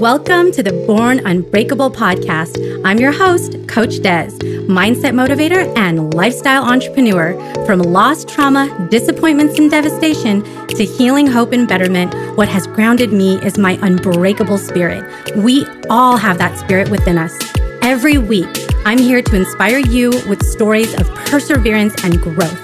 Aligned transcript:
Welcome 0.00 0.50
to 0.52 0.62
the 0.62 0.72
Born 0.88 1.24
Unbreakable 1.24 1.92
podcast. 1.92 2.82
I'm 2.84 2.98
your 2.98 3.12
host, 3.12 3.56
Coach 3.68 4.02
Des, 4.02 4.30
mindset 4.66 5.12
motivator 5.12 5.72
and 5.78 6.12
lifestyle 6.12 6.64
entrepreneur. 6.64 7.34
From 7.64 7.78
lost 7.78 8.28
trauma, 8.28 8.88
disappointments, 8.90 9.56
and 9.56 9.70
devastation 9.70 10.42
to 10.66 10.84
healing, 10.84 11.28
hope, 11.28 11.52
and 11.52 11.68
betterment, 11.68 12.12
what 12.36 12.48
has 12.48 12.66
grounded 12.66 13.12
me 13.12 13.36
is 13.42 13.56
my 13.56 13.78
unbreakable 13.82 14.58
spirit. 14.58 15.04
We 15.36 15.64
all 15.88 16.16
have 16.16 16.38
that 16.38 16.58
spirit 16.58 16.90
within 16.90 17.16
us. 17.16 17.32
Every 17.80 18.18
week, 18.18 18.48
I'm 18.84 18.98
here 18.98 19.22
to 19.22 19.36
inspire 19.36 19.78
you 19.78 20.10
with 20.28 20.44
stories 20.44 20.92
of 21.00 21.08
perseverance 21.26 21.94
and 22.02 22.20
growth. 22.20 22.60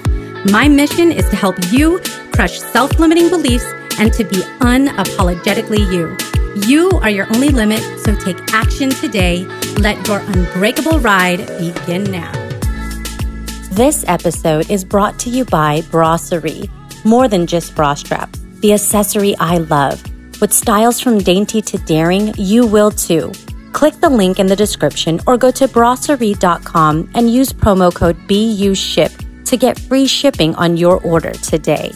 My 0.50 0.66
mission 0.66 1.12
is 1.12 1.30
to 1.30 1.36
help 1.36 1.56
you 1.70 2.00
crush 2.32 2.58
self 2.58 2.98
limiting 2.98 3.30
beliefs 3.30 3.66
and 4.00 4.12
to 4.14 4.24
be 4.24 4.42
unapologetically 4.58 5.92
you. 5.92 6.29
You 6.56 6.90
are 7.02 7.10
your 7.10 7.28
only 7.32 7.50
limit, 7.50 7.80
so 8.00 8.12
take 8.16 8.52
action 8.52 8.90
today. 8.90 9.44
Let 9.78 10.04
your 10.08 10.18
unbreakable 10.18 10.98
ride 10.98 11.46
begin 11.58 12.02
now. 12.02 12.32
This 13.70 14.04
episode 14.08 14.68
is 14.68 14.84
brought 14.84 15.16
to 15.20 15.30
you 15.30 15.44
by 15.44 15.82
Brasserie, 15.92 16.68
more 17.04 17.28
than 17.28 17.46
just 17.46 17.76
bra 17.76 17.94
straps, 17.94 18.40
the 18.60 18.72
accessory 18.72 19.36
I 19.38 19.58
love. 19.58 20.02
With 20.40 20.52
styles 20.52 20.98
from 20.98 21.18
dainty 21.18 21.62
to 21.62 21.78
daring, 21.78 22.34
you 22.36 22.66
will 22.66 22.90
too. 22.90 23.30
Click 23.72 23.94
the 24.00 24.10
link 24.10 24.40
in 24.40 24.48
the 24.48 24.56
description 24.56 25.20
or 25.28 25.38
go 25.38 25.52
to 25.52 25.68
brasserie.com 25.68 27.12
and 27.14 27.32
use 27.32 27.52
promo 27.52 27.94
code 27.94 28.16
BUSHIP 28.26 29.44
to 29.44 29.56
get 29.56 29.78
free 29.78 30.08
shipping 30.08 30.56
on 30.56 30.76
your 30.76 31.00
order 31.02 31.30
today. 31.30 31.92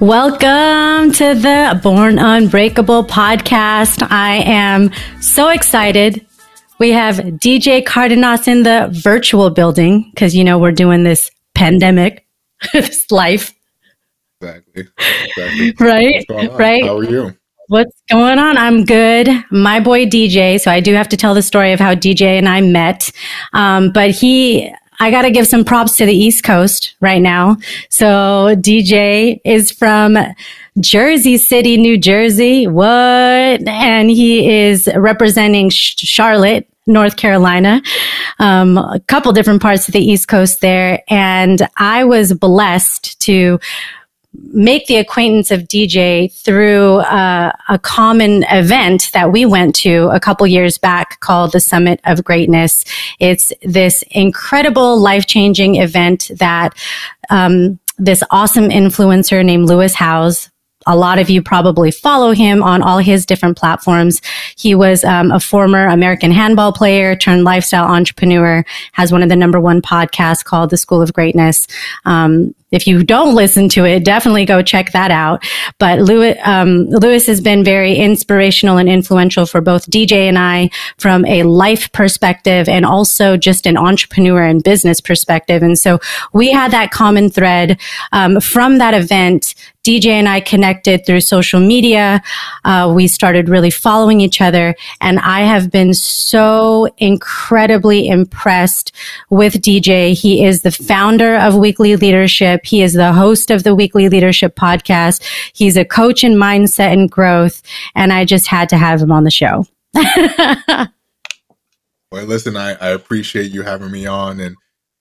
Welcome 0.00 1.12
to 1.12 1.34
the 1.34 1.78
Born 1.82 2.18
Unbreakable 2.18 3.04
podcast. 3.04 4.06
I 4.10 4.36
am 4.36 4.90
so 5.20 5.48
excited. 5.48 6.26
We 6.78 6.90
have 6.90 7.16
DJ 7.16 7.84
Cardenas 7.84 8.48
in 8.48 8.62
the 8.62 8.88
virtual 8.90 9.50
building 9.50 10.10
because, 10.14 10.34
you 10.34 10.44
know, 10.44 10.58
we're 10.58 10.72
doing 10.72 11.04
this 11.04 11.30
pandemic, 11.54 12.26
this 12.72 13.10
life. 13.10 13.52
Exactly. 14.40 14.88
exactly. 15.26 15.74
Right. 15.80 16.24
Right. 16.58 16.84
How 16.84 16.96
are 16.98 17.04
you? 17.04 17.36
What's 17.68 18.02
going 18.10 18.38
on? 18.38 18.58
I'm 18.58 18.84
good. 18.84 19.28
My 19.50 19.78
boy 19.78 20.06
DJ. 20.06 20.60
So 20.60 20.70
I 20.70 20.80
do 20.80 20.94
have 20.94 21.08
to 21.10 21.16
tell 21.16 21.34
the 21.34 21.42
story 21.42 21.72
of 21.72 21.78
how 21.78 21.94
DJ 21.94 22.38
and 22.38 22.48
I 22.48 22.60
met. 22.60 23.10
Um, 23.52 23.92
but 23.92 24.10
he 24.10 24.72
I 25.00 25.10
got 25.10 25.22
to 25.22 25.30
give 25.30 25.48
some 25.48 25.64
props 25.64 25.96
to 25.96 26.06
the 26.06 26.14
East 26.14 26.44
Coast 26.44 26.94
right 27.00 27.22
now. 27.22 27.56
So 27.88 28.54
DJ 28.56 29.40
is 29.46 29.72
from 29.72 30.18
Jersey 30.78 31.38
City, 31.38 31.78
New 31.78 31.96
Jersey. 31.96 32.66
What? 32.66 32.86
And 32.86 34.10
he 34.10 34.68
is 34.68 34.88
representing 34.94 35.70
Charlotte, 35.70 36.68
North 36.86 37.16
Carolina, 37.16 37.80
um, 38.38 38.76
a 38.76 39.00
couple 39.08 39.32
different 39.32 39.62
parts 39.62 39.88
of 39.88 39.92
the 39.92 40.04
East 40.04 40.28
Coast 40.28 40.60
there. 40.60 41.02
And 41.08 41.66
I 41.78 42.04
was 42.04 42.34
blessed 42.34 43.18
to 43.22 43.58
make 44.32 44.86
the 44.86 44.96
acquaintance 44.96 45.50
of 45.50 45.62
DJ 45.62 46.32
through 46.32 46.98
uh, 46.98 47.52
a 47.68 47.78
common 47.78 48.44
event 48.50 49.10
that 49.12 49.32
we 49.32 49.44
went 49.44 49.74
to 49.74 50.08
a 50.12 50.20
couple 50.20 50.46
years 50.46 50.78
back 50.78 51.18
called 51.20 51.52
the 51.52 51.60
Summit 51.60 52.00
of 52.04 52.22
Greatness. 52.22 52.84
It's 53.18 53.52
this 53.62 54.04
incredible 54.10 55.00
life 55.00 55.26
changing 55.26 55.76
event 55.76 56.30
that 56.36 56.74
um, 57.28 57.78
this 57.98 58.22
awesome 58.30 58.68
influencer 58.68 59.44
named 59.44 59.66
Lewis 59.68 59.94
Howes 59.94 60.49
a 60.90 60.96
lot 60.96 61.20
of 61.20 61.30
you 61.30 61.40
probably 61.40 61.92
follow 61.92 62.32
him 62.32 62.62
on 62.62 62.82
all 62.82 62.98
his 62.98 63.24
different 63.24 63.56
platforms. 63.56 64.20
He 64.56 64.74
was 64.74 65.04
um, 65.04 65.30
a 65.30 65.38
former 65.38 65.86
American 65.86 66.32
handball 66.32 66.72
player 66.72 67.14
turned 67.14 67.44
lifestyle 67.44 67.86
entrepreneur, 67.86 68.64
has 68.92 69.12
one 69.12 69.22
of 69.22 69.28
the 69.28 69.36
number 69.36 69.60
one 69.60 69.80
podcasts 69.80 70.44
called 70.44 70.70
The 70.70 70.76
School 70.76 71.00
of 71.00 71.12
Greatness. 71.12 71.68
Um, 72.04 72.54
if 72.70 72.86
you 72.86 73.02
don't 73.02 73.34
listen 73.34 73.68
to 73.70 73.84
it, 73.84 74.04
definitely 74.04 74.44
go 74.44 74.62
check 74.62 74.92
that 74.92 75.10
out. 75.10 75.44
But 75.78 75.98
Lewis, 76.00 76.36
um, 76.44 76.86
Lewis 76.88 77.26
has 77.26 77.40
been 77.40 77.64
very 77.64 77.96
inspirational 77.96 78.78
and 78.78 78.88
influential 78.88 79.46
for 79.46 79.60
both 79.60 79.90
DJ 79.90 80.28
and 80.28 80.38
I 80.38 80.70
from 80.96 81.24
a 81.26 81.42
life 81.42 81.90
perspective 81.92 82.68
and 82.68 82.86
also 82.86 83.36
just 83.36 83.66
an 83.66 83.76
entrepreneur 83.76 84.42
and 84.42 84.62
business 84.62 85.00
perspective. 85.00 85.62
And 85.62 85.78
so 85.78 85.98
we 86.32 86.52
had 86.52 86.70
that 86.70 86.92
common 86.92 87.28
thread 87.28 87.80
um, 88.12 88.40
from 88.40 88.78
that 88.78 88.94
event. 88.94 89.54
DJ 89.90 90.06
and 90.10 90.28
I 90.28 90.40
connected 90.40 91.04
through 91.04 91.20
social 91.20 91.58
media. 91.58 92.22
Uh, 92.64 92.92
we 92.94 93.08
started 93.08 93.48
really 93.48 93.70
following 93.70 94.20
each 94.20 94.40
other, 94.40 94.76
and 95.00 95.18
I 95.18 95.40
have 95.40 95.68
been 95.72 95.94
so 95.94 96.88
incredibly 96.98 98.06
impressed 98.06 98.92
with 99.30 99.54
DJ. 99.54 100.14
He 100.14 100.44
is 100.44 100.62
the 100.62 100.70
founder 100.70 101.36
of 101.36 101.56
Weekly 101.56 101.96
Leadership. 101.96 102.64
He 102.64 102.82
is 102.82 102.92
the 102.92 103.12
host 103.12 103.50
of 103.50 103.64
the 103.64 103.74
Weekly 103.74 104.08
Leadership 104.08 104.54
podcast. 104.54 105.24
He's 105.54 105.76
a 105.76 105.84
coach 105.84 106.22
in 106.22 106.34
mindset 106.34 106.92
and 106.92 107.10
growth. 107.10 107.60
And 107.96 108.12
I 108.12 108.24
just 108.24 108.46
had 108.46 108.68
to 108.68 108.76
have 108.76 109.00
him 109.00 109.10
on 109.10 109.24
the 109.24 109.30
show. 109.32 109.66
well, 109.94 110.86
listen, 112.12 112.56
I, 112.56 112.74
I 112.74 112.90
appreciate 112.90 113.50
you 113.50 113.62
having 113.62 113.90
me 113.90 114.06
on. 114.06 114.38
And, 114.38 114.54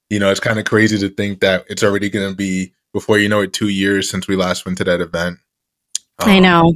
you 0.10 0.18
know, 0.20 0.32
it's 0.32 0.40
kind 0.40 0.58
of 0.58 0.66
crazy 0.66 0.98
to 0.98 1.10
think 1.10 1.42
that 1.42 1.66
it's 1.70 1.84
already 1.84 2.10
going 2.10 2.28
to 2.28 2.36
be, 2.36 2.74
before 2.94 3.20
you 3.20 3.30
know 3.30 3.42
it, 3.42 3.54
two 3.54 3.70
years 3.70 4.10
since 4.10 4.28
we 4.28 4.36
last 4.36 4.66
went 4.66 4.78
to 4.80 4.84
that 4.86 5.02
event. 5.02 5.40
Um, 6.20 6.30
I 6.30 6.40
know. 6.40 6.74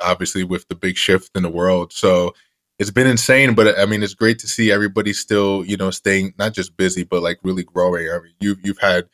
Obviously, 0.00 0.44
with 0.44 0.66
the 0.68 0.74
big 0.74 0.96
shift 0.96 1.30
in 1.34 1.42
the 1.42 1.50
world. 1.50 1.92
So, 1.92 2.34
it's 2.78 2.90
been 2.90 3.06
insane, 3.06 3.54
but 3.54 3.78
I 3.78 3.86
mean, 3.86 4.02
it's 4.02 4.14
great 4.14 4.38
to 4.40 4.48
see 4.48 4.72
everybody 4.72 5.12
still, 5.12 5.64
you 5.64 5.76
know, 5.76 5.90
staying 5.90 6.34
not 6.38 6.52
just 6.52 6.76
busy, 6.76 7.04
but 7.04 7.22
like 7.22 7.38
really 7.42 7.62
growing. 7.62 8.10
I 8.10 8.18
mean, 8.18 8.32
you've 8.40 8.58
you've 8.64 8.78
had 8.78 9.08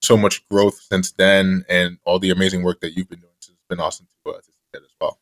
so 0.00 0.16
much 0.16 0.46
growth 0.48 0.80
since 0.80 1.12
then 1.12 1.64
and 1.68 1.98
all 2.04 2.18
the 2.18 2.30
amazing 2.30 2.62
work 2.62 2.80
that 2.80 2.96
you've 2.96 3.08
been 3.08 3.20
doing. 3.20 3.32
So 3.38 3.52
it's 3.52 3.62
been 3.68 3.80
awesome 3.80 4.06
to, 4.24 4.32
uh, 4.32 4.38
to 4.38 4.44
see 4.44 4.52
that 4.72 4.82
as 4.82 4.90
well. 5.00 5.20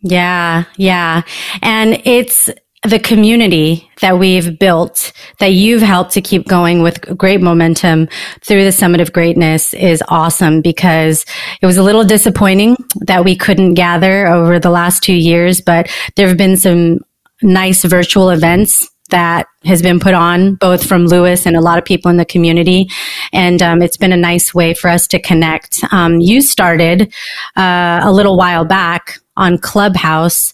Yeah, 0.00 0.64
yeah. 0.76 1.22
And 1.62 2.00
it's 2.04 2.50
the 2.84 2.98
community 2.98 3.90
that 4.00 4.18
we've 4.18 4.58
built 4.58 5.12
that 5.38 5.52
you've 5.52 5.82
helped 5.82 6.12
to 6.12 6.20
keep 6.20 6.46
going 6.46 6.82
with 6.82 7.00
great 7.16 7.40
momentum 7.40 8.08
through 8.42 8.64
the 8.64 8.72
Summit 8.72 9.00
of 9.00 9.12
Greatness 9.12 9.72
is 9.74 10.02
awesome 10.08 10.60
because 10.60 11.24
it 11.62 11.66
was 11.66 11.78
a 11.78 11.82
little 11.82 12.04
disappointing 12.04 12.76
that 13.06 13.24
we 13.24 13.36
couldn't 13.36 13.74
gather 13.74 14.26
over 14.26 14.58
the 14.58 14.70
last 14.70 15.02
two 15.02 15.14
years, 15.14 15.60
but 15.60 15.90
there 16.16 16.28
have 16.28 16.36
been 16.36 16.56
some 16.56 16.98
nice 17.42 17.84
virtual 17.84 18.30
events 18.30 18.88
that 19.10 19.46
has 19.64 19.82
been 19.82 20.00
put 20.00 20.14
on 20.14 20.54
both 20.56 20.86
from 20.86 21.06
Lewis 21.06 21.46
and 21.46 21.56
a 21.56 21.60
lot 21.60 21.78
of 21.78 21.84
people 21.84 22.10
in 22.10 22.16
the 22.16 22.24
community. 22.24 22.88
And 23.32 23.62
um, 23.62 23.82
it's 23.82 23.96
been 23.96 24.12
a 24.12 24.16
nice 24.16 24.54
way 24.54 24.74
for 24.74 24.88
us 24.88 25.06
to 25.08 25.20
connect. 25.20 25.78
Um, 25.92 26.20
you 26.20 26.40
started 26.42 27.12
uh, 27.56 28.00
a 28.02 28.12
little 28.12 28.36
while 28.36 28.64
back 28.64 29.18
on 29.36 29.58
Clubhouse 29.58 30.52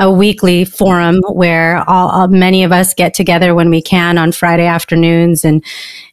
a 0.00 0.10
weekly 0.10 0.64
forum 0.64 1.20
where 1.28 1.88
all, 1.88 2.08
all, 2.08 2.28
many 2.28 2.64
of 2.64 2.72
us 2.72 2.94
get 2.94 3.12
together 3.12 3.54
when 3.54 3.68
we 3.68 3.82
can 3.82 4.16
on 4.16 4.32
Friday 4.32 4.66
afternoons 4.66 5.44
and 5.44 5.62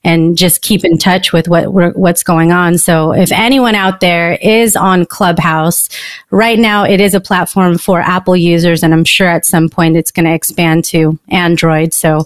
and 0.07 0.37
just 0.37 0.61
keep 0.61 0.85
in 0.85 0.97
touch 0.97 1.33
with 1.33 1.49
what 1.49 1.67
what's 1.97 2.23
going 2.23 2.53
on. 2.53 2.77
So 2.77 3.11
if 3.11 3.29
anyone 3.29 3.75
out 3.75 3.99
there 3.99 4.35
is 4.41 4.77
on 4.77 5.05
Clubhouse 5.05 5.89
right 6.31 6.57
now, 6.57 6.85
it 6.85 7.01
is 7.01 7.13
a 7.13 7.19
platform 7.19 7.77
for 7.77 7.99
Apple 7.99 8.37
users, 8.37 8.83
and 8.83 8.93
I'm 8.93 9.03
sure 9.03 9.27
at 9.27 9.45
some 9.45 9.67
point 9.67 9.97
it's 9.97 10.09
going 10.09 10.25
to 10.25 10.33
expand 10.33 10.85
to 10.85 11.19
Android. 11.27 11.93
So 11.93 12.23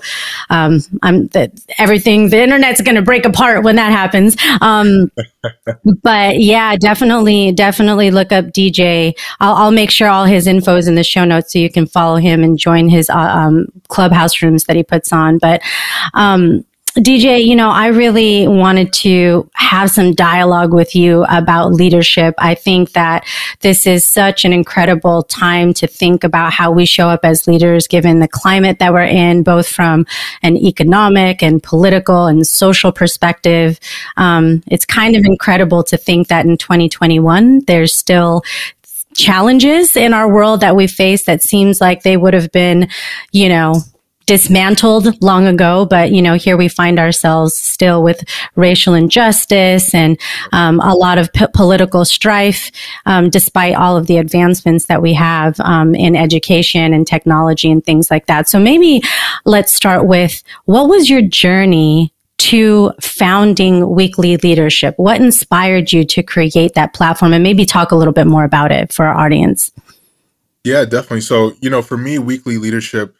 um, 0.51 0.81
I'm 1.01 1.25
the, 1.29 1.51
everything 1.79 2.29
the 2.29 2.43
internet's 2.43 2.81
going 2.81 2.97
to 2.97 3.01
break 3.01 3.25
apart 3.25 3.63
when 3.63 3.77
that 3.77 3.91
happens. 3.91 4.37
Um, 4.61 5.11
but 6.03 6.39
yeah, 6.39 6.75
definitely, 6.75 7.51
definitely 7.51 8.11
look 8.11 8.31
up 8.31 8.45
DJ. 8.45 9.13
I'll, 9.39 9.55
I'll 9.55 9.71
make 9.71 9.89
sure 9.89 10.07
all 10.07 10.25
his 10.25 10.45
info 10.45 10.75
is 10.75 10.87
in 10.87 10.93
the 10.93 11.03
show 11.03 11.25
notes 11.25 11.53
so 11.53 11.57
you 11.57 11.71
can 11.71 11.87
follow 11.87 12.17
him 12.17 12.43
and 12.43 12.59
join 12.59 12.89
his 12.89 13.09
uh, 13.09 13.17
um, 13.17 13.69
clubhouse 13.87 14.43
rooms 14.43 14.65
that 14.65 14.75
he 14.75 14.83
puts 14.83 15.11
on. 15.11 15.39
But 15.39 15.63
um, 16.13 16.63
DJ, 16.97 17.45
you 17.45 17.55
know, 17.55 17.69
I 17.69 17.87
really 17.87 18.49
wanted 18.49 18.91
to 18.93 19.49
have 19.53 19.89
some 19.89 20.13
dialogue 20.13 20.73
with 20.73 20.93
you 20.93 21.23
about 21.29 21.71
leadership. 21.71 22.35
I 22.37 22.53
think 22.53 22.91
that 22.91 23.25
this 23.61 23.87
is 23.87 24.03
such 24.03 24.43
an 24.43 24.51
incredible 24.51 25.23
time 25.23 25.73
to 25.75 25.87
think 25.87 26.25
about 26.25 26.51
how 26.51 26.69
we 26.69 26.85
show 26.85 27.07
up 27.07 27.21
as 27.23 27.47
leaders 27.47 27.87
given 27.87 28.19
the 28.19 28.27
climate 28.27 28.79
that 28.79 28.91
we're 28.91 29.05
in, 29.05 29.41
both 29.41 29.69
from 29.69 30.05
an 30.43 30.57
economic 30.57 31.41
and 31.41 31.63
political 31.63 32.25
and 32.25 32.45
social 32.45 32.91
perspective. 32.91 33.79
Um, 34.17 34.61
it's 34.67 34.85
kind 34.85 35.15
of 35.15 35.23
incredible 35.23 35.83
to 35.83 35.95
think 35.95 36.27
that 36.27 36.45
in 36.45 36.57
2021, 36.57 37.61
there's 37.67 37.95
still 37.95 38.43
challenges 39.13 39.95
in 39.95 40.13
our 40.13 40.31
world 40.31 40.61
that 40.61 40.75
we 40.75 40.87
face 40.87 41.23
that 41.23 41.41
seems 41.41 41.79
like 41.79 42.03
they 42.03 42.17
would 42.17 42.33
have 42.33 42.51
been, 42.51 42.89
you 43.31 43.49
know, 43.49 43.75
dismantled 44.31 45.21
long 45.21 45.45
ago, 45.45 45.85
but 45.85 46.13
you 46.13 46.21
know, 46.21 46.35
here 46.35 46.55
we 46.55 46.69
find 46.69 46.97
ourselves 46.97 47.53
still 47.53 48.01
with 48.01 48.23
racial 48.55 48.93
injustice 48.93 49.93
and 49.93 50.17
um, 50.53 50.79
a 50.79 50.93
lot 50.93 51.17
of 51.17 51.33
p- 51.33 51.47
political 51.53 52.05
strife, 52.05 52.71
um, 53.05 53.29
despite 53.29 53.75
all 53.75 53.97
of 53.97 54.07
the 54.07 54.15
advancements 54.15 54.85
that 54.85 55.01
we 55.01 55.13
have 55.13 55.59
um, 55.59 55.93
in 55.93 56.15
education 56.15 56.93
and 56.93 57.05
technology 57.05 57.69
and 57.69 57.83
things 57.83 58.09
like 58.09 58.27
that. 58.27 58.47
So 58.47 58.57
maybe 58.57 59.01
let's 59.43 59.73
start 59.73 60.07
with 60.07 60.41
what 60.63 60.87
was 60.87 61.09
your 61.09 61.21
journey 61.21 62.13
to 62.37 62.93
founding 63.01 63.89
weekly 63.89 64.37
leadership? 64.37 64.93
What 64.95 65.19
inspired 65.19 65.91
you 65.91 66.05
to 66.05 66.23
create 66.23 66.73
that 66.75 66.93
platform 66.93 67.33
and 67.33 67.43
maybe 67.43 67.65
talk 67.65 67.91
a 67.91 67.97
little 67.97 68.13
bit 68.13 68.27
more 68.27 68.45
about 68.45 68.71
it 68.71 68.93
for 68.93 69.03
our 69.03 69.25
audience? 69.25 69.73
Yeah, 70.63 70.85
definitely. 70.85 71.21
So, 71.21 71.51
you 71.59 71.69
know, 71.69 71.81
for 71.81 71.97
me, 71.97 72.17
weekly 72.17 72.57
leadership, 72.57 73.13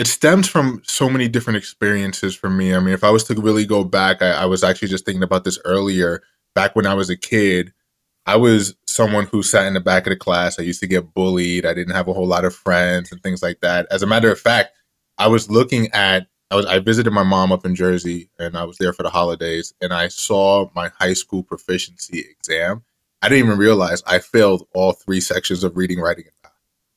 it 0.00 0.06
stems 0.06 0.48
from 0.48 0.80
so 0.82 1.10
many 1.10 1.28
different 1.28 1.58
experiences 1.58 2.34
for 2.34 2.48
me. 2.48 2.74
I 2.74 2.80
mean, 2.80 2.94
if 2.94 3.04
I 3.04 3.10
was 3.10 3.22
to 3.24 3.34
really 3.34 3.66
go 3.66 3.84
back, 3.84 4.22
I, 4.22 4.30
I 4.30 4.44
was 4.46 4.64
actually 4.64 4.88
just 4.88 5.04
thinking 5.04 5.22
about 5.22 5.44
this 5.44 5.58
earlier. 5.66 6.22
Back 6.54 6.74
when 6.74 6.86
I 6.86 6.94
was 6.94 7.10
a 7.10 7.18
kid, 7.18 7.74
I 8.24 8.36
was 8.36 8.74
someone 8.86 9.26
who 9.26 9.42
sat 9.42 9.66
in 9.66 9.74
the 9.74 9.80
back 9.80 10.06
of 10.06 10.10
the 10.10 10.16
class. 10.16 10.58
I 10.58 10.62
used 10.62 10.80
to 10.80 10.86
get 10.86 11.12
bullied. 11.12 11.66
I 11.66 11.74
didn't 11.74 11.94
have 11.94 12.08
a 12.08 12.14
whole 12.14 12.26
lot 12.26 12.46
of 12.46 12.54
friends 12.54 13.12
and 13.12 13.22
things 13.22 13.42
like 13.42 13.60
that. 13.60 13.88
As 13.90 14.02
a 14.02 14.06
matter 14.06 14.32
of 14.32 14.40
fact, 14.40 14.72
I 15.18 15.26
was 15.26 15.50
looking 15.50 15.92
at 15.92 16.28
I 16.50 16.56
was 16.56 16.64
I 16.64 16.78
visited 16.78 17.10
my 17.10 17.22
mom 17.22 17.52
up 17.52 17.66
in 17.66 17.74
Jersey 17.74 18.30
and 18.38 18.56
I 18.56 18.64
was 18.64 18.78
there 18.78 18.94
for 18.94 19.02
the 19.02 19.10
holidays 19.10 19.74
and 19.82 19.92
I 19.92 20.08
saw 20.08 20.70
my 20.74 20.90
high 20.98 21.12
school 21.12 21.42
proficiency 21.42 22.24
exam. 22.30 22.84
I 23.20 23.28
didn't 23.28 23.46
even 23.46 23.58
realize 23.58 24.02
I 24.06 24.20
failed 24.20 24.66
all 24.72 24.92
three 24.92 25.20
sections 25.20 25.62
of 25.62 25.76
reading, 25.76 26.00
writing, 26.00 26.24
and. 26.26 26.39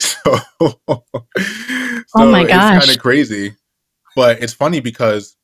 So, 0.03 0.37
so 0.59 1.03
oh 2.15 2.31
my 2.31 2.43
gosh. 2.43 2.77
it's 2.77 2.85
kind 2.85 2.97
of 2.97 3.01
crazy. 3.01 3.55
But 4.15 4.41
it's 4.41 4.53
funny 4.53 4.79
because 4.79 5.35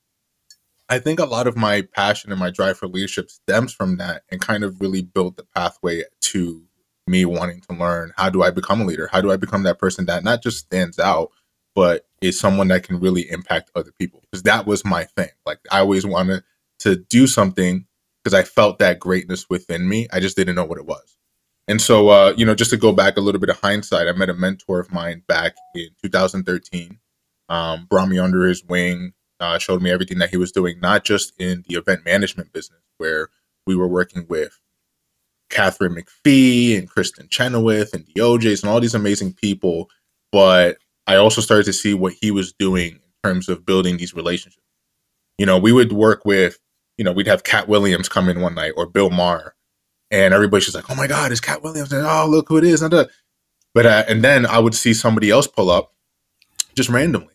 I 0.90 1.00
think 1.00 1.20
a 1.20 1.26
lot 1.26 1.48
of 1.48 1.58
my 1.58 1.82
passion 1.82 2.32
and 2.32 2.40
my 2.40 2.50
drive 2.50 2.78
for 2.78 2.88
leadership 2.88 3.30
stems 3.30 3.74
from 3.74 3.98
that 3.98 4.24
and 4.32 4.40
kind 4.40 4.64
of 4.64 4.80
really 4.80 5.02
built 5.02 5.38
the 5.38 5.46
pathway 5.56 6.04
to 6.22 6.64
me 7.08 7.26
wanting 7.26 7.62
to 7.70 7.76
learn 7.76 8.12
how 8.18 8.30
do 8.30 8.44
I 8.44 8.52
become 8.52 8.82
a 8.82 8.86
leader? 8.86 9.10
How 9.12 9.22
do 9.22 9.32
I 9.32 9.38
become 9.38 9.64
that 9.64 9.80
person 9.80 10.06
that 10.06 10.24
not 10.24 10.44
just 10.44 10.60
stands 10.60 11.00
out, 11.00 11.32
but 11.76 12.06
is 12.22 12.40
someone 12.40 12.68
that 12.70 12.84
can 12.84 13.00
really 13.00 13.30
impact 13.32 13.72
other 13.76 13.92
people 13.98 14.22
because 14.30 14.44
that 14.44 14.66
was 14.66 14.84
my 14.84 15.06
thing 15.06 15.30
like 15.46 15.60
i 15.72 15.80
always 15.80 16.06
wanted 16.06 16.44
to 16.80 16.96
do 16.96 17.28
something 17.28 17.86
because 18.24 18.34
i 18.34 18.44
felt 18.44 18.80
that 18.80 19.00
greatness 19.00 19.50
within 19.50 19.88
me 19.88 20.08
i 20.12 20.20
just 20.20 20.36
didn't 20.36 20.56
know 20.56 20.66
what 20.66 20.78
it 20.78 20.86
was 20.86 21.18
and 21.70 21.82
so 21.82 22.10
uh, 22.10 22.34
you 22.36 22.46
know 22.46 22.56
just 22.56 22.72
to 22.72 22.78
go 22.78 22.92
back 22.92 23.16
a 23.16 23.22
little 23.22 23.40
bit 23.40 23.50
of 23.50 23.60
hindsight 23.62 24.08
i 24.08 24.12
met 24.12 24.30
a 24.30 24.34
mentor 24.34 24.80
of 24.82 24.92
mine 24.92 25.24
back 25.28 25.56
in 25.74 25.88
2013 26.04 27.00
um, 27.48 27.88
brought 27.90 28.10
me 28.10 28.20
under 28.20 28.46
his 28.46 28.64
wing 28.66 29.14
uh, 29.40 29.58
showed 29.58 29.82
me 29.82 29.90
everything 29.90 30.18
that 30.18 30.30
he 30.30 30.38
was 30.38 30.52
doing 30.52 30.80
not 30.82 31.06
just 31.06 31.32
in 31.40 31.64
the 31.70 31.76
event 31.76 32.04
management 32.04 32.52
business 32.52 32.82
where 32.98 33.30
we 33.66 33.76
were 33.76 33.88
working 33.88 34.26
with 34.28 34.60
Katharine 35.50 35.96
McPhee 35.96 36.78
and 36.78 36.90
Kristin 36.90 37.30
Chenoweth 37.30 37.94
and 37.94 38.06
the 38.14 38.22
O'Jays 38.22 38.64
and 38.64 38.70
all 38.72 38.80
these 38.80 38.96
amazing 38.96 39.34
people, 39.34 39.90
but 40.32 40.78
I 41.08 41.16
also 41.16 41.42
started 41.42 41.66
to 41.66 41.74
see 41.74 41.94
what 41.94 42.14
he 42.14 42.32
was 42.32 42.54
doing 42.54 42.94
in 42.94 43.00
terms 43.24 43.50
of 43.50 43.66
building 43.66 43.98
these 43.98 44.14
relationships. 44.14 44.64
You 45.38 45.46
know, 45.46 45.58
we 45.58 45.72
would 45.72 45.92
work 45.92 46.26
with, 46.26 46.60
you 46.98 47.04
know, 47.04 47.12
we'd 47.12 47.28
have 47.28 47.44
Katt 47.44 47.68
Williams 47.68 48.10
come 48.10 48.30
in 48.30 48.42
one 48.42 48.56
night 48.56 48.74
or 48.78 48.86
Bill 48.86 49.10
Maher, 49.10 49.56
and 50.12 50.34
everybody's 50.34 50.66
just 50.66 50.76
like, 50.76 50.90
"Oh 50.90 50.96
my 50.96 51.08
God, 51.08 51.32
it's 51.32 51.42
Katt 51.42 51.64
Williams!" 51.64 51.92
And 51.92 52.06
oh, 52.06 52.28
look 52.28 52.48
who 52.50 52.58
it 52.58 52.64
is! 52.64 52.82
But 52.82 53.86
uh, 53.86 54.04
and 54.08 54.24
then 54.24 54.46
I 54.46 54.60
would 54.60 54.76
see 54.76 54.94
somebody 54.94 55.30
else 55.30 55.48
pull 55.48 55.70
up, 55.70 55.94
just 56.76 56.90
randomly, 56.90 57.34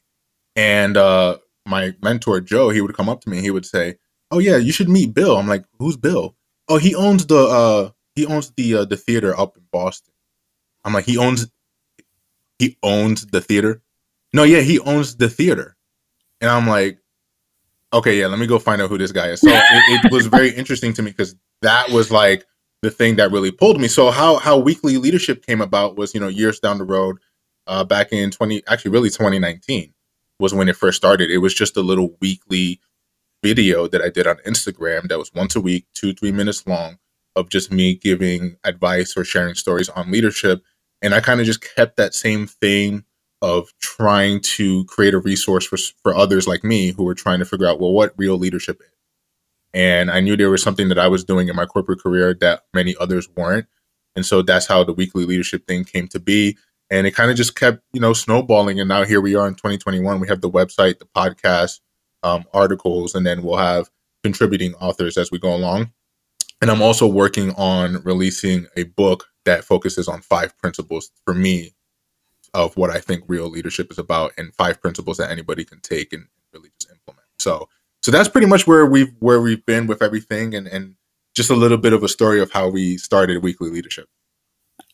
and 0.57 0.97
uh, 0.97 1.39
my 1.67 1.95
mentor 2.03 2.41
Joe, 2.41 2.71
he 2.71 2.81
would 2.81 2.95
come 2.95 3.09
up 3.09 3.21
to 3.23 3.31
me, 3.31 3.39
and 3.39 3.45
he 3.45 3.51
would 3.51 3.67
say, 3.67 3.97
"Oh 4.31 4.39
yeah, 4.39 4.57
you 4.57 4.73
should 4.73 4.89
meet 4.89 5.15
Bill." 5.15 5.37
I'm 5.37 5.49
like, 5.49 5.65
"Who's 5.79 5.97
Bill?" 5.97 6.37
Oh, 6.69 6.79
he 6.79 6.95
owns 6.95 7.27
the 7.27 7.39
uh, 7.39 7.91
he 8.15 8.27
owns 8.27 8.51
the 8.57 8.75
uh, 8.75 8.85
the 8.85 8.97
theater 8.97 9.39
up 9.39 9.57
in 9.57 9.65
Boston. 9.71 10.13
I'm 10.85 10.93
like, 10.93 11.07
he 11.07 11.17
owns 11.17 11.47
he 12.59 12.77
owns 12.83 13.27
the 13.27 13.41
theater. 13.41 13.83
No, 14.33 14.43
yeah, 14.43 14.61
he 14.61 14.79
owns 14.81 15.17
the 15.17 15.29
theater. 15.29 15.77
And 16.41 16.51
I'm 16.51 16.67
like, 16.67 16.99
okay, 17.93 18.19
yeah, 18.19 18.27
let 18.27 18.39
me 18.39 18.47
go 18.47 18.59
find 18.59 18.83
out 18.83 18.91
who 18.91 18.99
this 18.99 19.13
guy 19.13 19.29
is. 19.29 19.41
So 19.41 19.51
it, 19.51 20.05
it 20.05 20.13
was 20.13 20.27
very 20.27 20.51
interesting 20.57 20.93
to 20.95 21.03
me 21.03 21.11
because 21.11 21.35
that 21.63 21.91
was 21.91 22.11
like 22.11 22.45
the 22.85 22.91
thing 22.91 23.17
that 23.17 23.33
really 23.33 23.51
pulled 23.51 23.81
me. 23.81 23.89
So 23.89 24.11
how 24.11 24.37
how 24.37 24.59
weekly 24.59 24.99
leadership 24.99 25.45
came 25.47 25.61
about 25.61 25.97
was, 25.97 26.15
you 26.15 26.21
know, 26.21 26.29
years 26.29 26.61
down 26.61 26.79
the 26.79 26.85
road, 26.85 27.19
uh, 27.67 27.85
back 27.85 28.13
in 28.13 28.31
20, 28.31 28.63
actually 28.69 28.93
really 28.93 29.11
2019 29.11 29.93
was 30.41 30.55
when 30.55 30.69
it 30.69 30.77
first 30.77 30.97
started. 30.97 31.31
It 31.31 31.39
was 31.39 31.55
just 31.55 31.77
a 31.77 31.83
little 31.83 32.17
weekly 32.21 32.81
video 33.43 33.89
that 33.89 34.03
I 34.03 34.11
did 34.11 34.27
on 34.27 34.37
Instagram 34.47 35.09
that 35.09 35.19
was 35.19 35.33
once 35.35 35.57
a 35.57 35.61
week, 35.61 35.87
two, 35.95 36.15
three 36.15 36.33
minutes 36.33 36.67
long 36.67 36.99
of 37.37 37.51
just 37.51 37.73
me 37.73 37.95
giving 37.95 38.57
advice 38.65 39.17
or 39.17 39.25
sharing 39.25 39.55
stories 39.55 39.89
on 39.91 40.11
leadership 40.11 40.63
and 41.05 41.15
I 41.15 41.21
kind 41.21 41.39
of 41.41 41.47
just 41.47 41.61
kept 41.61 41.99
that 41.99 42.15
same 42.15 42.47
thing 42.47 43.05
of 43.43 43.73
trying 43.81 44.41
to 44.41 44.87
create 44.87 45.13
a 45.15 45.19
resource 45.19 45.67
for 45.67 45.77
for 46.03 46.15
others 46.15 46.49
like 46.49 46.65
me 46.65 46.93
who 46.93 47.05
were 47.05 47.15
trying 47.15 47.41
to 47.41 47.45
figure 47.45 47.67
out 47.67 47.79
well 47.79 47.93
what 47.93 48.15
real 48.17 48.39
leadership 48.39 48.81
is. 48.81 48.94
And 49.75 50.11
I 50.11 50.21
knew 50.21 50.37
there 50.37 50.51
was 50.51 50.63
something 50.63 50.89
that 50.89 50.99
I 50.99 51.09
was 51.09 51.25
doing 51.25 51.49
in 51.49 51.57
my 51.57 51.67
corporate 51.67 52.01
career 52.01 52.33
that 52.41 52.63
many 52.73 52.95
others 53.01 53.29
weren't. 53.37 53.67
And 54.15 54.25
so 54.25 54.41
that's 54.41 54.67
how 54.67 54.85
the 54.85 54.93
weekly 54.93 55.27
leadership 55.27 55.67
thing 55.67 55.85
came 55.85 56.07
to 56.09 56.21
be. 56.21 56.57
And 56.91 57.07
it 57.07 57.15
kind 57.15 57.31
of 57.31 57.37
just 57.37 57.57
kept, 57.57 57.83
you 57.93 58.01
know, 58.01 58.13
snowballing. 58.13 58.79
And 58.79 58.89
now 58.89 59.05
here 59.05 59.21
we 59.21 59.35
are 59.35 59.49
in 59.49 59.55
2021. 59.55 60.21
We 60.21 60.29
have 60.29 60.41
the 60.41 60.51
website, 60.51 61.01
the 61.01 61.07
podcast, 61.07 61.81
um, 62.23 62.45
articles, 62.55 63.17
and 63.17 63.27
then 63.27 63.43
we'll 63.43 63.57
have 63.57 63.91
contributing 64.23 64.75
authors 64.75 65.19
as 65.19 65.31
we 65.33 65.39
go 65.39 65.55
along. 65.55 65.93
And 66.63 66.71
I'm 66.71 66.81
also 66.81 67.07
working 67.07 67.51
on 67.57 68.03
releasing 68.05 68.67
a 68.77 68.85
book 68.85 69.27
that 69.45 69.65
focuses 69.65 70.07
on 70.09 70.21
five 70.21 70.57
principles 70.59 71.11
for 71.25 71.35
me 71.35 71.75
of 72.55 72.77
what 72.77 72.91
I 72.91 73.01
think 73.01 73.25
real 73.27 73.49
leadership 73.51 73.91
is 73.91 73.99
about 73.99 74.33
and 74.39 74.55
five 74.55 74.81
principles 74.81 75.17
that 75.17 75.31
anybody 75.31 75.65
can 75.65 75.81
take 75.81 76.13
and 76.13 76.27
really 76.53 76.71
just 76.79 76.91
implement. 76.91 77.27
So 77.39 77.69
so 78.05 78.11
that's 78.11 78.29
pretty 78.29 78.47
much 78.47 78.67
where 78.67 78.85
we've 78.85 79.15
where 79.21 79.41
we've 79.41 79.65
been 79.65 79.87
with 79.87 80.03
everything 80.03 80.55
and 80.55 80.67
and 80.67 80.95
just 81.35 81.49
a 81.49 81.55
little 81.55 81.79
bit 81.79 81.95
of 81.95 82.03
a 82.03 82.09
story 82.09 82.39
of 82.39 82.53
how 82.53 82.69
we 82.69 82.99
started 82.99 83.43
weekly 83.43 83.71
leadership. 83.71 84.07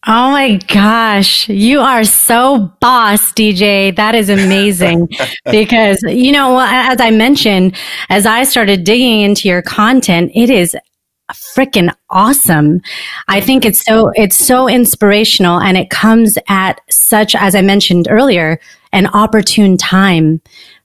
Oh 0.07 0.31
my 0.31 0.61
gosh, 0.69 1.49
you 1.49 1.81
are 1.81 2.05
so 2.05 2.73
boss, 2.81 3.33
DJ. 3.33 3.95
That 3.97 4.15
is 4.15 4.31
amazing. 4.31 5.09
because, 5.51 6.01
you 6.05 6.31
know, 6.31 6.61
as 6.63 7.01
I 7.01 7.11
mentioned, 7.11 7.77
as 8.09 8.27
I 8.27 8.45
started 8.45 8.85
digging 8.85 9.23
into 9.23 9.49
your 9.49 9.61
content, 9.61 10.31
it 10.35 10.49
is 10.49 10.77
freaking 11.33 11.93
awesome. 12.11 12.81
I 13.29 13.41
think 13.41 13.65
it's 13.65 13.85
so, 13.85 14.11
it's 14.15 14.37
so 14.37 14.69
inspirational 14.69 15.61
and 15.61 15.77
it 15.77 15.91
comes 15.91 16.39
at 16.49 16.81
such, 16.89 17.35
as 17.35 17.55
I 17.55 17.61
mentioned 17.61 18.07
earlier, 18.09 18.59
an 18.93 19.07
opportune 19.09 19.77
time 19.77 20.41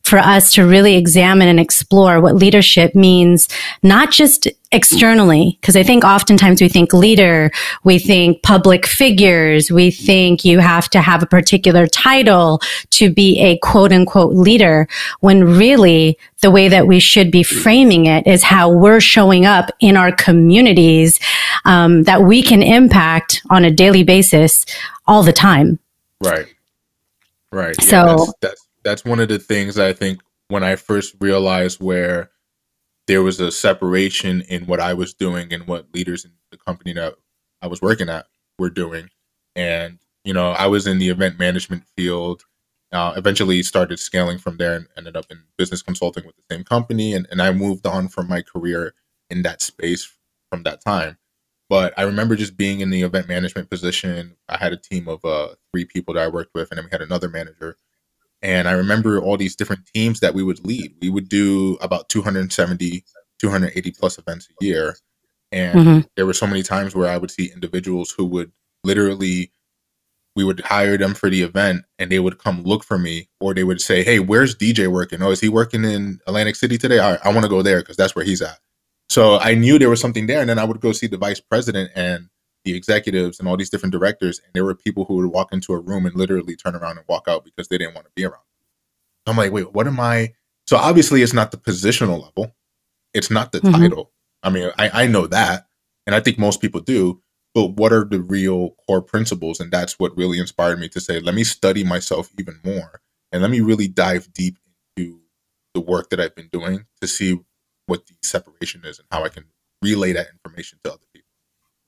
for 0.06 0.20
us 0.20 0.54
to 0.54 0.66
really 0.66 0.96
examine 0.96 1.48
and 1.48 1.60
explore 1.60 2.22
what 2.22 2.36
leadership 2.36 2.94
means, 2.94 3.50
not 3.82 4.12
just 4.12 4.48
externally, 4.72 5.58
because 5.60 5.76
I 5.76 5.82
think 5.82 6.04
oftentimes 6.04 6.62
we 6.62 6.70
think 6.70 6.94
leader, 6.94 7.50
we 7.84 7.98
think 7.98 8.44
public 8.44 8.86
figures, 8.86 9.72
we 9.72 9.90
think 9.90 10.46
you 10.46 10.60
have 10.60 10.90
to 10.90 11.02
have 11.02 11.24
a 11.24 11.26
particular 11.26 11.88
title 11.88 12.62
to 12.92 13.12
be 13.12 13.40
a 13.40 13.58
quote 13.58 13.92
unquote 13.92 14.36
leader, 14.36 14.88
when 15.22 15.44
really 15.44 16.20
the 16.42 16.52
way 16.52 16.68
that 16.68 16.86
we 16.86 17.00
should 17.00 17.32
be 17.32 17.42
framing 17.42 18.06
it 18.06 18.28
is 18.28 18.44
how 18.44 18.70
we're 18.70 19.02
showing 19.02 19.48
up 19.48 19.72
in 19.80 19.98
our 19.98 20.12
communities 20.12 21.20
um, 21.66 22.04
that 22.04 22.22
we 22.22 22.44
can 22.44 22.62
impact 22.62 23.42
on 23.50 23.66
a 23.66 23.72
daily 23.72 24.04
basis 24.04 24.68
all 25.08 25.24
the 25.24 25.34
time. 25.34 25.80
Right. 26.22 26.46
Right. 27.52 27.76
Yeah, 27.80 27.90
so 27.90 28.06
that's, 28.18 28.34
that's 28.42 28.65
that's 28.86 29.04
one 29.04 29.20
of 29.20 29.28
the 29.28 29.40
things 29.40 29.78
I 29.78 29.92
think 29.92 30.22
when 30.48 30.64
I 30.64 30.78
first 30.78 31.16
realized 31.20 31.82
where 31.82 32.30
there 33.08 33.24
was 33.24 33.40
a 33.40 33.52
separation 33.52 34.42
in 34.44 34.66
what 34.66 34.80
I 34.80 34.94
was 34.94 35.14
doing 35.14 35.52
and 35.52 35.68
what 35.68 35.94
leaders 35.94 36.24
in 36.24 36.32
the 36.52 36.58
company 36.58 36.94
that 36.94 37.16
I 37.62 37.68
was 37.68 37.82
working 37.82 38.10
at 38.10 38.28
were 38.58 38.70
doing. 38.70 39.10
And, 39.56 40.00
you 40.24 40.34
know, 40.34 40.52
I 40.52 40.68
was 40.68 40.88
in 40.88 41.00
the 41.00 41.10
event 41.10 41.40
management 41.40 41.84
field, 41.98 42.44
uh, 42.92 43.14
eventually 43.18 43.62
started 43.64 44.00
scaling 44.00 44.38
from 44.38 44.58
there 44.58 44.76
and 44.76 44.88
ended 44.98 45.18
up 45.18 45.26
in 45.30 45.44
business 45.58 45.82
consulting 45.82 46.26
with 46.26 46.36
the 46.36 46.56
same 46.56 46.64
company. 46.64 47.14
And, 47.14 47.28
and 47.32 47.42
I 47.42 47.52
moved 47.52 47.86
on 47.88 48.08
from 48.08 48.28
my 48.28 48.42
career 48.42 48.94
in 49.30 49.42
that 49.42 49.62
space 49.62 50.12
from 50.52 50.64
that 50.64 50.84
time. 50.84 51.18
But 51.70 51.94
I 51.98 52.04
remember 52.04 52.36
just 52.36 52.56
being 52.56 52.82
in 52.82 52.92
the 52.92 53.02
event 53.02 53.28
management 53.28 53.72
position. 53.72 54.36
I 54.48 54.58
had 54.58 54.74
a 54.74 54.78
team 54.78 55.08
of 55.08 55.26
uh, 55.26 55.50
three 55.72 55.86
people 55.86 56.14
that 56.14 56.24
I 56.24 56.28
worked 56.28 56.54
with, 56.54 56.70
and 56.70 56.78
then 56.78 56.86
we 56.86 56.92
had 56.92 57.02
another 57.02 57.28
manager 57.28 57.78
and 58.46 58.68
I 58.68 58.74
remember 58.74 59.20
all 59.20 59.38
these 59.38 59.56
different 59.56 59.88
teams 59.88 60.20
that 60.20 60.36
we 60.36 60.44
would 60.44 60.64
lead. 60.64 60.94
We 61.02 61.10
would 61.10 61.30
do 61.30 61.80
about 61.82 62.10
270, 62.10 63.04
280 63.40 63.92
plus 63.92 64.20
events 64.20 64.48
a 64.62 64.64
year. 64.64 64.96
And 65.52 65.80
mm-hmm. 65.80 66.00
there 66.16 66.28
were 66.28 66.34
so 66.34 66.46
many 66.46 66.62
times 66.62 66.94
where 66.94 67.10
I 67.10 67.18
would 67.18 67.32
see 67.32 67.52
individuals 67.52 68.12
who 68.12 68.24
would 68.26 68.52
literally 68.84 69.52
we 70.36 70.44
would 70.44 70.60
hire 70.60 70.96
them 70.98 71.16
for 71.16 71.30
the 71.30 71.42
event 71.42 71.86
and 71.98 72.12
they 72.12 72.20
would 72.20 72.38
come 72.38 72.62
look 72.62 72.84
for 72.84 73.00
me 73.00 73.30
or 73.40 73.56
they 73.56 73.64
would 73.64 73.82
say, 73.82 74.04
Hey, 74.04 74.20
where's 74.20 74.56
DJ 74.56 74.90
working? 74.90 75.24
Oh, 75.24 75.32
is 75.32 75.40
he 75.40 75.50
working 75.50 75.84
in 75.84 76.20
Atlantic 76.28 76.56
City 76.56 76.78
today? 76.78 77.00
I 77.00 77.30
want 77.30 77.44
to 77.44 77.50
go 77.50 77.64
there 77.64 77.80
because 77.80 77.98
that's 77.98 78.16
where 78.16 78.26
he's 78.26 78.44
at. 78.44 78.60
So 79.10 79.40
I 79.40 79.56
knew 79.56 79.80
there 79.80 79.90
was 79.90 80.02
something 80.02 80.28
there. 80.28 80.42
And 80.42 80.50
then 80.50 80.60
I 80.60 80.66
would 80.66 80.82
go 80.82 80.92
see 80.92 81.08
the 81.08 81.18
vice 81.18 81.40
president 81.40 81.90
and 81.96 82.28
the 82.66 82.76
executives 82.76 83.40
and 83.40 83.48
all 83.48 83.56
these 83.56 83.70
different 83.70 83.94
directors. 83.94 84.40
And 84.40 84.52
there 84.54 84.66
were 84.66 84.76
people 84.76 85.06
who 85.06 85.16
would 85.16 85.28
walk 85.28 85.54
into 85.54 85.74
a 85.74 85.80
room 85.80 86.06
and 86.06 86.16
literally 86.16 86.56
turn 86.56 86.76
around 86.76 86.98
and 86.98 87.08
walk 87.08 87.28
out 87.28 87.46
because 87.46 87.70
they 87.70 87.78
didn't 87.78 87.96
want 87.96 88.08
to 88.08 88.12
be 88.16 88.26
around. 88.26 88.42
I'm 89.26 89.38
like, 89.38 89.52
wait, 89.52 89.74
what 89.74 89.88
am 89.88 90.00
I? 90.00 90.34
So 90.68 90.78
obviously 90.78 91.22
it's 91.22 91.34
not 91.34 91.52
the 91.52 91.58
positional 91.58 92.22
level. 92.22 92.56
It's 93.14 93.32
not 93.32 93.52
the 93.52 93.60
mm-hmm. 93.60 93.82
title. 93.82 94.12
I 94.44 94.50
mean, 94.50 94.72
I, 94.78 95.04
I 95.04 95.08
know 95.08 95.28
that. 95.28 95.68
And 96.06 96.14
I 96.14 96.20
think 96.20 96.38
most 96.38 96.62
people 96.62 96.82
do 96.82 97.22
but 97.56 97.68
what 97.78 97.94
are 97.94 98.04
the 98.04 98.20
real 98.20 98.72
core 98.86 99.02
principles? 99.02 99.62
And 99.62 99.72
that's 99.72 99.98
what 99.98 100.16
really 100.18 100.40
inspired 100.40 100.78
me 100.78 100.90
to 100.90 101.00
say, 101.00 101.22
let 101.22 101.34
me 101.34 101.46
study 101.46 101.86
myself 101.86 102.30
even 102.38 102.60
more 102.66 103.02
and 103.32 103.42
let 103.42 103.50
me 103.50 103.62
really 103.62 103.88
dive 103.88 104.32
deep 104.34 104.58
into 104.98 105.22
the 105.74 105.80
work 105.80 106.10
that 106.10 106.20
I've 106.20 106.36
been 106.36 106.50
doing 106.52 106.86
to 107.00 107.08
see 107.08 107.40
what 107.86 108.06
the 108.08 108.14
separation 108.22 108.82
is 108.84 109.00
and 109.00 109.08
how 109.10 109.24
I 109.24 109.30
can 109.30 109.46
relay 109.82 110.12
that 110.12 110.28
information 110.34 110.80
to 110.84 110.92
other 110.92 111.06
people. 111.14 111.15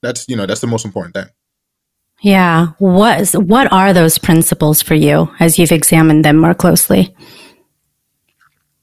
That's, 0.02 0.26
you 0.28 0.36
know, 0.36 0.46
that's 0.46 0.60
the 0.60 0.66
most 0.66 0.84
important 0.84 1.14
thing. 1.14 1.26
Yeah. 2.20 2.68
What, 2.78 3.30
what 3.32 3.72
are 3.72 3.92
those 3.92 4.18
principles 4.18 4.82
for 4.82 4.94
you 4.94 5.30
as 5.38 5.58
you've 5.58 5.72
examined 5.72 6.24
them 6.24 6.36
more 6.36 6.54
closely? 6.54 7.14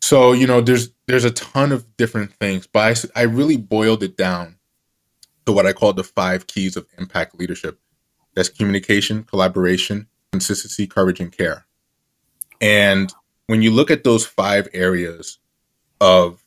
So, 0.02 0.34
you 0.34 0.48
know, 0.48 0.62
there's, 0.62 0.90
there's 1.08 1.26
a 1.26 1.32
ton 1.32 1.72
of 1.72 1.98
different 1.98 2.32
things, 2.34 2.68
but 2.68 3.10
I, 3.16 3.22
I 3.22 3.24
really 3.24 3.58
boiled 3.58 4.04
it 4.04 4.18
down 4.18 4.58
to 5.46 5.52
what 5.52 5.66
I 5.66 5.74
call 5.74 5.94
the 5.94 6.04
five 6.04 6.48
keys 6.48 6.78
of 6.78 6.86
impact 6.98 7.40
leadership. 7.40 7.80
That's 8.36 8.50
communication, 8.50 9.24
collaboration, 9.24 10.08
consistency, 10.32 10.88
courage, 10.88 11.20
and 11.20 11.32
care. 11.32 11.66
And 12.62 13.12
when 13.48 13.62
you 13.62 13.72
look 13.72 13.92
at 13.92 14.04
those 14.04 14.26
five 14.26 14.68
areas 14.74 15.40
of 16.00 16.44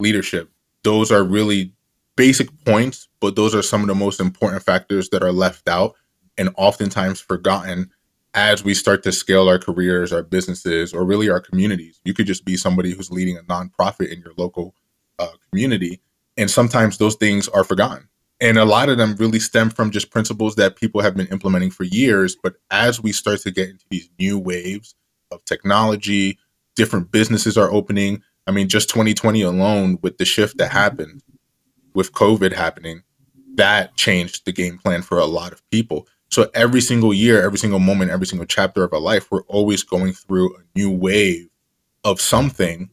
leadership, 0.00 0.50
those 0.82 1.12
are 1.12 1.22
really 1.22 1.73
basic 2.16 2.48
points, 2.64 3.08
but 3.20 3.36
those 3.36 3.54
are 3.54 3.62
some 3.62 3.80
of 3.82 3.88
the 3.88 3.94
most 3.94 4.20
important 4.20 4.62
factors 4.62 5.08
that 5.10 5.22
are 5.22 5.32
left 5.32 5.68
out 5.68 5.94
and 6.38 6.50
oftentimes 6.56 7.20
forgotten 7.20 7.90
as 8.34 8.64
we 8.64 8.74
start 8.74 9.02
to 9.04 9.12
scale 9.12 9.48
our 9.48 9.58
careers, 9.58 10.12
our 10.12 10.22
businesses, 10.22 10.92
or 10.92 11.04
really 11.04 11.30
our 11.30 11.40
communities. 11.40 12.00
You 12.04 12.14
could 12.14 12.26
just 12.26 12.44
be 12.44 12.56
somebody 12.56 12.92
who's 12.92 13.10
leading 13.10 13.36
a 13.36 13.42
nonprofit 13.42 14.12
in 14.12 14.20
your 14.20 14.32
local 14.36 14.74
uh, 15.18 15.28
community. 15.50 16.00
And 16.36 16.50
sometimes 16.50 16.98
those 16.98 17.14
things 17.14 17.46
are 17.48 17.62
forgotten 17.62 18.08
and 18.40 18.58
a 18.58 18.64
lot 18.64 18.88
of 18.88 18.98
them 18.98 19.16
really 19.16 19.38
stem 19.38 19.70
from 19.70 19.90
just 19.90 20.10
principles 20.10 20.56
that 20.56 20.76
people 20.76 21.00
have 21.00 21.16
been 21.16 21.26
implementing 21.28 21.70
for 21.70 21.84
years 21.84 22.36
but 22.40 22.54
as 22.70 23.00
we 23.02 23.12
start 23.12 23.40
to 23.40 23.50
get 23.50 23.68
into 23.68 23.84
these 23.90 24.08
new 24.18 24.38
waves 24.38 24.94
of 25.30 25.44
technology 25.44 26.38
different 26.76 27.10
businesses 27.10 27.56
are 27.56 27.70
opening 27.70 28.22
i 28.46 28.50
mean 28.50 28.68
just 28.68 28.88
2020 28.90 29.42
alone 29.42 29.98
with 30.02 30.18
the 30.18 30.24
shift 30.24 30.58
that 30.58 30.70
happened 30.70 31.22
with 31.94 32.12
covid 32.12 32.52
happening 32.52 33.02
that 33.54 33.96
changed 33.96 34.44
the 34.44 34.52
game 34.52 34.78
plan 34.78 35.02
for 35.02 35.18
a 35.18 35.26
lot 35.26 35.52
of 35.52 35.68
people 35.70 36.06
so 36.30 36.50
every 36.54 36.80
single 36.80 37.14
year 37.14 37.42
every 37.42 37.58
single 37.58 37.80
moment 37.80 38.10
every 38.10 38.26
single 38.26 38.46
chapter 38.46 38.84
of 38.84 38.92
our 38.92 39.00
life 39.00 39.30
we're 39.30 39.42
always 39.44 39.82
going 39.82 40.12
through 40.12 40.54
a 40.56 40.60
new 40.74 40.90
wave 40.90 41.48
of 42.04 42.20
something 42.20 42.90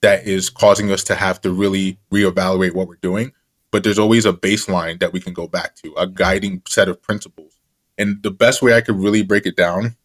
that 0.00 0.26
is 0.26 0.48
causing 0.48 0.90
us 0.90 1.02
to 1.04 1.14
have 1.14 1.40
to 1.40 1.50
really 1.50 1.98
reevaluate 2.12 2.74
what 2.74 2.88
we're 2.88 2.96
doing 2.96 3.32
but 3.70 3.84
there's 3.84 3.98
always 3.98 4.24
a 4.24 4.32
baseline 4.32 4.98
that 5.00 5.12
we 5.12 5.20
can 5.20 5.32
go 5.32 5.46
back 5.46 5.74
to, 5.76 5.92
a 5.96 6.06
guiding 6.06 6.62
set 6.66 6.88
of 6.88 7.02
principles. 7.02 7.58
And 7.98 8.22
the 8.22 8.30
best 8.30 8.62
way 8.62 8.74
I 8.74 8.80
could 8.80 8.96
really 8.96 9.22
break 9.22 9.46
it 9.46 9.56
down 9.56 9.96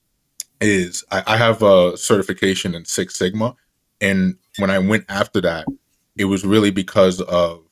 is 0.60 1.04
I, 1.12 1.24
I 1.28 1.38
have 1.38 1.62
a 1.62 1.98
certification 1.98 2.76
in 2.76 2.86
Six 2.86 3.18
Sigma. 3.18 3.56
And 4.02 4.36
when 4.58 4.70
I 4.70 4.80
went 4.80 5.06
after 5.10 5.40
that, 5.42 5.66
it 6.18 6.26
was 6.26 6.46
really 6.46 6.72
because 6.72 7.22
of 7.22 7.63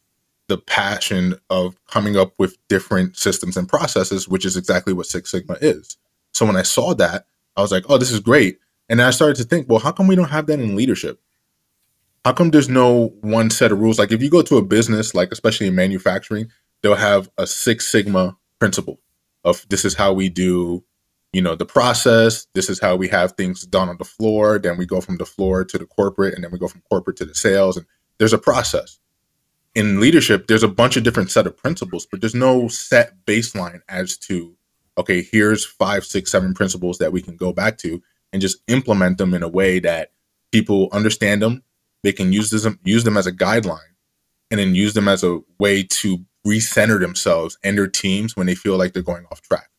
the 0.48 0.58
passion 0.58 1.36
of 1.50 1.76
coming 1.88 2.18
up 2.18 2.34
with 2.38 2.58
different 2.68 3.16
systems 3.16 3.58
and 3.58 3.70
processes, 3.70 4.28
which 4.28 4.46
is 4.46 4.58
exactly 4.58 4.94
what 4.94 5.06
Six 5.06 5.32
Sigma 5.32 5.58
is. 5.62 5.98
So 6.34 6.46
when 6.46 6.56
I 6.56 6.64
saw 6.64 6.94
that, 6.96 7.26
I 7.56 7.62
was 7.62 7.72
like, 7.72 7.86
oh, 7.90 7.98
this 7.98 8.12
is 8.12 8.20
great. 8.20 8.60
And 8.90 9.02
I 9.02 9.12
started 9.12 9.38
to 9.38 9.44
think, 9.44 9.70
well, 9.70 9.80
how 9.80 9.92
come 9.92 10.08
we 10.08 10.16
don't 10.16 10.30
have 10.30 10.48
that 10.48 10.60
in 10.60 10.76
leadership? 10.76 11.22
how 12.24 12.34
come 12.34 12.52
there's 12.52 12.70
no 12.70 13.08
one 13.22 13.50
set 13.50 13.72
of 13.72 13.80
rules? 13.80 13.98
Like 13.98 14.12
if 14.12 14.22
you 14.22 14.30
go 14.30 14.42
to 14.44 14.58
a 14.58 14.62
business, 14.62 15.16
like 15.16 15.32
especially 15.32 15.68
in 15.68 15.76
manufacturing, 15.76 16.52
they'll 16.82 16.96
have 16.96 17.30
a 17.38 17.48
Six 17.48 17.88
Sigma 17.88 18.38
principle 18.60 19.00
of 19.44 19.66
this 19.70 19.86
is 19.86 19.96
how 19.96 20.14
we 20.14 20.30
do, 20.30 20.84
you 21.34 21.42
know, 21.42 21.56
the 21.56 21.66
process. 21.66 22.46
This 22.54 22.70
is 22.70 22.80
how 22.80 22.96
we 22.96 23.08
have 23.08 23.32
things 23.34 23.66
done 23.66 23.90
on 23.90 23.98
the 23.98 24.06
floor. 24.06 24.60
Then 24.60 24.78
we 24.78 24.86
go 24.86 25.02
from 25.02 25.18
the 25.18 25.26
floor 25.26 25.66
to 25.66 25.78
the 25.78 25.86
corporate, 25.86 26.36
and 26.36 26.44
then 26.44 26.52
we 26.52 26.60
go 26.60 26.68
from 26.68 26.84
corporate 26.90 27.18
to 27.18 27.26
the 27.26 27.34
sales. 27.34 27.78
And 27.78 27.88
there's 28.20 28.34
a 28.34 28.38
process. 28.38 29.00
In 29.74 30.00
leadership, 30.00 30.48
there's 30.48 30.64
a 30.64 30.68
bunch 30.68 30.98
of 30.98 31.04
different 31.04 31.32
set 31.32 31.48
of 31.48 31.56
principles, 31.56 32.06
but 32.06 32.22
there's 32.22 32.36
no 32.36 32.68
set 32.68 33.14
baseline 33.26 33.82
as 33.88 34.18
to, 34.18 34.56
okay, 34.98 35.22
here's 35.22 35.66
five, 35.66 36.04
six, 36.04 36.32
seven 36.32 36.54
principles 36.54 36.98
that 36.98 37.14
we 37.14 37.22
can 37.22 37.38
go 37.38 37.54
back 37.54 37.78
to 37.80 38.02
and 38.34 38.42
just 38.42 38.58
implement 38.68 39.18
them 39.18 39.34
in 39.34 39.44
a 39.44 39.48
way 39.48 39.80
that 39.80 40.12
people 40.52 40.90
understand 40.92 41.42
them 41.42 41.64
they 42.04 42.12
can 42.12 42.34
use 42.34 42.50
them 42.50 42.80
use 42.84 43.04
them 43.04 43.18
as 43.18 43.28
a 43.28 43.32
guideline 43.32 43.80
and 44.50 44.60
then 44.60 44.76
use 44.76 44.94
them 44.94 45.08
as 45.08 45.24
a 45.24 45.40
way 45.60 45.84
to 45.84 46.20
recenter 46.46 47.00
themselves 47.00 47.58
and 47.64 47.78
their 47.78 47.88
teams 47.88 48.36
when 48.36 48.48
they 48.48 48.56
feel 48.56 48.78
like 48.78 48.94
they're 48.94 49.04
going 49.04 49.26
off 49.32 49.42
track. 49.42 49.70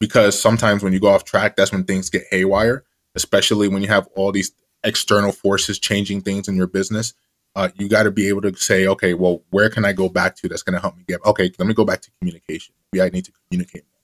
Because 0.00 0.40
sometimes 0.40 0.82
when 0.82 0.92
you 0.92 1.00
go 1.00 1.08
off 1.08 1.24
track, 1.24 1.56
that's 1.56 1.72
when 1.72 1.84
things 1.84 2.10
get 2.10 2.24
haywire, 2.30 2.84
especially 3.14 3.68
when 3.68 3.82
you 3.82 3.88
have 3.88 4.08
all 4.16 4.32
these 4.32 4.52
external 4.84 5.32
forces 5.32 5.78
changing 5.78 6.20
things 6.20 6.48
in 6.48 6.56
your 6.56 6.66
business. 6.66 7.14
Uh, 7.58 7.70
you 7.74 7.88
got 7.88 8.04
to 8.04 8.12
be 8.12 8.28
able 8.28 8.40
to 8.40 8.54
say, 8.54 8.86
okay, 8.86 9.14
well, 9.14 9.42
where 9.50 9.68
can 9.68 9.84
I 9.84 9.92
go 9.92 10.08
back 10.08 10.36
to 10.36 10.48
that's 10.48 10.62
going 10.62 10.74
to 10.74 10.80
help 10.80 10.96
me 10.96 11.02
get? 11.08 11.18
Okay, 11.26 11.50
let 11.58 11.66
me 11.66 11.74
go 11.74 11.84
back 11.84 12.00
to 12.02 12.10
communication. 12.20 12.72
Maybe 12.92 13.02
I 13.02 13.08
need 13.08 13.24
to 13.24 13.32
communicate 13.32 13.82
more. 13.92 14.00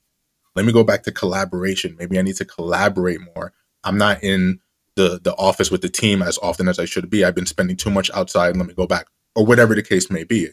Let 0.57 0.67
me 0.67 0.73
go 0.73 0.83
back 0.83 1.05
to 1.05 1.13
collaboration. 1.13 1.95
Maybe 1.97 2.19
I 2.19 2.23
need 2.23 2.35
to 2.39 2.45
collaborate 2.45 3.21
more. 3.21 3.53
I'm 3.85 3.97
not 3.97 4.25
in 4.25 4.59
the 4.97 5.21
the 5.23 5.37
office 5.37 5.71
with 5.71 5.83
the 5.83 5.89
team 5.89 6.21
as 6.21 6.37
often 6.43 6.67
as 6.67 6.81
I 6.81 6.85
should 6.85 7.09
be. 7.09 7.25
I've 7.25 7.37
been 7.37 7.47
spending 7.47 7.77
too 7.77 7.91
much 7.91 8.11
outside. 8.13 8.57
Let 8.57 8.67
me 8.67 8.75
go 8.75 8.89
back, 8.89 9.07
or 9.37 9.47
whatever 9.47 9.77
the 9.77 9.85
case 9.85 10.11
may 10.11 10.25
be. 10.25 10.49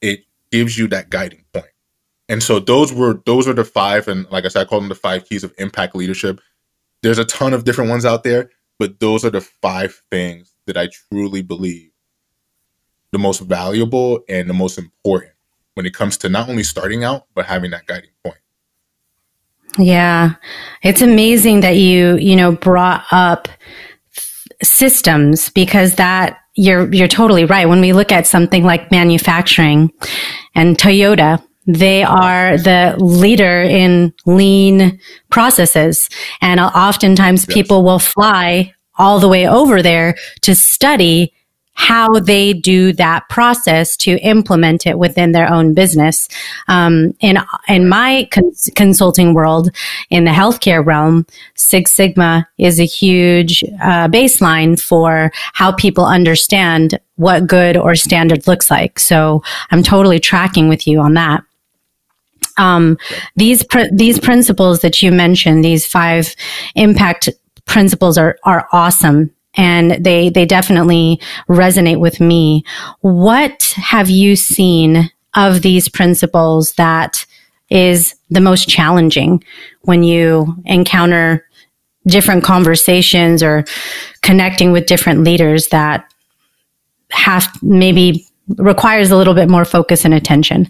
It 0.00 0.20
gives 0.52 0.78
you 0.78 0.86
that 0.88 1.10
guiding 1.10 1.44
point. 1.52 1.66
And 2.28 2.44
so 2.44 2.60
those 2.60 2.92
were 2.92 3.20
those 3.26 3.48
were 3.48 3.54
the 3.54 3.64
five, 3.64 4.06
and 4.06 4.30
like 4.30 4.44
I 4.44 4.48
said, 4.48 4.62
I 4.62 4.64
call 4.66 4.78
them 4.78 4.88
the 4.88 4.94
five 4.94 5.28
keys 5.28 5.42
of 5.42 5.52
impact 5.58 5.96
leadership. 5.96 6.40
There's 7.02 7.18
a 7.18 7.24
ton 7.24 7.54
of 7.54 7.64
different 7.64 7.90
ones 7.90 8.04
out 8.04 8.22
there, 8.22 8.50
but 8.78 9.00
those 9.00 9.24
are 9.24 9.30
the 9.30 9.40
five 9.40 10.00
things 10.12 10.54
that 10.66 10.76
I 10.76 10.90
truly 11.10 11.42
believe 11.42 11.89
the 13.12 13.18
most 13.18 13.40
valuable 13.40 14.20
and 14.28 14.48
the 14.48 14.54
most 14.54 14.78
important 14.78 15.32
when 15.74 15.86
it 15.86 15.94
comes 15.94 16.16
to 16.18 16.28
not 16.28 16.48
only 16.48 16.62
starting 16.62 17.04
out 17.04 17.26
but 17.34 17.46
having 17.46 17.70
that 17.70 17.86
guiding 17.86 18.10
point. 18.24 18.38
Yeah. 19.78 20.34
It's 20.82 21.02
amazing 21.02 21.60
that 21.60 21.76
you, 21.76 22.16
you 22.16 22.36
know, 22.36 22.52
brought 22.52 23.04
up 23.10 23.48
systems 24.62 25.48
because 25.50 25.94
that 25.94 26.38
you're 26.54 26.92
you're 26.92 27.08
totally 27.08 27.44
right. 27.44 27.68
When 27.68 27.80
we 27.80 27.92
look 27.92 28.12
at 28.12 28.26
something 28.26 28.64
like 28.64 28.90
manufacturing 28.90 29.92
and 30.54 30.76
Toyota, 30.76 31.42
they 31.66 32.02
are 32.02 32.58
the 32.58 32.96
leader 32.98 33.62
in 33.62 34.12
lean 34.26 35.00
processes. 35.30 36.08
And 36.40 36.58
oftentimes 36.60 37.46
yes. 37.48 37.54
people 37.54 37.84
will 37.84 37.98
fly 37.98 38.74
all 38.98 39.20
the 39.20 39.28
way 39.28 39.48
over 39.48 39.82
there 39.82 40.16
to 40.42 40.54
study 40.54 41.32
how 41.80 42.20
they 42.20 42.52
do 42.52 42.92
that 42.92 43.26
process 43.30 43.96
to 43.96 44.18
implement 44.18 44.86
it 44.86 44.98
within 44.98 45.32
their 45.32 45.50
own 45.50 45.72
business. 45.72 46.28
Um, 46.68 47.14
in 47.20 47.38
in 47.68 47.88
my 47.88 48.28
cons- 48.30 48.68
consulting 48.76 49.32
world, 49.32 49.70
in 50.10 50.24
the 50.24 50.30
healthcare 50.30 50.84
realm, 50.84 51.26
Six 51.54 51.94
Sigma 51.94 52.46
is 52.58 52.78
a 52.78 52.84
huge 52.84 53.64
uh, 53.82 54.08
baseline 54.08 54.78
for 54.78 55.32
how 55.54 55.72
people 55.72 56.04
understand 56.04 57.00
what 57.16 57.46
good 57.46 57.78
or 57.78 57.94
standard 57.94 58.46
looks 58.46 58.70
like. 58.70 58.98
So 58.98 59.42
I'm 59.70 59.82
totally 59.82 60.20
tracking 60.20 60.68
with 60.68 60.86
you 60.86 61.00
on 61.00 61.14
that. 61.14 61.42
Um, 62.58 62.98
these 63.36 63.64
pr- 63.64 63.90
these 63.90 64.20
principles 64.20 64.80
that 64.80 65.00
you 65.00 65.10
mentioned, 65.12 65.64
these 65.64 65.86
five 65.86 66.36
impact 66.74 67.30
principles 67.64 68.18
are 68.18 68.36
are 68.44 68.68
awesome 68.70 69.30
and 69.54 69.92
they 70.04 70.28
they 70.28 70.46
definitely 70.46 71.20
resonate 71.48 72.00
with 72.00 72.20
me. 72.20 72.64
What 73.00 73.74
have 73.76 74.08
you 74.08 74.36
seen 74.36 75.10
of 75.34 75.62
these 75.62 75.88
principles 75.88 76.72
that 76.72 77.24
is 77.70 78.14
the 78.30 78.40
most 78.40 78.68
challenging 78.68 79.42
when 79.82 80.02
you 80.02 80.56
encounter 80.64 81.46
different 82.06 82.42
conversations 82.42 83.42
or 83.42 83.64
connecting 84.22 84.72
with 84.72 84.86
different 84.86 85.22
leaders 85.22 85.68
that 85.68 86.12
have 87.10 87.48
maybe 87.62 88.26
requires 88.56 89.10
a 89.10 89.16
little 89.16 89.34
bit 89.34 89.48
more 89.48 89.64
focus 89.64 90.04
and 90.04 90.14
attention? 90.14 90.68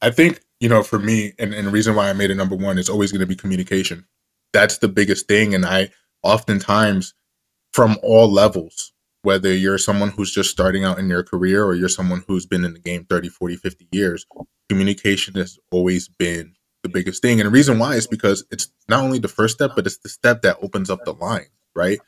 I 0.00 0.10
think 0.10 0.40
you 0.62 0.68
know, 0.68 0.84
for 0.84 1.00
me, 1.00 1.32
and, 1.40 1.52
and 1.52 1.66
the 1.66 1.72
reason 1.72 1.96
why 1.96 2.08
I 2.08 2.12
made 2.12 2.30
it 2.30 2.36
number 2.36 2.54
one 2.54 2.78
is 2.78 2.88
always 2.88 3.10
going 3.10 3.20
to 3.20 3.26
be 3.26 3.34
communication. 3.34 4.06
That's 4.52 4.78
the 4.78 4.86
biggest 4.86 5.26
thing. 5.26 5.56
And 5.56 5.66
I 5.66 5.90
oftentimes, 6.22 7.14
from 7.72 7.98
all 8.02 8.30
levels, 8.30 8.92
whether 9.22 9.52
you're 9.52 9.78
someone 9.78 10.10
who's 10.10 10.32
just 10.32 10.50
starting 10.50 10.84
out 10.84 10.98
in 10.98 11.08
your 11.08 11.22
career 11.22 11.64
or 11.64 11.74
you're 11.74 11.88
someone 11.88 12.24
who's 12.26 12.46
been 12.46 12.64
in 12.64 12.74
the 12.74 12.78
game 12.80 13.04
30, 13.04 13.28
40, 13.28 13.56
50 13.56 13.88
years, 13.92 14.26
communication 14.68 15.34
has 15.34 15.58
always 15.70 16.08
been 16.08 16.54
the 16.82 16.88
biggest 16.88 17.22
thing. 17.22 17.40
And 17.40 17.46
the 17.46 17.52
reason 17.52 17.78
why 17.78 17.94
is 17.94 18.06
because 18.06 18.44
it's 18.50 18.68
not 18.88 19.02
only 19.02 19.18
the 19.18 19.28
first 19.28 19.54
step, 19.54 19.72
but 19.76 19.86
it's 19.86 19.98
the 19.98 20.08
step 20.08 20.42
that 20.42 20.58
opens 20.62 20.90
up 20.90 21.04
the 21.04 21.14
line, 21.14 21.46
right? 21.74 21.98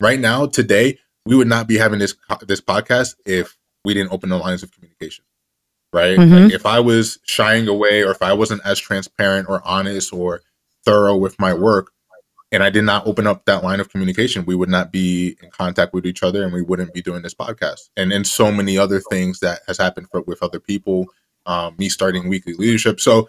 Right 0.00 0.20
now, 0.20 0.46
today, 0.46 0.98
we 1.24 1.36
would 1.36 1.48
not 1.48 1.68
be 1.68 1.76
having 1.76 1.98
this 1.98 2.14
this 2.46 2.60
podcast 2.60 3.14
if 3.26 3.56
we 3.84 3.94
didn't 3.94 4.12
open 4.12 4.30
the 4.30 4.38
lines 4.38 4.62
of 4.62 4.72
communication, 4.72 5.24
right? 5.92 6.18
Mm-hmm. 6.18 6.44
Like 6.44 6.52
if 6.52 6.66
I 6.66 6.80
was 6.80 7.18
shying 7.24 7.68
away 7.68 8.02
or 8.02 8.10
if 8.10 8.22
I 8.22 8.32
wasn't 8.32 8.62
as 8.64 8.78
transparent 8.78 9.48
or 9.48 9.60
honest 9.64 10.12
or 10.12 10.42
thorough 10.84 11.16
with 11.16 11.38
my 11.38 11.54
work, 11.54 11.92
and 12.50 12.62
I 12.62 12.70
did 12.70 12.84
not 12.84 13.06
open 13.06 13.26
up 13.26 13.44
that 13.44 13.62
line 13.62 13.80
of 13.80 13.90
communication, 13.90 14.46
we 14.46 14.54
would 14.54 14.70
not 14.70 14.90
be 14.90 15.36
in 15.42 15.50
contact 15.50 15.92
with 15.92 16.06
each 16.06 16.22
other 16.22 16.42
and 16.42 16.52
we 16.52 16.62
wouldn't 16.62 16.94
be 16.94 17.02
doing 17.02 17.22
this 17.22 17.34
podcast. 17.34 17.90
And 17.96 18.12
and 18.12 18.26
so 18.26 18.50
many 18.50 18.78
other 18.78 19.00
things 19.00 19.40
that 19.40 19.60
has 19.66 19.78
happened 19.78 20.08
for, 20.10 20.22
with 20.22 20.42
other 20.42 20.60
people, 20.60 21.06
um, 21.46 21.74
me 21.78 21.88
starting 21.88 22.28
weekly 22.28 22.54
leadership. 22.54 23.00
So 23.00 23.28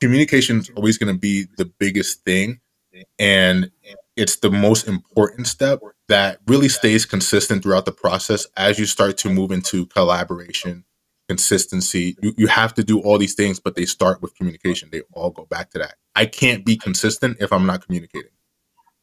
communication 0.00 0.58
is 0.58 0.70
always 0.76 0.98
going 0.98 1.12
to 1.12 1.18
be 1.18 1.46
the 1.56 1.66
biggest 1.66 2.24
thing. 2.24 2.60
And 3.18 3.70
it's 4.16 4.36
the 4.36 4.50
most 4.50 4.86
important 4.86 5.46
step 5.46 5.80
that 6.08 6.38
really 6.46 6.68
stays 6.68 7.04
consistent 7.04 7.62
throughout 7.62 7.84
the 7.84 7.92
process 7.92 8.46
as 8.56 8.78
you 8.78 8.86
start 8.86 9.18
to 9.18 9.28
move 9.30 9.50
into 9.50 9.86
collaboration, 9.86 10.84
consistency. 11.28 12.16
You, 12.22 12.34
you 12.36 12.46
have 12.46 12.72
to 12.74 12.84
do 12.84 13.00
all 13.00 13.18
these 13.18 13.34
things, 13.34 13.58
but 13.58 13.74
they 13.74 13.84
start 13.84 14.22
with 14.22 14.36
communication. 14.36 14.90
They 14.92 15.02
all 15.12 15.30
go 15.30 15.46
back 15.46 15.70
to 15.70 15.78
that. 15.80 15.96
I 16.14 16.26
can't 16.26 16.64
be 16.64 16.76
consistent 16.76 17.38
if 17.40 17.52
I'm 17.52 17.66
not 17.66 17.84
communicating. 17.84 18.30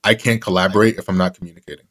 I 0.03 0.15
can't 0.15 0.41
collaborate 0.41 0.98
if 0.98 1.08
I'm 1.08 1.17
not 1.17 1.36
communicating. 1.36 1.86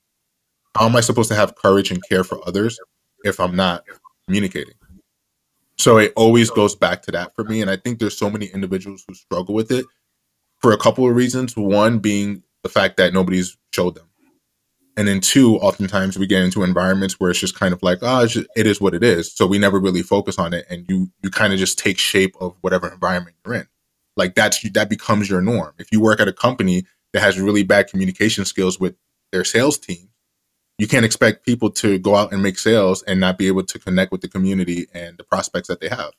How 0.76 0.86
am 0.86 0.96
I 0.96 1.00
supposed 1.00 1.30
to 1.30 1.36
have 1.36 1.54
courage 1.56 1.90
and 1.90 2.02
care 2.08 2.24
for 2.24 2.46
others 2.46 2.78
if 3.24 3.40
I'm 3.40 3.56
not 3.56 3.84
communicating? 4.26 4.74
So 5.78 5.98
it 5.98 6.12
always 6.14 6.50
goes 6.50 6.74
back 6.76 7.02
to 7.02 7.10
that 7.12 7.34
for 7.34 7.44
me. 7.44 7.62
And 7.62 7.70
I 7.70 7.76
think 7.76 7.98
there's 7.98 8.16
so 8.16 8.28
many 8.28 8.46
individuals 8.46 9.04
who 9.06 9.14
struggle 9.14 9.54
with 9.54 9.72
it 9.72 9.86
for 10.58 10.72
a 10.72 10.78
couple 10.78 11.08
of 11.08 11.16
reasons. 11.16 11.56
One 11.56 11.98
being 11.98 12.42
the 12.62 12.68
fact 12.68 12.98
that 12.98 13.14
nobody's 13.14 13.56
showed 13.72 13.94
them. 13.94 14.06
And 14.96 15.08
then 15.08 15.20
two, 15.20 15.56
oftentimes 15.56 16.18
we 16.18 16.26
get 16.26 16.42
into 16.42 16.62
environments 16.62 17.18
where 17.18 17.30
it's 17.30 17.40
just 17.40 17.58
kind 17.58 17.72
of 17.72 17.82
like, 17.82 18.00
oh, 18.02 18.26
it 18.56 18.66
is 18.66 18.80
what 18.80 18.92
it 18.92 19.02
is. 19.02 19.32
So 19.32 19.46
we 19.46 19.58
never 19.58 19.80
really 19.80 20.02
focus 20.02 20.38
on 20.38 20.52
it. 20.52 20.66
And 20.68 20.84
you, 20.88 21.10
you 21.22 21.30
kind 21.30 21.54
of 21.54 21.58
just 21.58 21.78
take 21.78 21.96
shape 21.96 22.36
of 22.40 22.56
whatever 22.60 22.92
environment 22.92 23.36
you're 23.46 23.54
in. 23.54 23.66
Like 24.16 24.34
that's, 24.34 24.60
that 24.72 24.90
becomes 24.90 25.30
your 25.30 25.40
norm. 25.40 25.72
If 25.78 25.90
you 25.92 26.00
work 26.00 26.20
at 26.20 26.28
a 26.28 26.32
company 26.32 26.84
that 27.12 27.20
has 27.20 27.40
really 27.40 27.62
bad 27.62 27.88
communication 27.88 28.44
skills 28.44 28.78
with 28.78 28.94
their 29.32 29.44
sales 29.44 29.78
team, 29.78 30.08
you 30.78 30.88
can't 30.88 31.04
expect 31.04 31.44
people 31.44 31.70
to 31.70 31.98
go 31.98 32.16
out 32.16 32.32
and 32.32 32.42
make 32.42 32.58
sales 32.58 33.02
and 33.02 33.20
not 33.20 33.36
be 33.36 33.46
able 33.46 33.64
to 33.64 33.78
connect 33.78 34.12
with 34.12 34.22
the 34.22 34.28
community 34.28 34.86
and 34.94 35.18
the 35.18 35.24
prospects 35.24 35.68
that 35.68 35.80
they 35.80 35.88
have. 35.88 36.12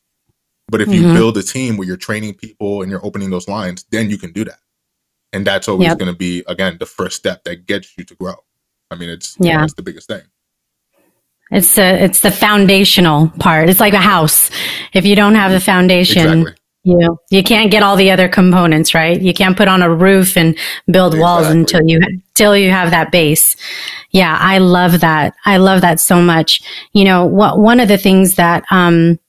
But 0.67 0.81
if 0.81 0.87
mm-hmm. 0.87 1.07
you 1.07 1.13
build 1.13 1.35
a 1.37 1.43
team 1.43 1.77
where 1.77 1.87
you're 1.87 1.97
training 1.97 2.35
people 2.35 2.81
and 2.81 2.91
you're 2.91 3.05
opening 3.05 3.29
those 3.29 3.47
lines, 3.47 3.85
then 3.91 4.09
you 4.09 4.17
can 4.17 4.31
do 4.31 4.45
that. 4.45 4.59
And 5.33 5.47
that's 5.47 5.67
always 5.67 5.87
yep. 5.87 5.97
going 5.97 6.11
to 6.11 6.17
be, 6.17 6.43
again, 6.47 6.77
the 6.79 6.85
first 6.85 7.17
step 7.17 7.43
that 7.45 7.65
gets 7.65 7.97
you 7.97 8.03
to 8.03 8.15
grow. 8.15 8.35
I 8.91 8.95
mean, 8.95 9.09
it's, 9.09 9.35
yeah, 9.39 9.47
you 9.47 9.53
know, 9.53 9.61
that's 9.61 9.73
the 9.73 9.81
biggest 9.81 10.07
thing. 10.07 10.21
It's 11.49 11.75
the, 11.75 12.03
it's 12.03 12.21
the 12.21 12.31
foundational 12.31 13.29
part. 13.39 13.69
It's 13.69 13.79
like 13.79 13.93
a 13.93 13.97
house. 13.97 14.51
If 14.93 15.05
you 15.05 15.15
don't 15.15 15.35
have 15.35 15.51
the 15.51 15.59
foundation, 15.59 16.41
exactly. 16.41 16.60
You 16.83 17.19
you 17.29 17.43
can't 17.43 17.69
get 17.69 17.83
all 17.83 17.95
the 17.95 18.09
other 18.09 18.27
components, 18.27 18.95
right? 18.95 19.21
You 19.21 19.33
can't 19.33 19.55
put 19.55 19.67
on 19.67 19.83
a 19.83 19.93
roof 19.93 20.35
and 20.35 20.57
build 20.87 21.13
exactly. 21.13 21.19
walls 21.21 21.47
until 21.47 21.81
you 21.85 21.99
until 22.01 22.57
you 22.57 22.71
have 22.71 22.89
that 22.89 23.11
base. 23.11 23.55
Yeah, 24.09 24.35
I 24.39 24.57
love 24.57 25.01
that. 25.01 25.35
I 25.45 25.57
love 25.57 25.81
that 25.81 25.99
so 25.99 26.21
much. 26.21 26.61
You 26.93 27.03
know, 27.03 27.25
what 27.25 27.59
one 27.59 27.79
of 27.79 27.87
the 27.87 27.99
things 27.99 28.35
that 28.35 28.63
um, 28.71 29.19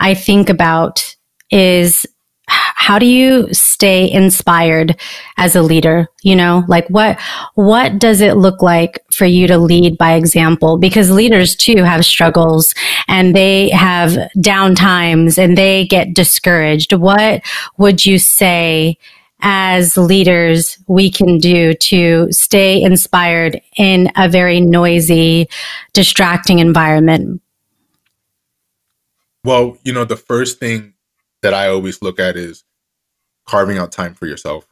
I 0.00 0.14
think 0.14 0.48
about 0.48 1.14
is 1.50 2.04
how 2.48 2.98
do 2.98 3.06
you 3.06 3.52
stay 3.52 4.10
inspired 4.10 4.98
as 5.36 5.54
a 5.54 5.62
leader? 5.62 6.08
You 6.22 6.36
know, 6.36 6.64
like 6.68 6.88
what, 6.88 7.18
what 7.54 7.98
does 7.98 8.20
it 8.20 8.36
look 8.36 8.62
like 8.62 8.98
for 9.18 9.26
you 9.26 9.48
to 9.48 9.58
lead 9.58 9.98
by 9.98 10.14
example? 10.14 10.78
Because 10.78 11.10
leaders 11.10 11.56
too 11.56 11.82
have 11.82 12.06
struggles 12.06 12.74
and 13.08 13.34
they 13.34 13.68
have 13.70 14.16
down 14.40 14.74
times 14.74 15.36
and 15.36 15.58
they 15.58 15.86
get 15.86 16.14
discouraged. 16.14 16.92
What 16.92 17.42
would 17.76 18.06
you 18.06 18.18
say 18.18 18.96
as 19.40 19.96
leaders 19.96 20.78
we 20.88 21.10
can 21.10 21.38
do 21.38 21.74
to 21.74 22.26
stay 22.30 22.80
inspired 22.80 23.60
in 23.76 24.10
a 24.16 24.28
very 24.28 24.60
noisy, 24.60 25.48
distracting 25.92 26.60
environment? 26.60 27.42
Well, 29.44 29.78
you 29.84 29.92
know, 29.92 30.04
the 30.04 30.16
first 30.16 30.58
thing 30.58 30.94
that 31.42 31.54
I 31.54 31.68
always 31.68 32.02
look 32.02 32.18
at 32.18 32.36
is 32.36 32.64
carving 33.46 33.78
out 33.78 33.92
time 33.92 34.14
for 34.14 34.26
yourself, 34.26 34.66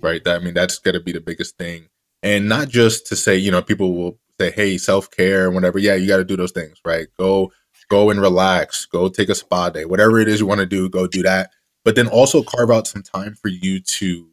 right? 0.00 0.22
That 0.24 0.40
I 0.40 0.44
mean, 0.44 0.54
that's 0.54 0.78
going 0.78 0.94
to 0.94 1.00
be 1.00 1.12
the 1.12 1.20
biggest 1.20 1.58
thing, 1.58 1.88
and 2.22 2.48
not 2.48 2.68
just 2.68 3.06
to 3.08 3.16
say, 3.16 3.36
you 3.36 3.50
know, 3.50 3.62
people 3.62 3.94
will 3.94 4.18
say, 4.40 4.50
"Hey, 4.50 4.78
self 4.78 5.10
care 5.10 5.46
and 5.46 5.54
whatever." 5.54 5.78
Yeah, 5.78 5.94
you 5.94 6.06
got 6.06 6.18
to 6.18 6.24
do 6.24 6.36
those 6.36 6.52
things, 6.52 6.80
right? 6.84 7.06
Go, 7.18 7.52
go 7.88 8.10
and 8.10 8.20
relax. 8.20 8.86
Go 8.86 9.08
take 9.08 9.28
a 9.28 9.34
spa 9.34 9.70
day, 9.70 9.84
whatever 9.84 10.18
it 10.18 10.28
is 10.28 10.40
you 10.40 10.46
want 10.46 10.60
to 10.60 10.66
do. 10.66 10.88
Go 10.88 11.06
do 11.06 11.22
that, 11.22 11.50
but 11.84 11.94
then 11.94 12.08
also 12.08 12.42
carve 12.42 12.70
out 12.70 12.86
some 12.86 13.02
time 13.02 13.34
for 13.34 13.48
you 13.48 13.80
to 13.80 14.28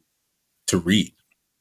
to 0.67 0.77
read. 0.79 1.13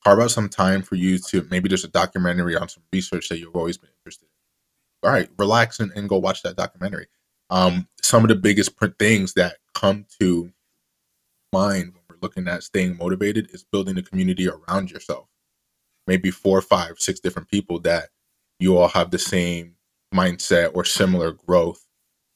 Carve 0.05 0.21
out 0.21 0.31
some 0.31 0.49
time 0.49 0.83
for 0.83 0.97
you 0.97 1.19
to 1.19 1.47
maybe 1.51 1.69
there's 1.69 1.85
a 1.85 1.89
documentary 1.89 2.57
on 2.57 2.69
some 2.69 2.83
research 2.93 3.29
that 3.29 3.39
you've 3.39 3.55
always 3.57 3.79
been 3.79 3.91
interested 4.01 4.27
in. 4.27 5.09
All 5.09 5.15
right, 5.15 5.29
relax 5.39 5.81
and, 5.81 5.93
and 5.93 6.09
go 6.09 6.19
watch 6.19 6.43
that 6.43 6.57
documentary. 6.57 7.07
Um, 7.51 7.89
some 8.01 8.25
of 8.25 8.29
the 8.29 8.35
biggest 8.35 8.73
things 8.99 9.35
that 9.35 9.57
come 9.75 10.07
to 10.21 10.51
mind 11.53 11.93
when 11.93 12.03
we're 12.09 12.17
looking 12.23 12.49
at 12.49 12.63
staying 12.63 12.97
motivated 12.97 13.51
is 13.53 13.65
building 13.65 13.99
a 13.99 14.03
community 14.03 14.49
around 14.49 14.91
yourself. 14.91 15.27
Maybe 16.07 16.31
four, 16.31 16.61
five, 16.63 16.99
six 16.99 17.21
different 17.21 17.49
people 17.49 17.81
that 17.81 18.11
you 18.59 18.77
all 18.79 18.89
have 18.89 19.11
the 19.11 19.19
same 19.19 19.77
mindset 20.15 20.73
or 20.75 20.85
similar 20.85 21.33
growth. 21.33 21.87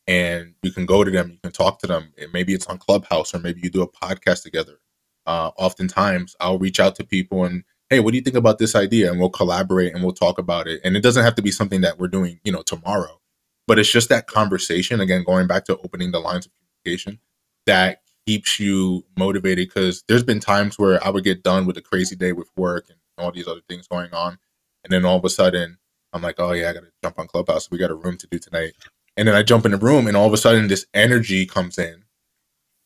And 0.06 0.54
you 0.62 0.72
can 0.72 0.86
go 0.86 1.04
to 1.04 1.10
them, 1.10 1.30
you 1.32 1.38
can 1.42 1.52
talk 1.52 1.80
to 1.80 1.86
them. 1.86 2.12
Maybe 2.32 2.54
it's 2.54 2.66
on 2.66 2.78
Clubhouse 2.78 3.34
or 3.34 3.40
maybe 3.40 3.60
you 3.62 3.70
do 3.70 3.82
a 3.82 3.90
podcast 3.90 4.42
together. 4.42 4.80
Uh, 5.26 5.50
oftentimes, 5.58 6.36
I'll 6.40 6.58
reach 6.58 6.80
out 6.80 6.96
to 6.96 7.04
people 7.04 7.44
and, 7.44 7.64
hey, 7.90 8.00
what 8.00 8.12
do 8.12 8.18
you 8.18 8.22
think 8.22 8.36
about 8.36 8.58
this 8.58 8.76
idea? 8.76 9.10
And 9.10 9.20
we'll 9.20 9.30
collaborate 9.30 9.94
and 9.94 10.04
we'll 10.04 10.12
talk 10.12 10.38
about 10.38 10.68
it. 10.68 10.80
And 10.84 10.96
it 10.96 11.02
doesn't 11.02 11.24
have 11.24 11.34
to 11.36 11.42
be 11.42 11.50
something 11.50 11.82
that 11.82 11.98
we're 11.98 12.08
doing, 12.08 12.40
you 12.44 12.52
know, 12.52 12.62
tomorrow, 12.62 13.20
but 13.66 13.78
it's 13.78 13.92
just 13.92 14.08
that 14.10 14.28
conversation. 14.28 15.00
Again, 15.00 15.24
going 15.24 15.48
back 15.48 15.64
to 15.66 15.78
opening 15.78 16.12
the 16.12 16.20
lines 16.20 16.46
of 16.46 16.52
communication 16.54 17.20
that 17.66 18.02
keeps 18.26 18.60
you 18.60 19.04
motivated 19.18 19.68
because 19.68 20.04
there's 20.08 20.24
been 20.24 20.40
times 20.40 20.78
where 20.78 21.04
I 21.04 21.10
would 21.10 21.24
get 21.24 21.42
done 21.42 21.66
with 21.66 21.76
a 21.76 21.82
crazy 21.82 22.16
day 22.16 22.32
with 22.32 22.50
work 22.56 22.86
and 22.88 22.98
all 23.18 23.32
these 23.32 23.48
other 23.48 23.62
things 23.68 23.88
going 23.88 24.12
on. 24.12 24.38
And 24.84 24.92
then 24.92 25.04
all 25.04 25.16
of 25.18 25.24
a 25.24 25.30
sudden, 25.30 25.78
I'm 26.12 26.22
like, 26.22 26.36
oh, 26.38 26.52
yeah, 26.52 26.70
I 26.70 26.72
got 26.74 26.80
to 26.80 26.92
jump 27.02 27.18
on 27.18 27.28
Clubhouse. 27.28 27.70
We 27.70 27.78
got 27.78 27.90
a 27.90 27.94
room 27.94 28.16
to 28.18 28.26
do 28.28 28.38
tonight. 28.38 28.74
And 29.16 29.28
then 29.28 29.34
I 29.34 29.42
jump 29.42 29.64
in 29.66 29.72
the 29.72 29.78
room, 29.78 30.06
and 30.06 30.16
all 30.16 30.26
of 30.26 30.32
a 30.32 30.38
sudden, 30.38 30.68
this 30.68 30.86
energy 30.94 31.46
comes 31.46 31.78
in 31.78 32.04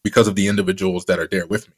because 0.04 0.28
of 0.28 0.36
the 0.36 0.48
individuals 0.48 1.06
that 1.06 1.18
are 1.18 1.28
there 1.28 1.46
with 1.46 1.68
me. 1.68 1.74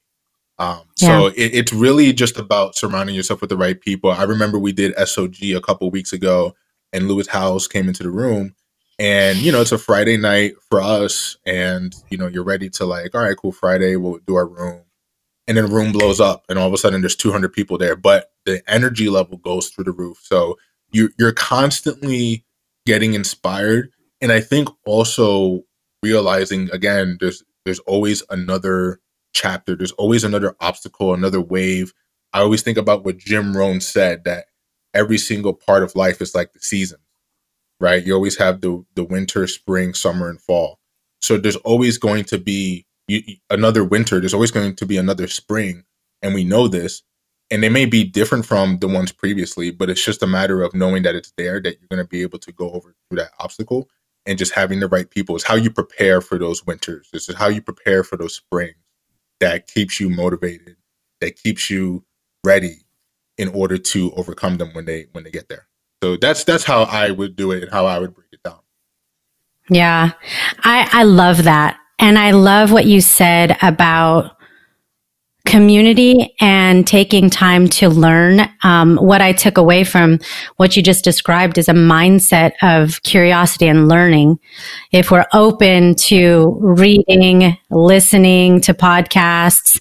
Um, 0.58 0.82
yeah. 1.00 1.08
So 1.08 1.26
it, 1.28 1.36
it's 1.36 1.72
really 1.72 2.12
just 2.12 2.38
about 2.38 2.76
surrounding 2.76 3.16
yourself 3.16 3.40
with 3.40 3.50
the 3.50 3.56
right 3.56 3.80
people. 3.80 4.10
I 4.12 4.24
remember 4.24 4.58
we 4.58 4.72
did 4.72 4.94
SOG 4.96 5.56
a 5.56 5.60
couple 5.62 5.90
weeks 5.90 6.12
ago, 6.12 6.54
and 6.92 7.08
Lewis 7.08 7.28
Howes 7.28 7.68
came 7.68 7.88
into 7.88 8.04
the 8.04 8.10
room, 8.10 8.54
and 8.98 9.38
you 9.40 9.52
know 9.52 9.60
it's 9.62 9.72
a 9.72 9.78
friday 9.78 10.16
night 10.16 10.54
for 10.70 10.80
us 10.80 11.36
and 11.46 11.94
you 12.10 12.18
know 12.18 12.28
you're 12.28 12.44
ready 12.44 12.70
to 12.70 12.86
like 12.86 13.14
all 13.14 13.22
right 13.22 13.36
cool 13.36 13.52
friday 13.52 13.96
we'll 13.96 14.20
do 14.26 14.36
our 14.36 14.46
room 14.46 14.81
and 15.48 15.56
then 15.56 15.70
room 15.72 15.92
blows 15.92 16.20
up 16.20 16.44
and 16.48 16.58
all 16.58 16.68
of 16.68 16.74
a 16.74 16.78
sudden 16.78 17.02
there's 17.02 17.16
200 17.16 17.52
people 17.52 17.78
there 17.78 17.96
but 17.96 18.32
the 18.46 18.62
energy 18.68 19.08
level 19.08 19.38
goes 19.38 19.68
through 19.68 19.84
the 19.84 19.92
roof 19.92 20.18
so 20.22 20.58
you 20.92 21.10
you're 21.18 21.32
constantly 21.32 22.44
getting 22.86 23.14
inspired 23.14 23.90
and 24.20 24.32
i 24.32 24.40
think 24.40 24.68
also 24.86 25.62
realizing 26.02 26.70
again 26.72 27.16
there's 27.20 27.42
there's 27.64 27.80
always 27.80 28.22
another 28.30 29.00
chapter 29.34 29.76
there's 29.76 29.92
always 29.92 30.24
another 30.24 30.56
obstacle 30.60 31.14
another 31.14 31.40
wave 31.40 31.92
i 32.32 32.40
always 32.40 32.62
think 32.62 32.78
about 32.78 33.04
what 33.04 33.18
jim 33.18 33.56
rohn 33.56 33.80
said 33.80 34.24
that 34.24 34.46
every 34.94 35.18
single 35.18 35.54
part 35.54 35.82
of 35.82 35.96
life 35.96 36.22
is 36.22 36.34
like 36.34 36.52
the 36.52 36.60
season 36.60 36.98
right? 37.80 38.04
You 38.04 38.14
always 38.14 38.38
have 38.38 38.60
the 38.60 38.84
the 38.94 39.04
winter, 39.04 39.46
spring, 39.46 39.94
summer, 39.94 40.28
and 40.28 40.40
fall. 40.40 40.78
So 41.20 41.36
there's 41.38 41.56
always 41.56 41.98
going 41.98 42.24
to 42.24 42.38
be 42.38 42.86
another 43.50 43.84
winter. 43.84 44.20
There's 44.20 44.34
always 44.34 44.50
going 44.50 44.76
to 44.76 44.86
be 44.86 44.96
another 44.96 45.28
spring, 45.28 45.84
and 46.22 46.34
we 46.34 46.44
know 46.44 46.68
this. 46.68 47.02
And 47.50 47.62
they 47.62 47.68
may 47.68 47.84
be 47.86 48.04
different 48.04 48.46
from 48.46 48.78
the 48.78 48.88
ones 48.88 49.12
previously, 49.12 49.70
but 49.70 49.90
it's 49.90 50.04
just 50.04 50.22
a 50.22 50.26
matter 50.26 50.62
of 50.62 50.74
knowing 50.74 51.02
that 51.02 51.14
it's 51.14 51.32
there, 51.36 51.60
that 51.60 51.78
you're 51.78 51.88
going 51.90 52.02
to 52.02 52.08
be 52.08 52.22
able 52.22 52.38
to 52.38 52.52
go 52.52 52.70
over 52.70 52.94
through 53.08 53.18
that 53.18 53.32
obstacle, 53.38 53.90
and 54.26 54.38
just 54.38 54.52
having 54.54 54.80
the 54.80 54.88
right 54.88 55.10
people 55.10 55.36
is 55.36 55.44
how 55.44 55.54
you 55.56 55.70
prepare 55.70 56.20
for 56.20 56.38
those 56.38 56.64
winters. 56.66 57.08
This 57.12 57.28
is 57.28 57.36
how 57.36 57.48
you 57.48 57.60
prepare 57.60 58.04
for 58.04 58.16
those 58.16 58.34
springs. 58.36 58.76
that 59.40 59.66
keeps 59.66 60.00
you 60.00 60.08
motivated, 60.08 60.76
that 61.20 61.36
keeps 61.36 61.68
you 61.68 62.04
ready 62.44 62.78
in 63.38 63.48
order 63.48 63.76
to 63.78 64.12
overcome 64.12 64.56
them 64.58 64.70
when 64.72 64.84
they 64.84 65.06
when 65.12 65.24
they 65.24 65.30
get 65.30 65.48
there. 65.48 65.66
So 66.02 66.16
that's 66.16 66.44
that's 66.44 66.64
how 66.64 66.84
I 66.84 67.10
would 67.10 67.36
do 67.36 67.50
it 67.52 67.64
and 67.64 67.72
how 67.72 67.86
I 67.86 67.98
would 67.98 68.14
break 68.14 68.28
it 68.32 68.42
down. 68.44 68.60
Yeah. 69.68 70.12
I 70.60 70.88
I 70.92 71.02
love 71.04 71.44
that. 71.44 71.78
And 72.02 72.18
I 72.18 72.32
love 72.32 72.72
what 72.72 72.84
you 72.84 73.00
said 73.00 73.56
about 73.62 74.36
community 75.46 76.34
and 76.40 76.84
taking 76.84 77.30
time 77.30 77.68
to 77.68 77.88
learn. 77.88 78.40
Um, 78.64 78.96
what 78.96 79.22
I 79.22 79.32
took 79.32 79.56
away 79.56 79.84
from 79.84 80.18
what 80.56 80.76
you 80.76 80.82
just 80.82 81.04
described 81.04 81.58
is 81.58 81.68
a 81.68 81.74
mindset 81.74 82.54
of 82.60 83.00
curiosity 83.04 83.68
and 83.68 83.88
learning. 83.88 84.40
If 84.90 85.12
we're 85.12 85.26
open 85.32 85.94
to 85.94 86.56
reading, 86.58 87.56
listening 87.70 88.60
to 88.62 88.74
podcasts, 88.74 89.80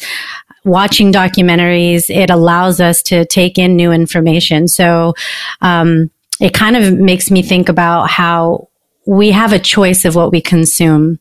watching 0.64 1.12
documentaries, 1.12 2.08
it 2.08 2.30
allows 2.30 2.80
us 2.80 3.02
to 3.04 3.26
take 3.26 3.58
in 3.58 3.76
new 3.76 3.92
information. 3.92 4.68
So, 4.68 5.16
um, 5.62 6.12
it 6.40 6.54
kind 6.54 6.76
of 6.76 6.94
makes 6.94 7.32
me 7.32 7.42
think 7.42 7.68
about 7.68 8.12
how 8.12 8.68
we 9.08 9.32
have 9.32 9.54
a 9.54 9.60
choice 9.60 10.06
of 10.06 10.16
what 10.16 10.32
we 10.32 10.42
consume. 10.42 11.20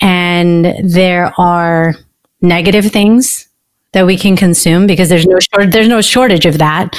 And 0.00 0.74
there 0.82 1.32
are 1.38 1.94
negative 2.40 2.86
things 2.86 3.48
that 3.92 4.06
we 4.06 4.18
can 4.18 4.36
consume 4.36 4.86
because 4.86 5.08
there's 5.08 5.24
no 5.24 5.38
short, 5.38 5.70
there's 5.70 5.88
no 5.88 6.02
shortage 6.02 6.46
of 6.46 6.58
that. 6.58 6.94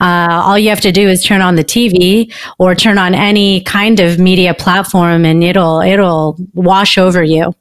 Uh, 0.00 0.42
all 0.42 0.58
you 0.58 0.70
have 0.70 0.80
to 0.80 0.90
do 0.90 1.08
is 1.08 1.22
turn 1.22 1.40
on 1.42 1.54
the 1.54 1.64
TV 1.64 2.32
or 2.58 2.74
turn 2.74 2.98
on 2.98 3.14
any 3.14 3.60
kind 3.62 4.00
of 4.00 4.18
media 4.18 4.54
platform, 4.54 5.24
and 5.24 5.44
it'll 5.44 5.80
it'll 5.80 6.36
wash 6.54 6.98
over 6.98 7.22
you. 7.22 7.54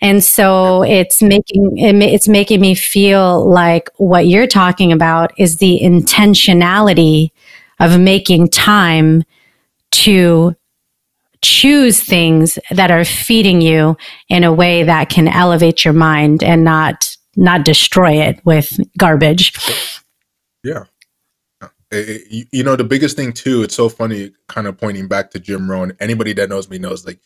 And 0.00 0.22
so 0.22 0.82
it's 0.82 1.20
making 1.22 1.78
it's 1.78 2.28
making 2.28 2.60
me 2.60 2.74
feel 2.74 3.48
like 3.48 3.88
what 3.96 4.28
you're 4.28 4.46
talking 4.46 4.92
about 4.92 5.32
is 5.38 5.56
the 5.56 5.80
intentionality 5.82 7.30
of 7.80 7.98
making 7.98 8.48
time 8.48 9.24
to 9.90 10.54
choose 11.42 12.02
things 12.02 12.58
that 12.70 12.90
are 12.90 13.04
feeding 13.04 13.60
you 13.60 13.96
in 14.28 14.44
a 14.44 14.52
way 14.52 14.82
that 14.82 15.08
can 15.08 15.28
elevate 15.28 15.84
your 15.84 15.94
mind 15.94 16.42
and 16.42 16.64
not 16.64 17.16
not 17.36 17.64
destroy 17.64 18.20
it 18.20 18.44
with 18.44 18.78
garbage. 18.98 19.52
Yeah. 20.64 20.84
Uh, 21.62 21.68
eh, 21.92 22.18
eh, 22.30 22.42
you 22.52 22.64
know 22.64 22.76
the 22.76 22.84
biggest 22.84 23.16
thing 23.16 23.32
too 23.32 23.62
it's 23.62 23.74
so 23.74 23.88
funny 23.88 24.32
kind 24.48 24.66
of 24.66 24.76
pointing 24.76 25.08
back 25.08 25.30
to 25.30 25.38
jim 25.38 25.70
rohn 25.70 25.92
anybody 26.00 26.32
that 26.34 26.48
knows 26.48 26.68
me 26.68 26.78
knows 26.78 27.06
like 27.06 27.18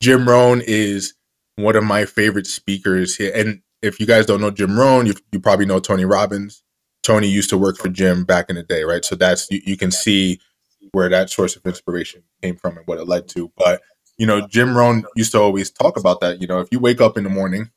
jim 0.00 0.28
rohn 0.28 0.62
is 0.64 1.14
one 1.56 1.74
of 1.74 1.82
my 1.82 2.04
favorite 2.04 2.46
speakers 2.46 3.16
here 3.16 3.32
and 3.34 3.62
if 3.82 3.98
you 3.98 4.06
guys 4.06 4.26
don't 4.26 4.40
know 4.40 4.50
jim 4.50 4.78
rohn 4.78 5.06
you, 5.06 5.14
you 5.32 5.40
probably 5.40 5.66
know 5.66 5.80
tony 5.80 6.04
robbins 6.04 6.62
tony 7.02 7.26
used 7.26 7.50
to 7.50 7.58
work 7.58 7.76
for 7.76 7.88
jim 7.88 8.24
back 8.24 8.48
in 8.48 8.54
the 8.54 8.62
day 8.62 8.84
right 8.84 9.04
so 9.04 9.16
that's 9.16 9.50
you, 9.50 9.60
you 9.64 9.76
can 9.76 9.90
see 9.90 10.38
where 10.92 11.08
that 11.08 11.30
source 11.30 11.56
of 11.56 11.64
inspiration 11.66 12.22
came 12.42 12.56
from 12.56 12.76
and 12.78 12.86
what 12.86 12.98
it 12.98 13.08
led 13.08 13.28
to. 13.28 13.50
But 13.56 13.82
you 14.18 14.26
know, 14.26 14.46
Jim 14.46 14.76
Rohn 14.76 15.04
used 15.14 15.32
to 15.32 15.40
always 15.40 15.70
talk 15.70 15.98
about 15.98 16.20
that. 16.20 16.40
You 16.40 16.46
know, 16.46 16.60
if 16.60 16.68
you 16.70 16.78
wake 16.78 17.00
up 17.00 17.18
in 17.18 17.24
the 17.24 17.30
morning, 17.30 17.70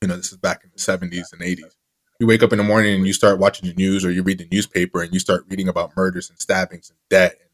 you 0.00 0.08
know, 0.08 0.16
this 0.16 0.32
is 0.32 0.38
back 0.38 0.62
in 0.64 0.70
the 0.72 0.80
seventies 0.80 1.30
and 1.32 1.42
eighties. 1.42 1.76
You 2.20 2.26
wake 2.26 2.42
up 2.42 2.52
in 2.52 2.58
the 2.58 2.64
morning 2.64 2.96
and 2.96 3.06
you 3.06 3.12
start 3.12 3.38
watching 3.38 3.68
the 3.68 3.74
news 3.74 4.04
or 4.04 4.10
you 4.10 4.22
read 4.22 4.38
the 4.38 4.48
newspaper 4.50 5.02
and 5.02 5.12
you 5.12 5.20
start 5.20 5.44
reading 5.48 5.68
about 5.68 5.96
murders 5.96 6.30
and 6.30 6.38
stabbings 6.40 6.90
and 6.90 6.98
debt 7.10 7.36
and 7.40 7.48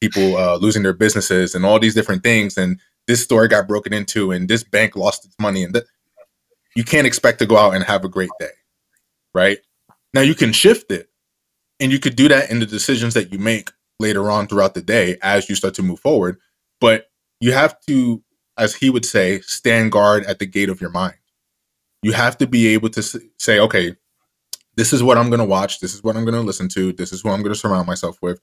people 0.00 0.36
uh, 0.36 0.56
losing 0.56 0.82
their 0.82 0.92
businesses 0.92 1.54
and 1.54 1.64
all 1.64 1.78
these 1.78 1.94
different 1.94 2.22
things. 2.22 2.58
And 2.58 2.78
this 3.06 3.24
store 3.24 3.48
got 3.48 3.66
broken 3.66 3.94
into 3.94 4.30
and 4.30 4.46
this 4.46 4.62
bank 4.62 4.94
lost 4.94 5.24
its 5.24 5.34
money 5.40 5.64
and 5.64 5.74
that 5.74 5.84
you 6.76 6.84
can't 6.84 7.06
expect 7.06 7.38
to 7.38 7.46
go 7.46 7.56
out 7.56 7.74
and 7.74 7.82
have 7.84 8.04
a 8.04 8.10
great 8.10 8.30
day, 8.38 8.50
right? 9.32 9.58
Now 10.12 10.20
you 10.20 10.34
can 10.34 10.52
shift 10.52 10.92
it 10.92 11.08
and 11.80 11.90
you 11.90 11.98
could 11.98 12.14
do 12.14 12.28
that 12.28 12.50
in 12.50 12.60
the 12.60 12.66
decisions 12.66 13.14
that 13.14 13.32
you 13.32 13.38
make 13.38 13.70
later 14.00 14.30
on 14.30 14.46
throughout 14.46 14.74
the 14.74 14.82
day 14.82 15.18
as 15.22 15.48
you 15.48 15.54
start 15.54 15.74
to 15.74 15.82
move 15.82 16.00
forward. 16.00 16.38
But 16.80 17.10
you 17.40 17.52
have 17.52 17.78
to, 17.86 18.22
as 18.56 18.74
he 18.74 18.90
would 18.90 19.04
say, 19.04 19.40
stand 19.40 19.92
guard 19.92 20.24
at 20.24 20.38
the 20.38 20.46
gate 20.46 20.68
of 20.68 20.80
your 20.80 20.90
mind. 20.90 21.14
You 22.02 22.12
have 22.12 22.38
to 22.38 22.46
be 22.46 22.68
able 22.68 22.88
to 22.90 23.02
say, 23.38 23.60
okay, 23.60 23.94
this 24.76 24.92
is 24.92 25.02
what 25.02 25.18
I'm 25.18 25.28
going 25.28 25.40
to 25.40 25.44
watch. 25.44 25.80
This 25.80 25.94
is 25.94 26.02
what 26.02 26.16
I'm 26.16 26.24
going 26.24 26.34
to 26.34 26.40
listen 26.40 26.68
to. 26.70 26.92
This 26.92 27.12
is 27.12 27.20
who 27.20 27.28
I'm 27.28 27.42
going 27.42 27.52
to 27.52 27.58
surround 27.58 27.86
myself 27.86 28.18
with. 28.22 28.40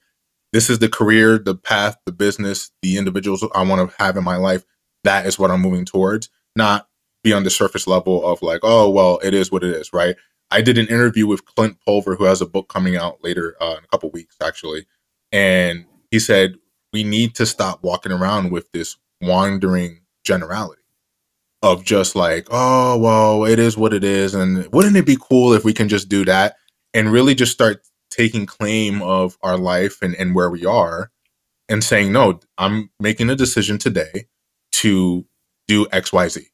This 0.52 0.70
is 0.70 0.78
the 0.78 0.88
career, 0.88 1.38
the 1.38 1.54
path, 1.54 1.96
the 2.06 2.12
business, 2.12 2.70
the 2.80 2.96
individuals 2.96 3.44
I 3.54 3.64
want 3.64 3.90
to 3.90 4.02
have 4.02 4.16
in 4.16 4.24
my 4.24 4.36
life. 4.36 4.64
That 5.04 5.26
is 5.26 5.38
what 5.38 5.50
I'm 5.50 5.60
moving 5.60 5.84
towards, 5.84 6.30
not 6.56 6.88
be 7.22 7.32
on 7.32 7.44
the 7.44 7.50
surface 7.50 7.86
level 7.86 8.24
of 8.26 8.40
like, 8.42 8.60
oh, 8.62 8.88
well, 8.88 9.18
it 9.22 9.34
is 9.34 9.50
what 9.50 9.64
it 9.64 9.70
is, 9.70 9.92
right? 9.92 10.16
I 10.50 10.62
did 10.62 10.78
an 10.78 10.86
interview 10.86 11.26
with 11.26 11.44
Clint 11.44 11.76
Pulver, 11.84 12.14
who 12.14 12.24
has 12.24 12.40
a 12.40 12.46
book 12.46 12.68
coming 12.68 12.96
out 12.96 13.22
later 13.22 13.56
uh, 13.60 13.76
in 13.78 13.84
a 13.84 13.88
couple 13.88 14.10
weeks, 14.10 14.36
actually. 14.42 14.86
And 15.32 15.86
he 16.10 16.18
said, 16.20 16.56
we 16.92 17.04
need 17.04 17.34
to 17.36 17.46
stop 17.46 17.82
walking 17.82 18.12
around 18.12 18.50
with 18.52 18.70
this 18.72 18.96
wandering 19.22 20.00
generality 20.24 20.82
of 21.62 21.84
just 21.84 22.16
like, 22.16 22.48
oh, 22.50 22.98
well, 22.98 23.44
it 23.44 23.58
is 23.60 23.76
what 23.78 23.94
it 23.94 24.04
is. 24.04 24.34
And 24.34 24.66
wouldn't 24.72 24.96
it 24.96 25.06
be 25.06 25.18
cool 25.20 25.54
if 25.54 25.64
we 25.64 25.74
can 25.74 25.88
just 25.88 26.08
do 26.08 26.24
that 26.26 26.56
and 26.94 27.12
really 27.12 27.34
just 27.34 27.52
start 27.52 27.82
taking 28.10 28.46
claim 28.46 29.02
of 29.02 29.38
our 29.42 29.58
life 29.58 30.02
and, 30.02 30.14
and 30.16 30.34
where 30.34 30.50
we 30.50 30.66
are 30.66 31.10
and 31.68 31.84
saying, 31.84 32.12
no, 32.12 32.40
I'm 32.58 32.90
making 33.00 33.30
a 33.30 33.36
decision 33.36 33.78
today 33.78 34.26
to 34.74 35.26
do 35.68 35.86
XYZ 35.86 36.46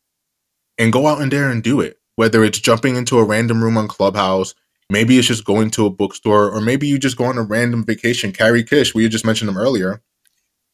and 0.78 0.92
go 0.92 1.06
out 1.06 1.20
in 1.22 1.30
there 1.30 1.50
and 1.50 1.62
do 1.62 1.80
it. 1.80 1.98
Whether 2.16 2.44
it's 2.44 2.60
jumping 2.60 2.96
into 2.96 3.18
a 3.18 3.24
random 3.24 3.62
room 3.64 3.76
on 3.78 3.88
Clubhouse, 3.88 4.54
Maybe 4.94 5.18
it's 5.18 5.26
just 5.26 5.44
going 5.44 5.70
to 5.70 5.86
a 5.86 5.90
bookstore, 5.90 6.48
or 6.48 6.60
maybe 6.60 6.86
you 6.86 7.00
just 7.00 7.16
go 7.16 7.24
on 7.24 7.36
a 7.36 7.42
random 7.42 7.84
vacation. 7.84 8.30
Carrie 8.30 8.62
Kish, 8.62 8.94
we 8.94 9.08
just 9.08 9.26
mentioned 9.26 9.50
him 9.50 9.58
earlier. 9.58 10.00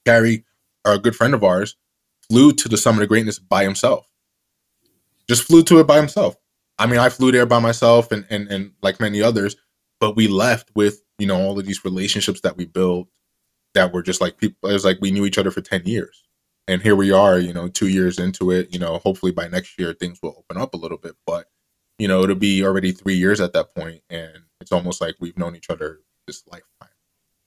Carrie, 0.04 0.44
a 0.84 0.98
good 0.98 1.16
friend 1.16 1.32
of 1.32 1.42
ours, 1.42 1.76
flew 2.28 2.52
to 2.52 2.68
the 2.68 2.76
Summit 2.76 3.02
of 3.02 3.08
Greatness 3.08 3.38
by 3.38 3.64
himself. 3.64 4.06
Just 5.26 5.44
flew 5.44 5.62
to 5.62 5.80
it 5.80 5.86
by 5.86 5.96
himself. 5.96 6.36
I 6.78 6.84
mean, 6.84 7.00
I 7.00 7.08
flew 7.08 7.32
there 7.32 7.46
by 7.46 7.60
myself 7.60 8.12
and, 8.12 8.26
and, 8.28 8.46
and 8.48 8.72
like 8.82 9.00
many 9.00 9.22
others, 9.22 9.56
but 10.00 10.16
we 10.16 10.28
left 10.28 10.70
with, 10.74 11.00
you 11.18 11.26
know, 11.26 11.40
all 11.40 11.58
of 11.58 11.64
these 11.64 11.82
relationships 11.82 12.42
that 12.42 12.58
we 12.58 12.66
built 12.66 13.08
that 13.72 13.90
were 13.90 14.02
just 14.02 14.20
like 14.20 14.36
people, 14.36 14.68
it 14.68 14.74
was 14.74 14.84
like 14.84 14.98
we 15.00 15.12
knew 15.12 15.24
each 15.24 15.38
other 15.38 15.50
for 15.50 15.62
10 15.62 15.86
years. 15.86 16.24
And 16.68 16.82
here 16.82 16.94
we 16.94 17.10
are, 17.10 17.38
you 17.38 17.54
know, 17.54 17.68
two 17.68 17.88
years 17.88 18.18
into 18.18 18.50
it. 18.50 18.70
You 18.70 18.80
know, 18.80 18.98
hopefully 18.98 19.32
by 19.32 19.48
next 19.48 19.78
year 19.78 19.94
things 19.94 20.18
will 20.22 20.36
open 20.36 20.60
up 20.60 20.74
a 20.74 20.76
little 20.76 20.98
bit. 20.98 21.14
But 21.26 21.46
you 22.00 22.08
know, 22.08 22.22
it'll 22.22 22.34
be 22.34 22.64
already 22.64 22.92
three 22.92 23.16
years 23.16 23.40
at 23.40 23.52
that 23.52 23.74
point, 23.74 24.02
and 24.08 24.32
it's 24.60 24.72
almost 24.72 25.00
like 25.00 25.16
we've 25.20 25.38
known 25.38 25.54
each 25.54 25.70
other 25.70 26.00
this 26.26 26.42
lifetime, 26.50 26.94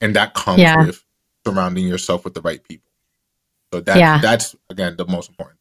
and 0.00 0.14
that 0.16 0.34
comes 0.34 0.60
yeah. 0.60 0.86
with 0.86 1.04
surrounding 1.44 1.86
yourself 1.86 2.24
with 2.24 2.34
the 2.34 2.42
right 2.42 2.62
people. 2.62 2.90
So 3.72 3.80
that 3.80 3.98
yeah. 3.98 4.18
that's 4.18 4.54
again 4.70 4.96
the 4.96 5.06
most 5.06 5.28
important. 5.28 5.58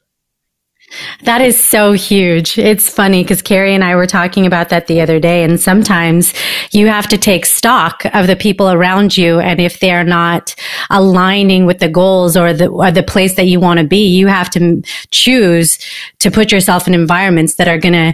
That 1.23 1.41
is 1.41 1.62
so 1.62 1.93
huge. 1.93 2.60
It's 2.60 2.89
funny 2.89 3.23
because 3.23 3.41
Carrie 3.41 3.73
and 3.73 3.84
I 3.84 3.95
were 3.95 4.06
talking 4.06 4.45
about 4.45 4.69
that 4.69 4.88
the 4.88 4.99
other 5.01 5.19
day. 5.19 5.43
And 5.43 5.60
sometimes 5.60 6.34
you 6.71 6.88
have 6.88 7.08
to 7.08 7.17
take 7.17 7.45
stock 7.45 8.03
of 8.13 8.27
the 8.27 8.36
people 8.36 8.69
around 8.69 9.17
you. 9.17 9.39
And 9.39 9.62
if 9.62 9.79
they're 9.79 10.03
not 10.03 10.53
aligning 10.89 11.65
with 11.65 11.79
the 11.79 11.88
goals 11.88 12.36
or 12.36 12.53
the, 12.53 12.67
or 12.67 12.91
the 12.91 13.01
place 13.01 13.36
that 13.36 13.45
you 13.45 13.60
want 13.60 13.79
to 13.79 13.86
be, 13.86 14.06
you 14.06 14.27
have 14.27 14.49
to 14.51 14.84
choose 15.12 15.79
to 16.19 16.29
put 16.29 16.51
yourself 16.51 16.88
in 16.88 16.93
environments 16.93 17.56
that 17.56 17.69
are 17.69 17.79
going 17.79 17.93
to 17.93 18.13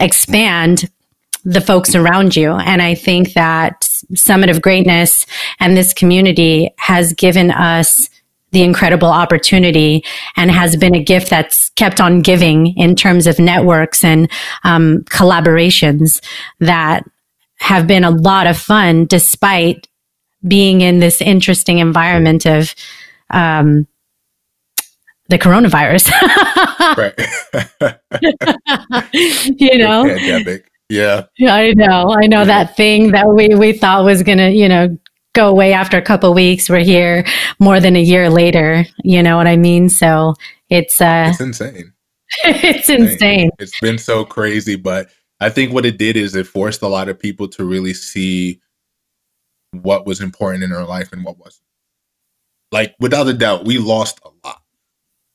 expand 0.00 0.90
the 1.44 1.60
folks 1.60 1.94
around 1.94 2.36
you. 2.36 2.52
And 2.52 2.82
I 2.82 2.94
think 2.94 3.32
that 3.32 3.84
Summit 4.14 4.50
of 4.50 4.60
Greatness 4.60 5.26
and 5.58 5.76
this 5.76 5.94
community 5.94 6.70
has 6.78 7.12
given 7.14 7.50
us 7.50 8.08
the 8.52 8.62
incredible 8.62 9.08
opportunity 9.08 10.04
and 10.36 10.50
has 10.50 10.76
been 10.76 10.94
a 10.94 11.02
gift 11.02 11.30
that's 11.30 11.70
kept 11.70 12.00
on 12.00 12.20
giving 12.20 12.76
in 12.76 12.96
terms 12.96 13.26
of 13.26 13.38
networks 13.38 14.02
and 14.02 14.30
um, 14.64 14.98
collaborations 15.04 16.20
that 16.58 17.04
have 17.60 17.86
been 17.86 18.04
a 18.04 18.10
lot 18.10 18.46
of 18.46 18.58
fun 18.58 19.06
despite 19.06 19.86
being 20.46 20.80
in 20.80 20.98
this 20.98 21.20
interesting 21.20 21.78
environment 21.78 22.46
of 22.46 22.74
um, 23.30 23.86
the 25.30 25.38
coronavirus. 25.38 26.10
you 29.58 29.78
know, 29.78 30.04
pandemic. 30.04 30.70
Yeah. 30.88 31.26
I 31.48 31.72
know. 31.74 32.14
I 32.20 32.26
know 32.26 32.44
that 32.44 32.76
thing 32.76 33.12
that 33.12 33.28
we, 33.28 33.54
we 33.54 33.72
thought 33.72 34.04
was 34.04 34.22
going 34.22 34.38
to, 34.38 34.50
you 34.50 34.68
know, 34.68 34.98
go 35.32 35.48
away 35.48 35.72
after 35.72 35.96
a 35.96 36.02
couple 36.02 36.34
weeks. 36.34 36.68
We're 36.68 36.80
here 36.80 37.24
more 37.60 37.80
than 37.80 37.96
a 37.96 38.02
year 38.02 38.28
later. 38.28 38.84
You 39.04 39.22
know 39.22 39.36
what 39.36 39.46
I 39.46 39.56
mean? 39.56 39.88
So 39.88 40.34
it's, 40.68 41.00
uh, 41.00 41.28
it's 41.30 41.40
insane. 41.40 41.92
it's 42.44 42.88
insane. 42.88 43.50
It's 43.60 43.78
been 43.80 43.98
so 43.98 44.24
crazy, 44.24 44.74
but 44.74 45.10
I 45.38 45.48
think 45.48 45.72
what 45.72 45.86
it 45.86 45.96
did 45.96 46.16
is 46.16 46.34
it 46.34 46.46
forced 46.46 46.82
a 46.82 46.88
lot 46.88 47.08
of 47.08 47.18
people 47.18 47.46
to 47.48 47.64
really 47.64 47.94
see 47.94 48.60
what 49.70 50.06
was 50.06 50.20
important 50.20 50.64
in 50.64 50.70
their 50.70 50.84
life 50.84 51.12
and 51.12 51.24
what 51.24 51.38
wasn't. 51.38 51.62
Like 52.72 52.96
without 52.98 53.28
a 53.28 53.32
doubt, 53.32 53.64
we 53.64 53.78
lost 53.78 54.20
a 54.24 54.46
lot 54.46 54.59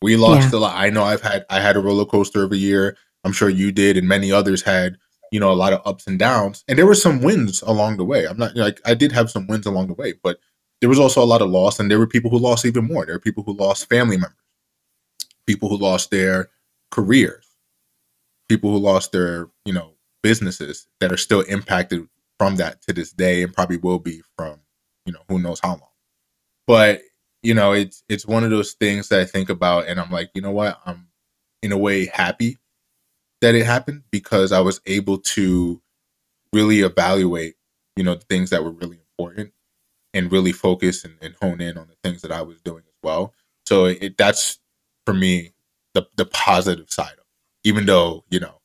we 0.02 0.18
lost 0.18 0.52
yeah. 0.52 0.60
a 0.60 0.62
lot. 0.62 0.76
I 0.76 0.90
know 0.90 1.04
I've 1.04 1.22
had 1.22 1.46
I 1.50 1.60
had 1.60 1.76
a 1.76 1.82
roller 1.82 2.06
coaster 2.06 2.44
of 2.44 2.52
a 2.52 2.58
year. 2.58 2.98
I'm 3.24 3.34
sure 3.34 3.50
you 3.50 3.72
did, 3.72 3.98
and 3.98 4.08
many 4.08 4.32
others 4.32 4.62
had, 4.62 4.98
you 5.32 5.40
know, 5.40 5.52
a 5.52 5.54
lot 5.54 5.74
of 5.74 5.82
ups 5.86 6.06
and 6.08 6.20
downs. 6.20 6.64
And 6.68 6.78
there 6.78 6.86
were 6.86 6.96
some 6.96 7.22
wins 7.22 7.62
along 7.64 7.98
the 7.98 8.06
way. 8.06 8.26
I'm 8.26 8.38
not 8.38 8.56
like 8.56 8.80
I 8.86 8.94
did 8.94 9.12
have 9.12 9.32
some 9.32 9.48
wins 9.48 9.66
along 9.66 9.88
the 9.88 9.94
way, 9.94 10.14
but 10.22 10.40
there 10.82 10.90
was 10.90 11.00
also 11.00 11.24
a 11.24 11.26
lot 11.26 11.42
of 11.42 11.50
loss, 11.50 11.80
and 11.80 11.90
there 11.90 12.00
were 12.00 12.08
people 12.08 12.30
who 12.30 12.38
lost 12.38 12.66
even 12.66 12.86
more. 12.86 13.06
There 13.06 13.16
were 13.16 13.20
people 13.20 13.44
who 13.44 13.54
lost 13.54 13.90
family 13.90 14.18
members, 14.18 14.38
people 15.48 15.70
who 15.70 15.78
lost 15.78 16.12
their 16.12 16.50
careers, 16.92 17.48
people 18.48 18.72
who 18.72 18.78
lost 18.78 19.12
their, 19.12 19.50
you 19.66 19.74
know, 19.74 19.94
businesses 20.22 20.88
that 21.00 21.12
are 21.12 21.18
still 21.18 21.42
impacted 21.42 22.08
from 22.38 22.58
that 22.58 22.82
to 22.84 22.94
this 22.94 23.12
day 23.12 23.44
and 23.44 23.54
probably 23.54 23.78
will 23.78 24.00
be 24.00 24.22
from, 24.38 24.60
you 25.06 25.14
know, 25.14 25.22
who 25.30 25.40
knows 25.40 25.60
how 25.62 25.70
long. 25.70 25.82
But, 26.68 27.02
you 27.46 27.54
know, 27.54 27.74
it's 27.74 28.04
it's 28.10 28.26
one 28.26 28.44
of 28.44 28.50
those 28.50 28.74
things 28.74 29.10
that 29.10 29.20
I 29.20 29.26
think 29.26 29.50
about 29.50 29.88
and 29.88 30.00
I'm 30.00 30.12
like, 30.12 30.32
you 30.34 30.42
know 30.42 30.52
what? 30.52 30.80
I'm 30.86 31.08
in 31.62 31.72
a 31.72 31.78
way 31.78 32.08
happy 32.08 32.58
that 33.42 33.56
it 33.56 33.66
happened 33.66 34.04
because 34.12 34.52
I 34.52 34.62
was 34.62 34.82
able 34.86 35.20
to 35.20 35.82
really 36.54 36.82
evaluate, 36.82 37.56
you 37.96 38.04
know, 38.04 38.16
the 38.16 38.26
things 38.26 38.50
that 38.50 38.64
were 38.64 38.72
really 38.72 38.98
important 38.98 39.54
and 40.14 40.32
really 40.32 40.52
focus 40.52 41.06
and, 41.06 41.16
and 41.22 41.36
hone 41.42 41.62
in 41.62 41.78
on 41.78 41.88
the 41.88 41.96
things 42.04 42.22
that 42.24 42.32
I 42.32 42.42
was 42.42 42.62
doing 42.62 42.84
as 42.88 42.96
well. 43.04 43.34
So 43.68 43.86
it, 43.86 44.18
that's 44.18 44.60
for 45.06 45.14
me 45.14 45.54
the 45.94 46.08
the 46.16 46.26
positive 46.26 46.90
side 46.90 47.14
of 47.14 47.20
it. 47.20 47.70
Even 47.70 47.86
though, 47.86 48.24
you 48.30 48.40
know, 48.40 48.60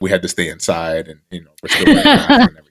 we 0.00 0.10
had 0.10 0.22
to 0.22 0.28
stay 0.28 0.48
inside 0.48 1.08
and 1.08 1.20
you 1.30 1.42
know, 1.42 1.50
we're 1.62 1.68
still 1.68 1.98
and 1.98 2.56
everything. 2.56 2.64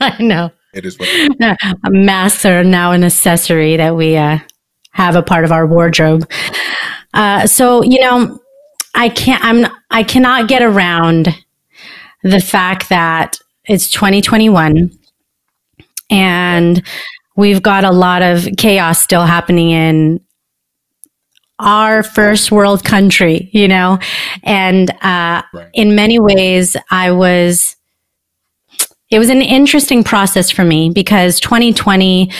I 0.00 0.22
know. 0.22 0.50
It 0.74 0.84
is 0.84 0.98
what 0.98 1.08
masks 1.88 2.44
are 2.44 2.64
now 2.64 2.92
an 2.92 3.04
accessory 3.04 3.76
that 3.76 3.96
we 3.96 4.16
uh, 4.16 4.38
have 4.90 5.16
a 5.16 5.22
part 5.22 5.44
of 5.44 5.52
our 5.52 5.66
wardrobe. 5.66 6.28
Uh, 7.12 7.46
so 7.46 7.82
you 7.82 8.00
know, 8.00 8.40
I 8.94 9.08
can't. 9.08 9.44
I'm. 9.44 9.72
I 9.90 10.02
cannot 10.02 10.48
get 10.48 10.62
around 10.62 11.28
the 12.22 12.40
fact 12.40 12.88
that 12.88 13.38
it's 13.66 13.90
2021 13.90 14.90
and 16.10 16.82
we've 17.36 17.62
got 17.62 17.84
a 17.84 17.90
lot 17.90 18.22
of 18.22 18.48
chaos 18.56 19.00
still 19.00 19.24
happening 19.24 19.70
in 19.70 20.20
our 21.58 22.02
first 22.02 22.50
world 22.50 22.84
country, 22.84 23.48
you 23.52 23.68
know? 23.68 23.98
And 24.42 24.90
uh, 25.02 25.42
right. 25.52 25.70
in 25.72 25.94
many 25.94 26.18
ways, 26.18 26.76
I 26.90 27.12
was, 27.12 27.73
it 29.14 29.20
was 29.20 29.30
an 29.30 29.42
interesting 29.42 30.02
process 30.02 30.50
for 30.50 30.64
me 30.64 30.90
because 30.90 31.38
2020, 31.38 32.32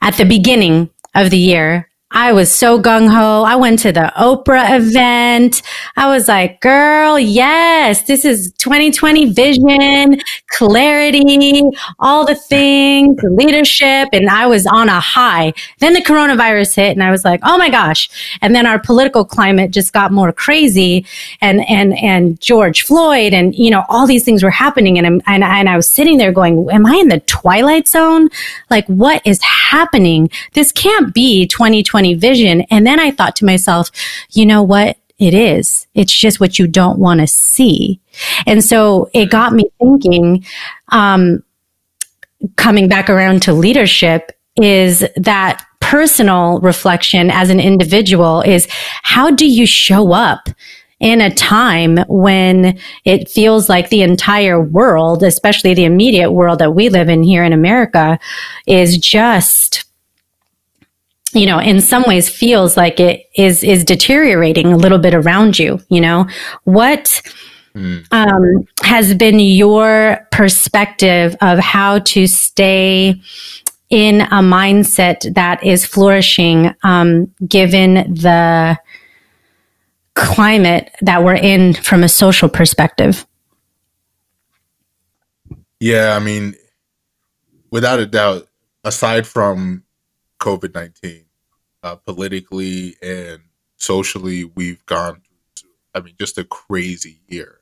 at 0.00 0.16
the 0.16 0.24
beginning 0.24 0.88
of 1.14 1.28
the 1.28 1.36
year, 1.36 1.90
I 2.14 2.32
was 2.32 2.54
so 2.54 2.80
gung 2.80 3.08
ho. 3.08 3.42
I 3.42 3.56
went 3.56 3.80
to 3.80 3.90
the 3.90 4.12
Oprah 4.16 4.78
event. 4.78 5.62
I 5.96 6.06
was 6.06 6.28
like, 6.28 6.60
girl, 6.60 7.18
yes, 7.18 8.04
this 8.04 8.24
is 8.24 8.52
2020 8.58 9.32
vision, 9.32 10.20
clarity, 10.50 11.62
all 11.98 12.24
the 12.24 12.36
things, 12.36 13.20
leadership. 13.24 14.10
And 14.12 14.30
I 14.30 14.46
was 14.46 14.64
on 14.64 14.88
a 14.88 15.00
high. 15.00 15.54
Then 15.80 15.92
the 15.92 16.02
coronavirus 16.02 16.76
hit 16.76 16.92
and 16.92 17.02
I 17.02 17.10
was 17.10 17.24
like, 17.24 17.40
oh 17.42 17.58
my 17.58 17.68
gosh. 17.68 18.08
And 18.40 18.54
then 18.54 18.64
our 18.64 18.78
political 18.78 19.24
climate 19.24 19.72
just 19.72 19.92
got 19.92 20.12
more 20.12 20.32
crazy 20.32 21.04
and, 21.40 21.68
and, 21.68 21.98
and 21.98 22.40
George 22.40 22.82
Floyd 22.82 23.34
and, 23.34 23.56
you 23.56 23.70
know, 23.70 23.84
all 23.88 24.06
these 24.06 24.24
things 24.24 24.44
were 24.44 24.50
happening. 24.50 24.98
And, 24.98 25.20
and, 25.26 25.42
and 25.42 25.68
I 25.68 25.74
was 25.74 25.88
sitting 25.88 26.18
there 26.18 26.30
going, 26.30 26.70
am 26.70 26.86
I 26.86 26.94
in 26.94 27.08
the 27.08 27.20
twilight 27.20 27.88
zone? 27.88 28.28
Like, 28.70 28.86
what 28.86 29.20
is 29.24 29.42
happening? 29.42 30.30
This 30.52 30.70
can't 30.70 31.12
be 31.12 31.48
2020 31.48 32.03
vision. 32.12 32.60
And 32.70 32.86
then 32.86 33.00
I 33.00 33.10
thought 33.10 33.36
to 33.36 33.46
myself, 33.46 33.90
you 34.32 34.44
know 34.44 34.62
what? 34.62 34.98
It 35.18 35.32
is. 35.32 35.86
It's 35.94 36.12
just 36.12 36.40
what 36.40 36.58
you 36.58 36.66
don't 36.66 36.98
want 36.98 37.20
to 37.20 37.26
see. 37.26 38.00
And 38.46 38.62
so 38.62 39.08
it 39.14 39.30
got 39.30 39.54
me 39.54 39.70
thinking, 39.78 40.44
um, 40.90 41.42
coming 42.56 42.88
back 42.88 43.08
around 43.08 43.40
to 43.42 43.54
leadership 43.54 44.32
is 44.56 45.04
that 45.16 45.64
personal 45.80 46.60
reflection 46.60 47.30
as 47.30 47.50
an 47.50 47.60
individual 47.60 48.40
is 48.40 48.66
how 49.02 49.30
do 49.30 49.46
you 49.46 49.66
show 49.66 50.12
up 50.12 50.48
in 51.00 51.20
a 51.20 51.34
time 51.34 51.98
when 52.08 52.78
it 53.04 53.28
feels 53.28 53.68
like 53.68 53.90
the 53.90 54.02
entire 54.02 54.60
world, 54.60 55.22
especially 55.22 55.74
the 55.74 55.84
immediate 55.84 56.32
world 56.32 56.58
that 56.60 56.74
we 56.74 56.88
live 56.88 57.08
in 57.08 57.22
here 57.22 57.44
in 57.44 57.52
America, 57.52 58.18
is 58.66 58.96
just 58.96 59.84
you 61.34 61.46
know, 61.46 61.58
in 61.58 61.80
some 61.80 62.04
ways 62.04 62.28
feels 62.28 62.76
like 62.76 63.00
it 63.00 63.28
is, 63.36 63.62
is 63.64 63.84
deteriorating 63.84 64.72
a 64.72 64.76
little 64.76 64.98
bit 64.98 65.14
around 65.14 65.58
you, 65.58 65.80
you 65.88 66.00
know, 66.00 66.26
what, 66.62 67.20
mm. 67.74 68.06
um, 68.12 68.66
has 68.82 69.14
been 69.14 69.40
your 69.40 70.26
perspective 70.30 71.36
of 71.40 71.58
how 71.58 71.98
to 72.00 72.26
stay 72.26 73.20
in 73.90 74.22
a 74.22 74.40
mindset 74.40 75.34
that 75.34 75.62
is 75.64 75.84
flourishing, 75.84 76.74
um, 76.82 77.32
given 77.46 77.94
the 78.14 78.78
climate 80.14 80.94
that 81.02 81.24
we're 81.24 81.34
in 81.34 81.74
from 81.74 82.02
a 82.02 82.08
social 82.08 82.48
perspective? 82.48 83.26
Yeah, 85.80 86.16
I 86.16 86.24
mean, 86.24 86.54
without 87.70 88.00
a 88.00 88.06
doubt, 88.06 88.48
aside 88.84 89.26
from 89.26 89.82
COVID 90.40 90.74
19, 90.74 91.23
uh, 91.84 91.96
politically 91.96 92.96
and 93.02 93.42
socially, 93.76 94.44
we've 94.44 94.84
gone 94.86 95.20
through, 95.56 95.70
I 95.94 96.00
mean, 96.00 96.14
just 96.18 96.38
a 96.38 96.44
crazy 96.44 97.20
year. 97.28 97.60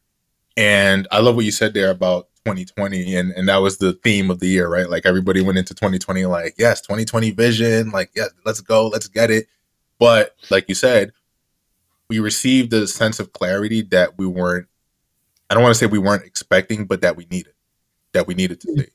And 0.56 1.08
I 1.10 1.18
love 1.18 1.34
what 1.34 1.44
you 1.44 1.50
said 1.50 1.74
there 1.74 1.90
about 1.90 2.28
2020 2.44 3.16
and, 3.16 3.32
and 3.32 3.48
that 3.48 3.56
was 3.56 3.78
the 3.78 3.92
theme 3.92 4.30
of 4.30 4.38
the 4.38 4.46
year, 4.46 4.68
right? 4.68 4.88
Like 4.88 5.06
everybody 5.06 5.40
went 5.40 5.58
into 5.58 5.74
2020 5.74 6.24
like, 6.26 6.54
yes, 6.56 6.80
2020 6.82 7.32
vision, 7.32 7.90
like, 7.90 8.10
yeah, 8.14 8.26
let's 8.44 8.60
go, 8.60 8.86
let's 8.86 9.08
get 9.08 9.30
it. 9.30 9.46
But 9.98 10.36
like 10.50 10.68
you 10.68 10.74
said, 10.74 11.12
we 12.08 12.20
received 12.20 12.72
a 12.74 12.86
sense 12.86 13.18
of 13.18 13.32
clarity 13.32 13.82
that 13.82 14.18
we 14.18 14.26
weren't 14.26 14.68
I 15.50 15.54
don't 15.54 15.62
want 15.62 15.74
to 15.74 15.78
say 15.78 15.84
we 15.84 15.98
weren't 15.98 16.24
expecting, 16.24 16.86
but 16.86 17.02
that 17.02 17.14
we 17.14 17.26
needed, 17.30 17.52
that 18.12 18.26
we 18.26 18.32
needed 18.32 18.60
to 18.62 18.74
see 18.74 18.86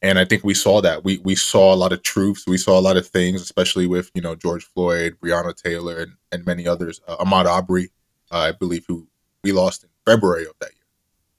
and 0.00 0.18
I 0.18 0.24
think 0.24 0.44
we 0.44 0.54
saw 0.54 0.80
that. 0.80 1.04
We 1.04 1.18
we 1.18 1.34
saw 1.34 1.74
a 1.74 1.76
lot 1.76 1.92
of 1.92 2.02
truths. 2.02 2.44
We 2.46 2.58
saw 2.58 2.78
a 2.78 2.82
lot 2.82 2.96
of 2.96 3.06
things, 3.06 3.42
especially 3.42 3.86
with 3.86 4.10
you 4.14 4.22
know 4.22 4.34
George 4.34 4.64
Floyd, 4.64 5.16
Breonna 5.20 5.54
Taylor, 5.60 5.98
and, 5.98 6.12
and 6.30 6.46
many 6.46 6.68
others. 6.68 7.00
Uh, 7.08 7.16
Ahmaud 7.16 7.46
Arbery, 7.46 7.90
uh, 8.30 8.38
I 8.38 8.52
believe, 8.52 8.84
who 8.86 9.06
we 9.42 9.52
lost 9.52 9.84
in 9.84 9.90
February 10.06 10.44
of 10.44 10.54
that 10.60 10.70
year. 10.70 10.84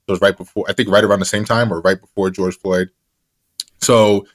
So 0.00 0.04
it 0.08 0.12
was 0.12 0.20
right 0.20 0.36
before, 0.36 0.64
I 0.68 0.72
think, 0.72 0.90
right 0.90 1.04
around 1.04 1.20
the 1.20 1.24
same 1.24 1.44
time 1.44 1.72
or 1.72 1.80
right 1.80 2.00
before 2.00 2.30
George 2.30 2.58
Floyd. 2.58 2.90
So 3.80 4.26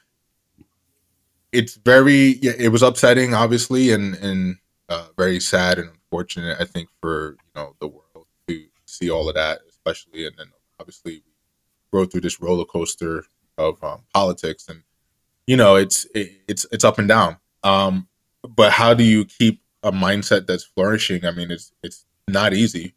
it's 1.52 1.76
very, 1.76 2.32
it 2.42 2.72
was 2.72 2.82
upsetting, 2.82 3.34
obviously, 3.34 3.92
and 3.92 4.16
and 4.16 4.58
uh, 4.90 5.08
very 5.18 5.40
sad 5.40 5.78
and 5.78 5.90
unfortunate. 5.90 6.60
I 6.60 6.66
think 6.66 6.90
for 7.00 7.38
you 7.56 7.62
know 7.62 7.76
the 7.80 7.88
world 7.88 8.26
to 8.48 8.66
see 8.86 9.12
all 9.12 9.30
of 9.30 9.36
that, 9.36 9.60
especially, 9.70 10.26
and 10.26 10.36
then 10.36 10.48
obviously 10.80 11.22
we 11.92 12.00
go 12.00 12.06
through 12.06 12.22
this 12.22 12.42
roller 12.42 12.66
coaster 12.66 13.24
of 13.58 13.84
um, 13.84 14.02
politics, 14.14 14.68
and 14.68 14.84
you 15.48 15.58
know, 15.58 15.76
it's 15.76 16.06
it, 16.14 16.32
it's 16.48 16.66
it's 16.72 16.84
up 16.84 17.00
and 17.00 17.08
down. 17.08 17.38
Um, 17.64 18.08
but 18.44 18.72
how 18.72 18.94
do 18.94 19.04
you 19.04 19.26
keep 19.26 19.62
a 19.84 19.92
mindset 19.92 20.48
that's 20.48 20.64
flourishing? 20.64 21.26
I 21.26 21.32
mean, 21.32 21.52
it's 21.52 21.72
it's 21.84 22.06
not 22.28 22.54
easy. 22.54 22.94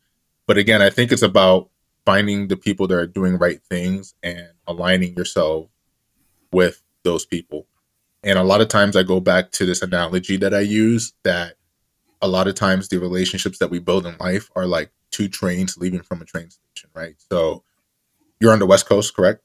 But 0.47 0.59
again, 0.59 0.81
I 0.81 0.91
think 0.91 1.13
it's 1.13 1.23
about 1.23 1.69
finding 2.07 2.49
the 2.49 2.57
people 2.57 2.87
that 2.87 2.95
are 2.95 3.07
doing 3.07 3.37
right 3.37 3.61
things 3.69 4.15
and 4.23 4.49
aligning 4.67 5.15
yourself 5.15 5.69
with 6.53 6.83
those 7.03 7.27
people. 7.27 7.67
And 8.25 8.39
a 8.39 8.43
lot 8.43 8.61
of 8.61 8.69
times 8.69 8.97
I 8.97 9.03
go 9.03 9.21
back 9.21 9.51
to 9.53 9.67
this 9.67 9.83
analogy 9.83 10.39
that 10.39 10.55
I 10.55 10.61
use 10.61 11.13
that 11.23 11.55
a 12.21 12.29
lot 12.29 12.49
of 12.49 12.55
times 12.55 12.89
the 12.89 12.99
relationships 12.99 13.59
that 13.59 13.71
we 13.71 13.79
build 13.79 14.07
in 14.07 14.17
life 14.19 14.51
are 14.57 14.67
like 14.67 14.91
two 15.11 15.29
trains 15.29 15.77
leaving 15.77 16.01
from 16.01 16.21
a 16.21 16.25
train 16.25 16.51
station, 16.51 16.91
right? 16.95 17.15
So 17.31 17.63
you're 18.41 18.53
on 18.53 18.59
the 18.59 18.67
West 18.67 18.89
Coast, 18.89 19.15
correct? 19.15 19.43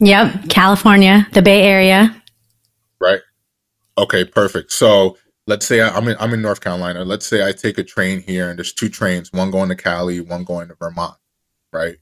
Yep, 0.00 0.48
California, 0.48 1.26
the 1.32 1.42
Bay 1.42 1.62
Area. 1.62 2.20
Right. 3.00 3.20
Okay, 3.98 4.24
perfect. 4.24 4.72
So 4.72 5.18
let's 5.46 5.66
say 5.66 5.82
I'm 5.82 6.08
in 6.08 6.16
I'm 6.18 6.32
in 6.32 6.40
North 6.42 6.60
Carolina. 6.60 7.04
Let's 7.04 7.26
say 7.26 7.46
I 7.46 7.52
take 7.52 7.76
a 7.76 7.84
train 7.84 8.20
here 8.20 8.48
and 8.48 8.58
there's 8.58 8.72
two 8.72 8.88
trains, 8.88 9.32
one 9.32 9.50
going 9.50 9.68
to 9.68 9.76
Cali, 9.76 10.20
one 10.20 10.44
going 10.44 10.68
to 10.68 10.74
Vermont, 10.74 11.16
right? 11.72 11.96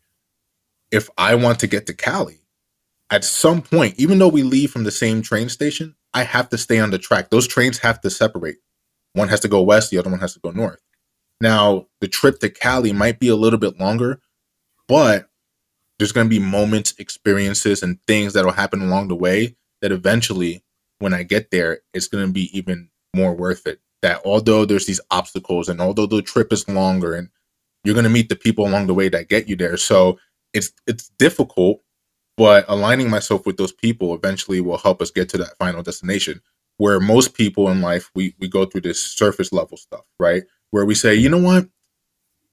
If 0.93 1.11
I 1.19 1.35
want 1.35 1.59
to 1.61 1.67
get 1.67 1.87
to 1.87 1.95
Cali, 1.95 2.41
at 3.11 3.25
some 3.25 3.63
point, 3.63 3.95
even 3.99 4.19
though 4.19 4.29
we 4.29 4.43
leave 4.43 4.71
from 4.71 4.85
the 4.85 4.91
same 4.91 5.23
train 5.23 5.49
station, 5.49 5.97
I 6.15 6.23
have 6.23 6.49
to 6.51 6.59
stay 6.59 6.79
on 6.79 6.91
the 6.91 6.99
track. 6.99 7.31
Those 7.31 7.49
trains 7.49 7.79
have 7.79 8.01
to 8.03 8.11
separate. 8.11 8.57
One 9.15 9.29
has 9.29 9.41
to 9.41 9.49
go 9.49 9.63
west, 9.63 9.91
the 9.91 9.99
other 9.99 10.11
one 10.11 10.21
has 10.21 10.35
to 10.35 10.41
go 10.41 10.51
north. 10.51 10.81
Now, 11.41 11.87
the 12.01 12.09
trip 12.09 12.41
to 12.41 12.51
Cali 12.51 12.93
might 12.93 13.19
be 13.19 13.29
a 13.29 13.37
little 13.37 13.59
bit 13.59 13.79
longer, 13.79 14.21
but 14.87 15.28
there's 15.99 16.13
going 16.13 16.27
to 16.27 16.31
be 16.31 16.39
moments, 16.39 16.95
experiences, 16.99 17.83
and 17.83 17.99
things 18.07 18.33
that 18.33 18.45
will 18.45 18.53
happen 18.53 18.83
along 18.83 19.09
the 19.09 19.17
way 19.17 19.57
that 19.83 19.93
eventually, 19.93 20.63
when 20.99 21.15
I 21.15 21.23
get 21.23 21.51
there, 21.51 21.81
it's 21.93 22.09
going 22.09 22.27
to 22.27 22.33
be 22.33 22.57
even 22.57 22.91
more 23.15 23.35
worth 23.35 23.67
it. 23.67 23.81
That 24.03 24.21
although 24.25 24.65
there's 24.65 24.87
these 24.87 25.01
obstacles 25.11 25.69
and 25.69 25.81
although 25.81 26.07
the 26.07 26.23
trip 26.23 26.53
is 26.53 26.69
longer 26.69 27.15
and 27.15 27.31
you're 27.85 27.95
going 27.95 28.05
to 28.05 28.11
meet 28.11 28.29
the 28.29 28.37
people 28.37 28.67
along 28.67 28.87
the 28.87 28.95
way 28.95 29.09
that 29.09 29.29
get 29.29 29.49
you 29.49 29.57
there. 29.57 29.77
So 29.77 30.19
it's 30.53 30.73
it's 30.87 31.11
difficult, 31.19 31.83
but 32.37 32.65
aligning 32.69 33.11
myself 33.11 33.45
with 33.45 33.57
those 33.57 33.73
people 33.73 34.15
eventually 34.15 34.61
will 34.61 34.79
help 34.79 35.03
us 35.03 35.11
get 35.11 35.29
to 35.31 35.39
that 35.39 35.57
final 35.59 35.83
destination. 35.83 36.41
Where 36.77 37.01
most 37.01 37.35
people 37.35 37.69
in 37.71 37.81
life 37.81 38.11
we 38.15 38.35
we 38.39 38.49
go 38.49 38.67
through 38.67 38.83
this 38.83 39.03
surface 39.05 39.53
level 39.53 39.77
stuff, 39.77 40.05
right? 40.21 40.45
Where 40.71 40.85
we 40.85 40.95
say, 40.95 41.15
you 41.15 41.29
know 41.29 41.39
what, 41.39 41.69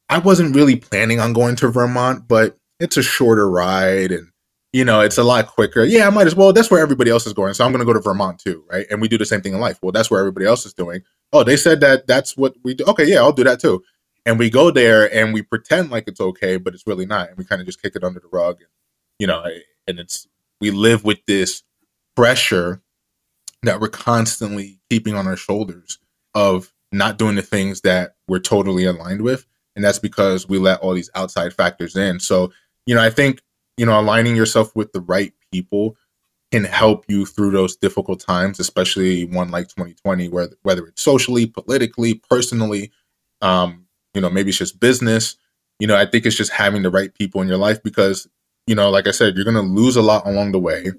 I 0.10 0.20
wasn't 0.20 0.56
really 0.56 0.78
planning 0.78 1.20
on 1.20 1.34
going 1.34 1.56
to 1.58 1.68
Vermont, 1.68 2.28
but 2.28 2.58
it's 2.80 2.98
a 2.98 3.04
shorter 3.04 3.50
ride 3.50 4.12
and 4.12 4.30
you 4.76 4.84
know, 4.84 5.00
it's 5.00 5.18
a 5.18 5.24
lot 5.24 5.48
quicker. 5.48 5.86
Yeah, 5.86 6.06
I 6.06 6.10
might 6.10 6.28
as 6.28 6.36
well. 6.36 6.52
That's 6.52 6.70
where 6.70 6.82
everybody 6.82 7.10
else 7.10 7.26
is 7.26 7.32
going. 7.32 7.54
So 7.54 7.64
I'm 7.64 7.72
going 7.72 7.80
to 7.80 7.86
go 7.86 7.94
to 7.94 8.02
Vermont 8.02 8.40
too, 8.40 8.66
right? 8.70 8.86
And 8.92 9.00
we 9.00 9.08
do 9.08 9.18
the 9.18 9.26
same 9.26 9.40
thing 9.40 9.54
in 9.54 9.62
life. 9.62 9.80
Well, 9.82 9.94
that's 9.94 10.12
where 10.12 10.20
everybody 10.20 10.46
else 10.46 10.66
is 10.66 10.74
doing. 10.74 11.02
Oh, 11.32 11.46
they 11.46 11.56
said 11.56 11.80
that 11.80 12.08
that's 12.08 12.36
what 12.36 12.56
we 12.62 12.74
do. 12.74 12.84
Okay, 12.84 13.06
yeah, 13.06 13.20
I'll 13.20 13.32
do 13.32 13.46
that 13.46 13.62
too. 13.62 13.86
And 14.26 14.38
we 14.38 14.50
go 14.50 14.72
there 14.72 15.14
and 15.16 15.34
we 15.34 15.44
pretend 15.44 15.92
like 15.92 16.10
it's 16.10 16.20
okay, 16.20 16.58
but 16.58 16.74
it's 16.74 16.86
really 16.86 17.06
not. 17.06 17.30
And 17.30 17.38
we 17.38 17.46
kind 17.46 17.62
of 17.62 17.68
just 17.68 17.82
kick 17.82 17.96
it 17.96 18.04
under 18.04 18.20
the 18.20 18.28
rug. 18.34 18.58
And, 18.60 18.70
you 19.18 19.28
know, 19.28 19.46
and 19.88 19.98
it's, 19.98 20.28
we 20.60 20.72
live 20.72 21.06
with 21.06 21.20
this 21.26 21.64
pressure 22.18 22.82
that 23.64 23.80
we're 23.80 23.88
constantly 23.88 24.82
keeping 24.90 25.16
on 25.16 25.26
our 25.26 25.38
shoulders 25.38 26.00
of 26.34 26.74
not 26.92 27.18
doing 27.18 27.36
the 27.36 27.42
things 27.42 27.80
that 27.82 28.16
we're 28.28 28.40
totally 28.40 28.84
aligned 28.84 29.22
with. 29.22 29.46
And 29.78 29.86
that's 29.86 30.00
because 30.00 30.50
we 30.50 30.58
let 30.58 30.82
all 30.82 30.94
these 30.94 31.10
outside 31.16 31.54
factors 31.54 31.96
in. 31.96 32.20
So, 32.20 32.52
you 32.86 32.96
know, 32.96 33.02
I 33.02 33.10
think 33.10 33.42
you 33.78 33.86
know, 33.86 34.00
aligning 34.00 34.36
yourself 34.36 34.76
with 34.76 34.92
the 34.94 35.02
right 35.02 35.34
people 35.52 35.98
can 36.52 36.64
help 36.64 37.06
you 37.08 37.26
through 37.26 37.52
those 37.52 37.76
difficult 37.76 38.20
times, 38.20 38.60
especially 38.60 39.26
one 39.26 39.52
like 39.52 39.68
2020, 39.68 40.30
where 40.30 40.50
whether 40.64 40.86
it's 40.86 41.02
socially, 41.02 41.46
politically, 41.46 42.16
personally, 42.30 42.92
um, 43.42 43.86
you 44.14 44.22
know, 44.22 44.30
maybe 44.30 44.50
it's 44.50 44.58
just 44.58 44.80
business. 44.80 45.36
You 45.80 45.88
know, 45.88 45.98
I 45.98 46.06
think 46.06 46.26
it's 46.26 46.38
just 46.38 46.52
having 46.52 46.84
the 46.84 46.90
right 46.90 47.14
people 47.14 47.42
in 47.42 47.48
your 47.48 47.58
life 47.58 47.84
because, 47.84 48.28
you 48.68 48.76
know, 48.76 48.90
like 48.90 49.08
I 49.08 49.12
said, 49.12 49.36
you're 49.36 49.44
to 49.56 49.62
lose 49.62 49.98
a 49.98 50.02
lot 50.02 50.26
along 50.26 50.54
the 50.54 50.60
way. 50.60 50.92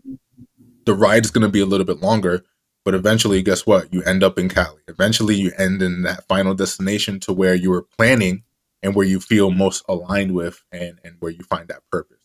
The 0.84 0.94
ride 0.94 1.24
is 1.24 1.30
to 1.30 1.48
be 1.48 1.60
a 1.60 1.66
little 1.66 1.86
bit 1.86 2.02
longer, 2.02 2.44
but 2.84 2.94
eventually, 2.94 3.42
guess 3.42 3.66
what? 3.66 3.92
You 3.92 4.02
end 4.02 4.22
up 4.22 4.38
in 4.38 4.48
Cali. 4.48 4.82
Eventually, 4.86 5.34
you 5.34 5.52
end 5.56 5.82
in 5.82 6.02
that 6.02 6.28
final 6.28 6.54
destination 6.54 7.18
to 7.20 7.32
where 7.32 7.54
you 7.54 7.70
were 7.70 7.82
planning 7.82 8.44
and 8.82 8.94
where 8.94 9.06
you 9.06 9.20
feel 9.20 9.50
most 9.50 9.84
aligned 9.88 10.32
with 10.32 10.62
and, 10.72 10.98
and 11.04 11.16
where 11.20 11.32
you 11.32 11.42
find 11.44 11.68
that 11.68 11.82
purpose. 11.90 12.20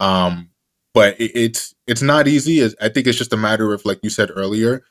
Um, 0.00 0.50
but 0.94 1.20
it, 1.20 1.32
it's 1.34 1.74
it's 1.86 2.02
not 2.02 2.28
easy. 2.28 2.64
I 2.80 2.88
think 2.88 3.06
it's 3.06 3.18
just 3.18 3.32
a 3.32 3.36
matter 3.36 3.72
of, 3.72 3.84
like 3.84 4.00
you 4.02 4.10
said 4.10 4.30
earlier, 4.34 4.82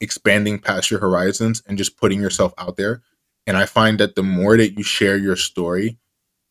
expanding 0.00 0.58
past 0.58 0.90
your 0.90 1.00
horizons 1.00 1.62
and 1.66 1.78
just 1.78 1.96
putting 1.96 2.20
yourself 2.20 2.52
out 2.58 2.76
there. 2.76 3.02
And 3.46 3.56
I 3.56 3.66
find 3.66 3.98
that 4.00 4.14
the 4.14 4.22
more 4.22 4.56
that 4.56 4.76
you 4.76 4.82
share 4.84 5.16
your 5.16 5.36
story, 5.36 5.98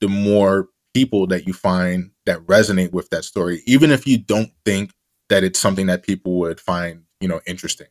the 0.02 0.10
more 0.10 0.70
people 0.94 1.28
that 1.28 1.46
you 1.46 1.54
find 1.54 2.12
that 2.26 2.40
resonate 2.46 2.92
with 2.92 3.10
that 3.10 3.24
story, 3.24 3.62
even 3.66 3.92
if 3.92 4.08
you 4.08 4.18
don't 4.18 4.52
think 4.66 4.92
that 5.30 5.44
it's 5.44 5.60
something 5.60 5.86
that 5.86 6.04
people 6.04 6.40
would 6.40 6.60
find, 6.60 7.04
you 7.22 7.28
know, 7.28 7.42
interesting. 7.46 7.88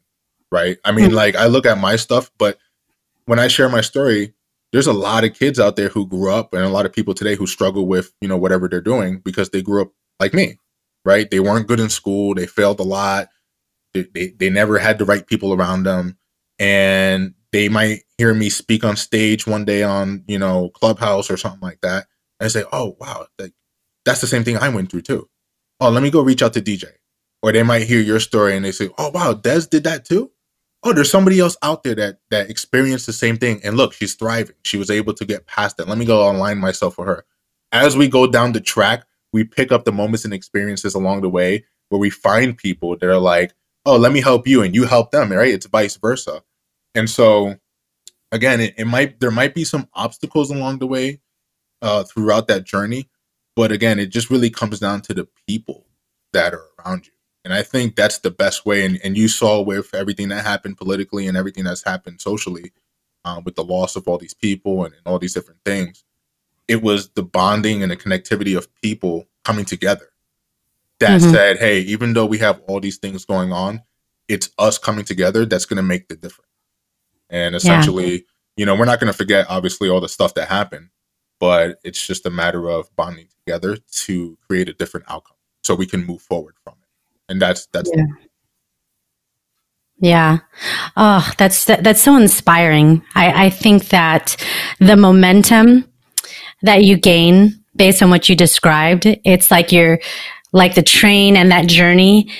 Right. 0.51 0.79
I 0.85 0.93
mean, 0.93 1.07
mm-hmm. 1.07 1.15
like 1.15 1.37
I 1.37 1.47
look 1.47 1.67
at 1.67 1.79
my 1.79 1.97
stuff, 1.97 2.31
but 2.39 2.59
when 3.27 3.39
I 3.39 3.49
share 3.49 3.69
my 3.69 3.83
story, 3.83 4.33
there's 4.73 4.87
a 4.87 4.93
lot 4.93 5.25
of 5.25 5.35
kids 5.35 5.59
out 5.61 5.77
there 5.77 5.89
who 5.89 6.07
grew 6.07 6.33
up 6.33 6.53
and 6.55 6.63
a 6.65 6.69
lot 6.69 6.87
of 6.87 6.93
people 6.93 7.15
today 7.15 7.37
who 7.37 7.47
struggle 7.47 7.87
with, 7.87 8.13
you 8.21 8.29
know, 8.29 8.37
whatever 8.37 8.69
they're 8.69 8.81
doing 8.81 9.21
because 9.21 9.51
they 9.51 9.63
grew 9.63 9.83
up 9.83 9.93
like 10.21 10.35
me, 10.35 10.59
right? 11.05 11.31
They 11.31 11.41
weren't 11.41 11.69
good 11.69 11.81
in 11.81 11.89
school. 11.91 12.35
They 12.35 12.47
failed 12.47 12.81
a 12.81 12.85
lot. 12.85 13.29
They, 13.95 14.07
they, 14.15 14.29
they 14.39 14.51
never 14.51 14.79
had 14.79 14.99
the 14.99 15.05
right 15.07 15.27
people 15.27 15.55
around 15.55 15.85
them. 15.85 16.19
And 16.59 17.35
they 17.53 17.69
might 17.69 18.03
hear 18.19 18.35
me 18.35 18.51
speak 18.51 18.85
on 18.85 18.97
stage 18.97 19.47
one 19.47 19.65
day 19.65 19.83
on, 19.83 20.25
you 20.29 20.39
know, 20.39 20.71
Clubhouse 20.71 21.31
or 21.31 21.37
something 21.37 21.61
like 21.63 21.81
that. 21.83 22.07
And 22.41 22.51
say, 22.51 22.65
oh, 22.73 22.97
wow, 23.01 23.27
like, 23.39 23.53
that's 24.05 24.21
the 24.21 24.27
same 24.29 24.45
thing 24.45 24.59
I 24.59 24.69
went 24.71 24.91
through 24.91 25.03
too. 25.03 25.29
Oh, 25.81 25.91
let 25.91 26.03
me 26.03 26.11
go 26.11 26.23
reach 26.23 26.43
out 26.43 26.55
to 26.55 26.63
DJ. 26.63 26.87
Or 27.43 27.53
they 27.53 27.63
might 27.63 27.85
hear 27.85 28.01
your 28.01 28.21
story 28.21 28.57
and 28.57 28.65
they 28.65 28.73
say, 28.73 28.91
oh, 28.99 29.11
wow, 29.11 29.35
Des 29.35 29.63
did 29.71 29.85
that 29.85 30.05
too. 30.05 30.33
Oh, 30.85 30.93
there's 30.93 31.11
somebody 31.11 31.41
else 31.41 31.57
out 31.63 31.83
there 31.83 31.95
that 31.97 32.19
that 32.31 32.51
experienced 32.51 33.07
the 33.07 33.13
same 33.13 33.37
thing. 33.37 33.61
And 33.65 33.77
look, 33.77 33.93
she's 33.93 34.15
thriving. 34.15 34.55
She 34.63 34.77
was 34.77 34.91
able 34.91 35.13
to 35.15 35.25
get 35.25 35.47
past 35.47 35.81
it. 35.81 35.89
Let 35.89 35.99
me 35.99 36.05
go 36.05 36.31
align 36.31 36.59
myself 36.59 36.99
with 36.99 37.09
her. 37.09 37.25
As 37.73 37.97
we 37.97 38.09
go 38.09 38.27
down 38.27 38.53
the 38.53 38.61
track, 38.61 39.05
we 39.33 39.45
pick 39.45 39.73
up 39.73 39.85
the 39.85 39.93
moments 39.93 40.25
and 40.25 40.33
experiences 40.33 40.95
along 40.95 41.23
the 41.23 41.29
way 41.29 41.65
where 41.89 41.99
we 41.99 42.11
find 42.11 42.57
people 42.57 42.97
that 42.97 43.09
are 43.09 43.19
like, 43.19 43.53
oh, 43.87 43.97
let 43.97 44.13
me 44.13 44.21
help 44.21 44.47
you 44.47 44.63
and 44.63 44.75
you 44.75 44.85
help 44.85 45.11
them, 45.11 45.33
right? 45.33 45.53
It's 45.53 45.67
vice 45.67 45.97
versa. 45.97 46.43
And 46.95 47.09
so 47.09 47.57
again, 48.33 48.61
it, 48.61 48.75
it 48.79 48.87
might 48.87 49.21
there 49.21 49.31
might 49.31 49.55
be 49.55 49.65
some 49.65 49.89
obstacles 49.95 50.51
along 50.51 50.79
the 50.79 50.87
way 50.87 51.21
uh, 51.83 52.05
throughout 52.05 52.49
that 52.49 52.65
journey, 52.65 53.09
but 53.57 53.73
again, 53.73 53.99
it 53.99 54.07
just 54.07 54.31
really 54.31 54.51
comes 54.51 54.79
down 54.79 55.01
to 55.03 55.15
the 55.15 55.29
people 55.47 55.87
that 56.33 56.55
are 56.55 56.65
around 56.79 57.07
you. 57.07 57.13
And 57.49 57.55
I 57.55 57.63
think 57.63 57.97
that's 57.97 58.19
the 58.19 58.31
best 58.31 58.67
way. 58.67 58.85
And, 58.85 59.01
and 59.03 59.17
you 59.17 59.27
saw 59.27 59.63
with 59.63 59.95
everything 59.95 60.29
that 60.29 60.45
happened 60.45 60.77
politically 60.77 61.27
and 61.27 61.35
everything 61.35 61.65
that's 61.65 61.83
happened 61.83 62.21
socially, 62.21 62.73
um, 63.25 63.43
with 63.43 63.55
the 63.55 63.65
loss 63.65 63.97
of 63.97 64.07
all 64.07 64.19
these 64.19 64.35
people 64.35 64.85
and, 64.85 64.93
and 64.93 65.03
all 65.07 65.19
these 65.19 65.33
different 65.33 65.61
things, 65.65 66.05
it 66.69 66.83
was 66.83 67.09
the 67.13 67.23
bonding 67.23 67.83
and 67.83 67.91
the 67.91 67.97
connectivity 67.97 68.55
of 68.55 68.69
people 68.83 69.25
coming 69.45 69.65
together 69.65 70.11
that 70.99 71.23
mm-hmm. 71.23 71.31
said, 71.31 71.57
hey, 71.57 71.81
even 71.81 72.13
though 72.13 72.27
we 72.27 72.37
have 72.37 72.61
all 72.69 72.81
these 72.81 72.99
things 72.99 73.25
going 73.25 73.51
on, 73.51 73.81
it's 74.29 74.51
us 74.59 74.77
coming 74.77 75.07
together 75.07 75.47
that's 75.47 75.65
going 75.65 75.79
to 75.79 75.83
make 75.83 76.09
the 76.09 76.17
difference. 76.17 76.51
And 77.31 77.55
essentially, 77.55 78.13
yeah. 78.13 78.19
you 78.59 78.67
know, 78.67 78.75
we're 78.75 78.85
not 78.85 79.01
going 79.01 79.11
to 79.11 79.17
forget, 79.17 79.47
obviously, 79.49 79.89
all 79.89 80.03
the 80.03 80.09
stuff 80.11 80.35
that 80.35 80.49
happened, 80.49 80.91
but 81.41 81.81
it's 81.83 82.07
just 82.07 82.27
a 82.27 82.31
matter 82.31 82.69
of 82.69 82.95
bonding 82.95 83.29
together 83.47 83.79
to 83.79 84.37
create 84.47 84.69
a 84.69 84.75
different 84.75 85.07
outcome 85.09 85.39
so 85.63 85.75
we 85.75 85.87
can 85.87 86.05
move 86.05 86.21
forward 86.21 86.57
from. 86.63 86.75
And 87.29 87.41
that's, 87.41 87.67
that's, 87.73 87.91
yeah. 87.95 88.05
Yeah. 90.01 90.39
Oh, 90.97 91.29
that's 91.39 91.65
that's 91.65 92.01
so 92.01 92.17
inspiring. 92.17 93.03
I, 93.17 93.47
I 93.47 93.51
think 93.51 93.89
that 93.89 94.37
the 94.79 94.97
momentum 94.97 95.87
that 96.63 96.85
you 96.85 96.97
gain 96.97 97.65
based 97.79 98.03
on 98.03 98.11
what 98.11 98.29
you 98.29 98.37
described. 98.37 99.07
It's 99.07 99.51
like 99.51 99.73
you're 99.73 100.01
like 100.53 100.75
the 100.75 100.83
train 100.83 101.37
and 101.37 101.51
that 101.51 101.67
journey 101.67 102.31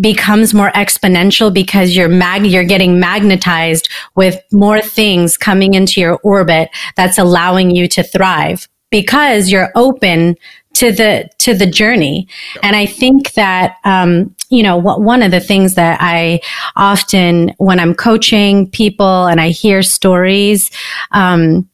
becomes 0.00 0.54
more 0.54 0.70
exponential 0.72 1.52
because 1.52 1.96
you're 1.96 2.08
mag 2.08 2.46
you're 2.46 2.64
getting 2.64 3.00
magnetized 3.00 3.88
with 4.14 4.40
more 4.52 4.80
things 4.80 5.36
coming 5.36 5.74
into 5.74 6.00
your 6.00 6.18
orbit 6.22 6.68
that's 6.96 7.18
allowing 7.18 7.70
you 7.70 7.88
to 7.88 8.02
thrive 8.02 8.68
because 8.90 9.50
you're 9.50 9.72
open 9.74 10.36
to 10.78 10.92
the 10.92 11.28
to 11.38 11.54
the 11.54 11.66
journey 11.66 12.28
and 12.62 12.76
i 12.76 12.86
think 12.86 13.32
that 13.32 13.76
um, 13.84 14.34
you 14.48 14.62
know 14.62 14.76
what, 14.76 15.00
one 15.00 15.22
of 15.22 15.30
the 15.32 15.40
things 15.40 15.74
that 15.74 15.98
i 16.00 16.40
often 16.76 17.52
when 17.58 17.80
i'm 17.80 17.94
coaching 17.94 18.70
people 18.70 19.26
and 19.26 19.40
i 19.40 19.48
hear 19.48 19.82
stories 19.82 20.70
um, 21.10 21.68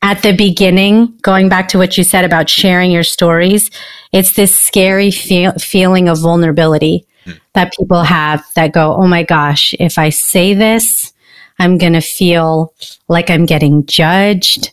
at 0.00 0.22
the 0.22 0.32
beginning, 0.32 1.18
going 1.22 1.48
back 1.48 1.68
to 1.68 1.78
what 1.78 1.98
you 1.98 2.04
said 2.04 2.24
about 2.24 2.48
sharing 2.48 2.90
your 2.90 3.02
stories, 3.02 3.70
it's 4.12 4.34
this 4.34 4.56
scary 4.56 5.10
feel, 5.10 5.52
feeling 5.54 6.08
of 6.08 6.18
vulnerability 6.20 7.04
mm. 7.26 7.38
that 7.54 7.72
people 7.76 8.02
have 8.04 8.46
that 8.54 8.72
go, 8.72 8.94
Oh 8.94 9.08
my 9.08 9.24
gosh, 9.24 9.74
if 9.80 9.98
I 9.98 10.10
say 10.10 10.54
this, 10.54 11.12
I'm 11.58 11.78
going 11.78 11.94
to 11.94 12.00
feel 12.00 12.72
like 13.08 13.28
I'm 13.28 13.44
getting 13.44 13.86
judged. 13.86 14.70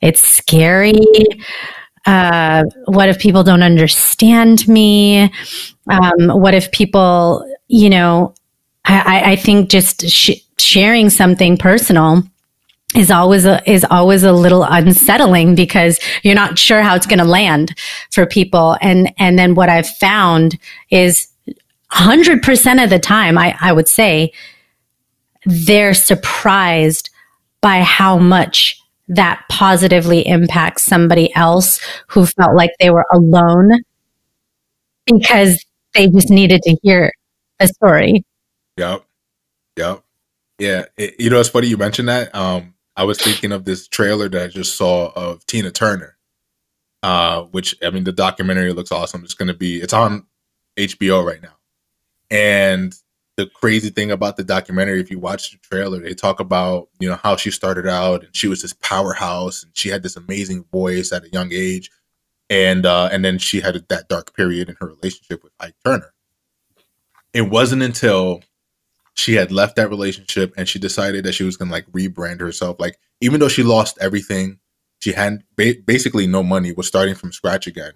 It's 0.00 0.20
scary. 0.20 0.94
Uh, 2.06 2.64
what 2.86 3.08
if 3.08 3.18
people 3.18 3.42
don't 3.42 3.62
understand 3.62 4.66
me? 4.68 5.30
Um, 5.90 6.28
what 6.28 6.54
if 6.54 6.70
people, 6.70 7.44
you 7.68 7.90
know, 7.90 8.32
I, 8.84 9.32
I 9.32 9.36
think 9.36 9.68
just 9.68 10.08
sh- 10.08 10.40
sharing 10.58 11.10
something 11.10 11.56
personal 11.56 12.22
is 12.94 13.10
always 13.10 13.44
a, 13.44 13.68
is 13.70 13.84
always 13.90 14.22
a 14.22 14.32
little 14.32 14.62
unsettling 14.62 15.54
because 15.56 15.98
you're 16.22 16.34
not 16.36 16.58
sure 16.58 16.80
how 16.80 16.94
it's 16.94 17.06
going 17.06 17.18
to 17.18 17.24
land 17.24 17.76
for 18.12 18.24
people. 18.24 18.76
And, 18.80 19.12
and 19.18 19.38
then 19.38 19.54
what 19.56 19.68
I've 19.68 19.88
found 19.88 20.58
is 20.90 21.28
hundred 21.90 22.42
percent 22.42 22.80
of 22.80 22.90
the 22.90 22.98
time, 22.98 23.36
I, 23.36 23.56
I 23.60 23.72
would 23.72 23.88
say 23.88 24.32
they're 25.44 25.94
surprised 25.94 27.10
by 27.60 27.82
how 27.82 28.18
much 28.18 28.80
that 29.08 29.44
positively 29.48 30.26
impacts 30.26 30.84
somebody 30.84 31.34
else 31.34 31.80
who 32.08 32.26
felt 32.26 32.54
like 32.54 32.70
they 32.80 32.90
were 32.90 33.06
alone 33.12 33.82
because 35.06 35.64
they 35.94 36.08
just 36.08 36.30
needed 36.30 36.62
to 36.62 36.76
hear 36.82 37.12
a 37.60 37.68
story. 37.68 38.24
Yep. 38.76 39.04
Yep. 39.76 40.02
Yeah. 40.58 40.84
It, 40.96 41.14
you 41.18 41.30
know, 41.30 41.40
it's 41.40 41.48
funny 41.48 41.68
you 41.68 41.76
mentioned 41.76 42.08
that. 42.08 42.34
Um, 42.34 42.74
I 42.96 43.04
was 43.04 43.20
thinking 43.20 43.52
of 43.52 43.64
this 43.64 43.88
trailer 43.88 44.28
that 44.28 44.42
I 44.42 44.48
just 44.48 44.76
saw 44.76 45.12
of 45.14 45.44
Tina 45.46 45.70
Turner, 45.70 46.16
uh, 47.02 47.42
which 47.42 47.74
I 47.82 47.90
mean, 47.90 48.04
the 48.04 48.12
documentary 48.12 48.72
looks 48.72 48.90
awesome. 48.90 49.22
It's 49.22 49.34
going 49.34 49.48
to 49.48 49.54
be, 49.54 49.76
it's 49.76 49.92
on 49.92 50.26
HBO 50.76 51.24
right 51.24 51.42
now. 51.42 51.56
And 52.30 52.94
the 53.36 53.46
crazy 53.46 53.90
thing 53.90 54.10
about 54.10 54.36
the 54.36 54.44
documentary, 54.44 55.00
if 55.00 55.10
you 55.10 55.18
watch 55.18 55.52
the 55.52 55.58
trailer, 55.58 56.00
they 56.00 56.14
talk 56.14 56.40
about 56.40 56.88
you 56.98 57.08
know 57.08 57.18
how 57.22 57.36
she 57.36 57.50
started 57.50 57.86
out 57.86 58.24
and 58.24 58.34
she 58.34 58.48
was 58.48 58.62
this 58.62 58.72
powerhouse 58.72 59.62
and 59.62 59.76
she 59.76 59.90
had 59.90 60.02
this 60.02 60.16
amazing 60.16 60.64
voice 60.72 61.12
at 61.12 61.24
a 61.24 61.30
young 61.30 61.50
age, 61.52 61.90
and 62.48 62.86
uh, 62.86 63.08
and 63.12 63.24
then 63.24 63.38
she 63.38 63.60
had 63.60 63.74
that 63.88 64.08
dark 64.08 64.34
period 64.34 64.68
in 64.68 64.76
her 64.80 64.86
relationship 64.86 65.44
with 65.44 65.52
Ike 65.60 65.76
Turner. 65.84 66.12
It 67.34 67.50
wasn't 67.50 67.82
until 67.82 68.40
she 69.14 69.34
had 69.34 69.52
left 69.52 69.76
that 69.76 69.90
relationship 69.90 70.52
and 70.56 70.68
she 70.68 70.78
decided 70.78 71.24
that 71.24 71.32
she 71.32 71.44
was 71.44 71.56
gonna 71.56 71.70
like 71.72 71.86
rebrand 71.92 72.40
herself. 72.40 72.76
Like 72.80 72.98
even 73.20 73.40
though 73.40 73.48
she 73.48 73.62
lost 73.62 73.98
everything, 74.00 74.58
she 75.00 75.12
had 75.12 75.42
ba- 75.56 75.74
basically 75.84 76.26
no 76.26 76.42
money, 76.42 76.72
was 76.72 76.86
starting 76.86 77.14
from 77.14 77.32
scratch 77.32 77.66
again, 77.66 77.92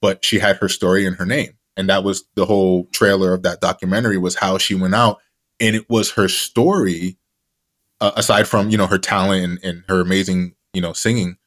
but 0.00 0.24
she 0.24 0.38
had 0.38 0.56
her 0.56 0.68
story 0.68 1.06
and 1.06 1.16
her 1.16 1.26
name 1.26 1.57
and 1.78 1.88
that 1.88 2.04
was 2.04 2.24
the 2.34 2.44
whole 2.44 2.84
trailer 2.86 3.32
of 3.32 3.44
that 3.44 3.60
documentary 3.60 4.18
was 4.18 4.34
how 4.34 4.58
she 4.58 4.74
went 4.74 4.94
out 4.94 5.18
and 5.60 5.74
it 5.74 5.88
was 5.88 6.10
her 6.10 6.28
story 6.28 7.16
uh, 8.00 8.10
aside 8.16 8.46
from 8.46 8.68
you 8.68 8.76
know 8.76 8.86
her 8.86 8.98
talent 8.98 9.44
and, 9.44 9.58
and 9.62 9.84
her 9.88 10.00
amazing 10.00 10.54
you 10.74 10.82
know 10.82 10.92
singing 10.92 11.38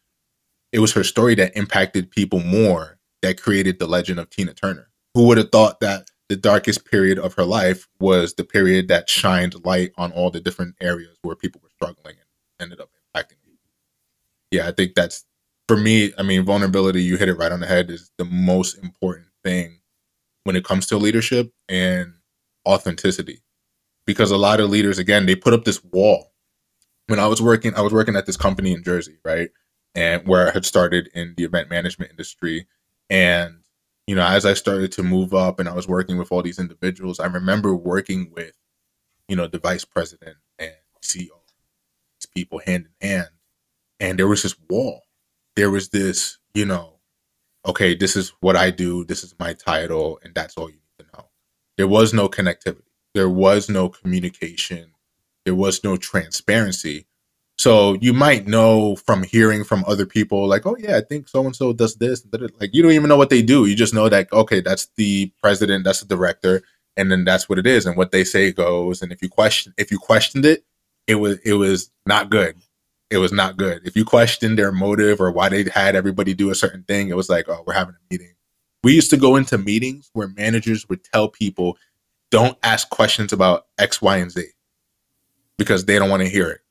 it 0.71 0.79
was 0.79 0.93
her 0.93 1.03
story 1.03 1.35
that 1.35 1.55
impacted 1.55 2.09
people 2.09 2.39
more 2.39 2.97
that 3.21 3.39
created 3.39 3.77
the 3.77 3.85
legend 3.85 4.19
of 4.19 4.29
tina 4.29 4.53
turner 4.53 4.89
who 5.13 5.27
would 5.27 5.37
have 5.37 5.51
thought 5.51 5.79
that 5.81 6.09
the 6.29 6.37
darkest 6.37 6.85
period 6.85 7.19
of 7.19 7.33
her 7.33 7.43
life 7.43 7.87
was 7.99 8.33
the 8.35 8.43
period 8.43 8.87
that 8.87 9.09
shined 9.09 9.65
light 9.65 9.91
on 9.97 10.13
all 10.13 10.31
the 10.31 10.39
different 10.39 10.75
areas 10.79 11.17
where 11.23 11.35
people 11.35 11.59
were 11.61 11.69
struggling 11.75 12.15
and 12.15 12.71
ended 12.71 12.79
up 12.79 12.89
impacting 12.89 13.35
people. 13.43 13.59
yeah 14.49 14.67
i 14.67 14.71
think 14.71 14.95
that's 14.95 15.25
for 15.67 15.75
me 15.75 16.13
i 16.17 16.23
mean 16.23 16.45
vulnerability 16.45 17.03
you 17.03 17.17
hit 17.17 17.27
it 17.27 17.37
right 17.37 17.51
on 17.51 17.59
the 17.59 17.67
head 17.67 17.91
is 17.91 18.11
the 18.17 18.25
most 18.25 18.77
important 18.77 19.27
thing 19.43 19.80
when 20.43 20.55
it 20.55 20.65
comes 20.65 20.87
to 20.87 20.97
leadership 20.97 21.53
and 21.69 22.13
authenticity. 22.67 23.41
Because 24.05 24.31
a 24.31 24.37
lot 24.37 24.59
of 24.59 24.69
leaders, 24.69 24.97
again, 24.97 25.25
they 25.25 25.35
put 25.35 25.53
up 25.53 25.63
this 25.63 25.83
wall. 25.83 26.31
When 27.07 27.19
I 27.19 27.27
was 27.27 27.41
working, 27.41 27.75
I 27.75 27.81
was 27.81 27.93
working 27.93 28.15
at 28.15 28.25
this 28.25 28.37
company 28.37 28.73
in 28.73 28.83
Jersey, 28.83 29.17
right? 29.23 29.49
And 29.95 30.27
where 30.27 30.47
I 30.47 30.51
had 30.51 30.65
started 30.65 31.09
in 31.13 31.33
the 31.37 31.43
event 31.43 31.69
management 31.69 32.11
industry. 32.11 32.67
And, 33.09 33.59
you 34.07 34.15
know, 34.15 34.25
as 34.25 34.45
I 34.45 34.53
started 34.53 34.91
to 34.93 35.03
move 35.03 35.33
up 35.33 35.59
and 35.59 35.67
I 35.69 35.73
was 35.73 35.87
working 35.87 36.17
with 36.17 36.31
all 36.31 36.41
these 36.41 36.59
individuals, 36.59 37.19
I 37.19 37.27
remember 37.27 37.75
working 37.75 38.31
with, 38.31 38.53
you 39.27 39.35
know, 39.35 39.47
the 39.47 39.59
vice 39.59 39.85
president 39.85 40.37
and 40.57 40.71
CEO, 41.03 41.29
these 42.19 42.27
people 42.33 42.61
hand 42.65 42.87
in 43.01 43.09
hand. 43.09 43.29
And 43.99 44.17
there 44.17 44.27
was 44.27 44.43
this 44.43 44.55
wall. 44.69 45.01
There 45.55 45.69
was 45.69 45.89
this, 45.89 46.37
you 46.53 46.65
know, 46.65 47.00
okay, 47.65 47.95
this 47.95 48.15
is 48.15 48.33
what 48.41 48.55
I 48.55 48.71
do, 48.71 49.03
this 49.05 49.23
is 49.23 49.35
my 49.39 49.53
title, 49.53 50.19
and 50.23 50.33
that's 50.33 50.57
all 50.57 50.69
you 50.69 50.75
need 50.75 51.05
to 51.05 51.17
know. 51.17 51.25
There 51.77 51.87
was 51.87 52.13
no 52.13 52.27
connectivity, 52.27 52.83
there 53.13 53.29
was 53.29 53.69
no 53.69 53.89
communication, 53.89 54.93
there 55.45 55.55
was 55.55 55.83
no 55.83 55.97
transparency. 55.97 57.07
So 57.57 57.93
you 58.01 58.13
might 58.13 58.47
know 58.47 58.95
from 58.95 59.23
hearing 59.23 59.63
from 59.63 59.83
other 59.87 60.05
people, 60.05 60.47
like, 60.47 60.65
oh 60.65 60.75
yeah, 60.79 60.97
I 60.97 61.01
think 61.01 61.27
so 61.27 61.45
and 61.45 61.55
so 61.55 61.73
does 61.73 61.95
this. 61.95 62.25
Like 62.59 62.73
you 62.73 62.81
don't 62.81 62.93
even 62.93 63.09
know 63.09 63.17
what 63.17 63.29
they 63.29 63.43
do. 63.43 63.65
You 63.65 63.75
just 63.75 63.93
know 63.93 64.09
that 64.09 64.31
okay, 64.33 64.61
that's 64.61 64.87
the 64.95 65.31
president, 65.41 65.83
that's 65.83 66.01
the 66.01 66.07
director, 66.07 66.63
and 66.97 67.11
then 67.11 67.23
that's 67.23 67.47
what 67.47 67.59
it 67.59 67.67
is, 67.67 67.85
and 67.85 67.95
what 67.95 68.11
they 68.11 68.23
say 68.23 68.51
goes. 68.51 69.03
And 69.03 69.11
if 69.11 69.21
you 69.21 69.29
question, 69.29 69.73
if 69.77 69.91
you 69.91 69.99
questioned 69.99 70.45
it, 70.45 70.63
it 71.05 71.15
was 71.15 71.37
it 71.39 71.53
was 71.53 71.91
not 72.07 72.31
good 72.31 72.55
it 73.11 73.17
was 73.17 73.33
not 73.33 73.57
good. 73.57 73.81
If 73.85 73.95
you 73.95 74.05
questioned 74.05 74.57
their 74.57 74.71
motive 74.71 75.19
or 75.19 75.31
why 75.31 75.49
they 75.49 75.65
had 75.69 75.95
everybody 75.95 76.33
do 76.33 76.49
a 76.49 76.55
certain 76.55 76.83
thing, 76.83 77.09
it 77.09 77.17
was 77.17 77.29
like, 77.29 77.49
oh, 77.49 77.63
we're 77.67 77.73
having 77.73 77.95
a 77.95 78.13
meeting. 78.13 78.33
We 78.83 78.93
used 78.93 79.09
to 79.11 79.17
go 79.17 79.35
into 79.35 79.57
meetings 79.57 80.09
where 80.13 80.29
managers 80.29 80.87
would 80.89 81.03
tell 81.03 81.27
people, 81.27 81.77
don't 82.31 82.57
ask 82.63 82.89
questions 82.89 83.33
about 83.33 83.67
X, 83.77 84.01
Y, 84.01 84.17
and 84.17 84.31
Z 84.31 84.45
because 85.57 85.85
they 85.85 85.99
don't 85.99 86.09
want 86.09 86.23
to 86.23 86.29
hear 86.29 86.49
it. 86.49 86.61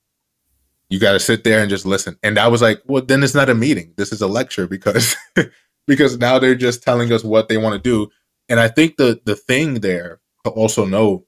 You 0.88 0.98
got 0.98 1.12
to 1.12 1.20
sit 1.20 1.44
there 1.44 1.60
and 1.60 1.70
just 1.70 1.86
listen. 1.86 2.16
And 2.22 2.38
I 2.38 2.48
was 2.48 2.62
like, 2.62 2.82
well, 2.86 3.02
then 3.02 3.22
it's 3.22 3.34
not 3.34 3.50
a 3.50 3.54
meeting. 3.54 3.92
This 3.96 4.10
is 4.10 4.22
a 4.22 4.26
lecture 4.26 4.66
because 4.66 5.14
because 5.86 6.18
now 6.18 6.38
they're 6.38 6.54
just 6.54 6.82
telling 6.82 7.12
us 7.12 7.22
what 7.22 7.48
they 7.48 7.58
want 7.58 7.74
to 7.74 7.88
do. 7.88 8.10
And 8.48 8.58
I 8.58 8.68
think 8.68 8.96
the 8.96 9.20
the 9.24 9.36
thing 9.36 9.74
there 9.74 10.20
to 10.44 10.50
also 10.50 10.86
know 10.86 11.26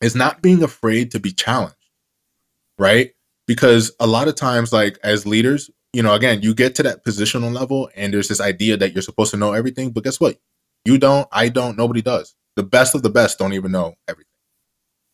is 0.00 0.14
not 0.14 0.40
being 0.40 0.62
afraid 0.62 1.10
to 1.10 1.20
be 1.20 1.32
challenged, 1.32 1.74
right? 2.78 3.10
Because 3.48 3.92
a 4.00 4.08
lot 4.08 4.28
of 4.28 4.36
times 4.36 4.72
like 4.72 4.98
as 5.04 5.26
leaders 5.26 5.70
you 5.94 6.04
know 6.04 6.14
again 6.14 6.42
you 6.42 6.54
get 6.54 6.76
to 6.76 6.84
that 6.84 7.04
positional 7.04 7.52
level 7.54 7.90
and 7.96 8.14
there's 8.14 8.28
this 8.28 8.42
idea 8.42 8.76
that 8.78 8.94
you're 8.94 9.02
supposed 9.02 9.32
to 9.32 9.38
know 9.38 9.54
everything 9.54 9.92
but 9.92 10.04
guess 10.04 10.20
what? 10.20 10.38
You 10.86 10.98
don't 10.98 11.28
i 11.32 11.50
don't 11.50 11.78
nobody 11.78 12.02
does. 12.02 12.36
The 12.56 12.64
best 12.64 12.94
of 12.94 13.02
the 13.02 13.10
best 13.10 13.38
don't 13.40 13.54
even 13.54 13.72
know 13.72 13.94
everything. 14.08 14.30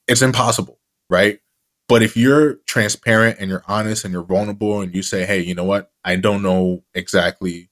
It's 0.09 0.22
impossible 0.22 0.80
right? 1.11 1.41
But 1.89 2.03
if 2.03 2.16
you're 2.16 2.57
transparent 2.66 3.39
and 3.41 3.51
you're 3.51 3.64
honest 3.68 4.05
and 4.05 4.12
you're 4.12 4.24
vulnerable 4.24 4.82
and 4.82 4.95
you 4.95 5.03
say 5.03 5.26
hey 5.26 5.41
you 5.41 5.55
know 5.55 5.64
what? 5.64 5.93
I 6.05 6.16
don't 6.16 6.43
know 6.43 6.85
exactly 6.95 7.70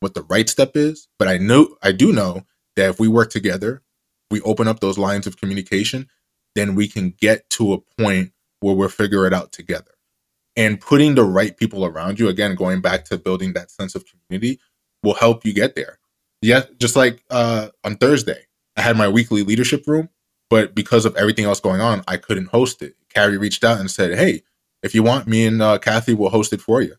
what 0.00 0.14
the 0.14 0.24
right 0.24 0.48
step 0.50 0.76
is 0.76 1.08
but 1.18 1.28
i 1.28 1.38
know 1.38 1.76
i 1.82 1.92
do 1.92 2.12
know 2.12 2.42
that 2.76 2.90
if 2.90 3.00
we 3.00 3.08
work 3.08 3.30
together 3.30 3.82
we 4.30 4.40
open 4.42 4.68
up 4.68 4.80
those 4.80 4.98
lines 4.98 5.26
of 5.26 5.38
communication 5.38 6.08
then 6.54 6.74
we 6.74 6.88
can 6.88 7.14
get 7.20 7.48
to 7.50 7.72
a 7.72 7.78
point 8.00 8.32
where 8.60 8.76
we'll 8.76 8.90
figure 8.90 9.26
it 9.26 9.32
out 9.32 9.52
together 9.52 9.92
and 10.56 10.80
putting 10.80 11.14
the 11.16 11.24
right 11.24 11.56
people 11.56 11.84
around 11.86 12.20
you 12.20 12.28
again 12.28 12.54
going 12.56 12.80
back 12.82 13.04
to 13.06 13.18
building 13.18 13.54
that 13.54 13.70
sense 13.70 13.94
of 13.94 14.04
community 14.06 14.60
will 15.02 15.14
help 15.14 15.44
you 15.46 15.54
get 15.54 15.76
there. 15.76 15.98
Yeah 16.42 16.64
just 16.78 16.96
like 16.96 17.22
uh, 17.30 17.68
on 17.84 17.96
thursday 17.96 18.42
i 18.76 18.82
had 18.82 18.96
my 18.98 19.08
weekly 19.08 19.42
leadership 19.44 19.84
room 19.86 20.08
but 20.50 20.74
because 20.74 21.06
of 21.06 21.16
everything 21.16 21.46
else 21.46 21.60
going 21.60 21.80
on 21.82 22.04
i 22.08 22.16
couldn't 22.18 22.48
host 22.48 22.82
it. 22.82 22.94
Carrie 23.14 23.38
reached 23.38 23.64
out 23.64 23.80
and 23.80 23.90
said 23.90 24.18
hey 24.18 24.42
if 24.82 24.94
you 24.94 25.02
want 25.02 25.26
me 25.28 25.46
and 25.46 25.62
uh, 25.62 25.78
kathy 25.78 26.14
will 26.14 26.30
host 26.30 26.52
it 26.52 26.60
for 26.62 26.82
you. 26.82 26.96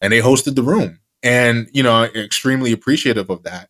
And 0.00 0.12
they 0.12 0.20
hosted 0.20 0.56
the 0.56 0.62
room. 0.62 1.00
And 1.22 1.68
you 1.72 1.82
know 1.82 2.04
extremely 2.04 2.72
appreciative 2.72 3.30
of 3.30 3.44
that 3.44 3.68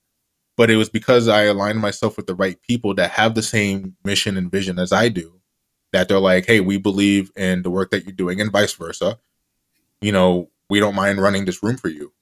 but 0.59 0.71
it 0.71 0.77
was 0.77 0.91
because 0.91 1.29
i 1.29 1.45
aligned 1.45 1.81
myself 1.81 2.19
with 2.19 2.29
the 2.29 2.37
right 2.37 2.63
people 2.63 2.95
that 2.97 3.13
have 3.13 3.37
the 3.37 3.43
same 3.45 3.97
mission 4.05 4.39
and 4.39 4.53
vision 4.53 4.81
as 4.81 4.93
i 4.93 5.11
do 5.11 5.36
that 5.93 6.09
they're 6.09 6.19
like, 6.19 6.47
hey, 6.47 6.61
we 6.61 6.79
believe 6.79 7.31
in 7.37 7.63
the 7.63 7.71
work 7.71 7.91
that 7.91 8.05
you're 8.05 8.13
doing, 8.13 8.41
and 8.41 8.53
vice 8.53 8.75
versa. 8.75 9.19
You 10.01 10.13
know, 10.13 10.51
we 10.69 10.81
don't 10.81 10.95
mind 10.95 11.21
running 11.21 11.45
this 11.45 11.63
room 11.63 11.77
for 11.77 11.89
you, 11.89 12.13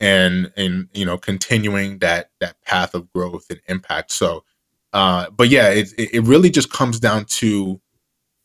and 0.00 0.52
and 0.56 0.88
you 0.92 1.04
know, 1.04 1.18
continuing 1.18 1.98
that 1.98 2.30
that 2.40 2.62
path 2.62 2.94
of 2.94 3.12
growth 3.12 3.46
and 3.50 3.60
impact. 3.68 4.12
So, 4.12 4.44
uh, 4.92 5.30
but 5.30 5.48
yeah, 5.48 5.70
it 5.70 5.92
it 5.96 6.22
really 6.24 6.50
just 6.50 6.70
comes 6.72 7.00
down 7.00 7.24
to 7.26 7.80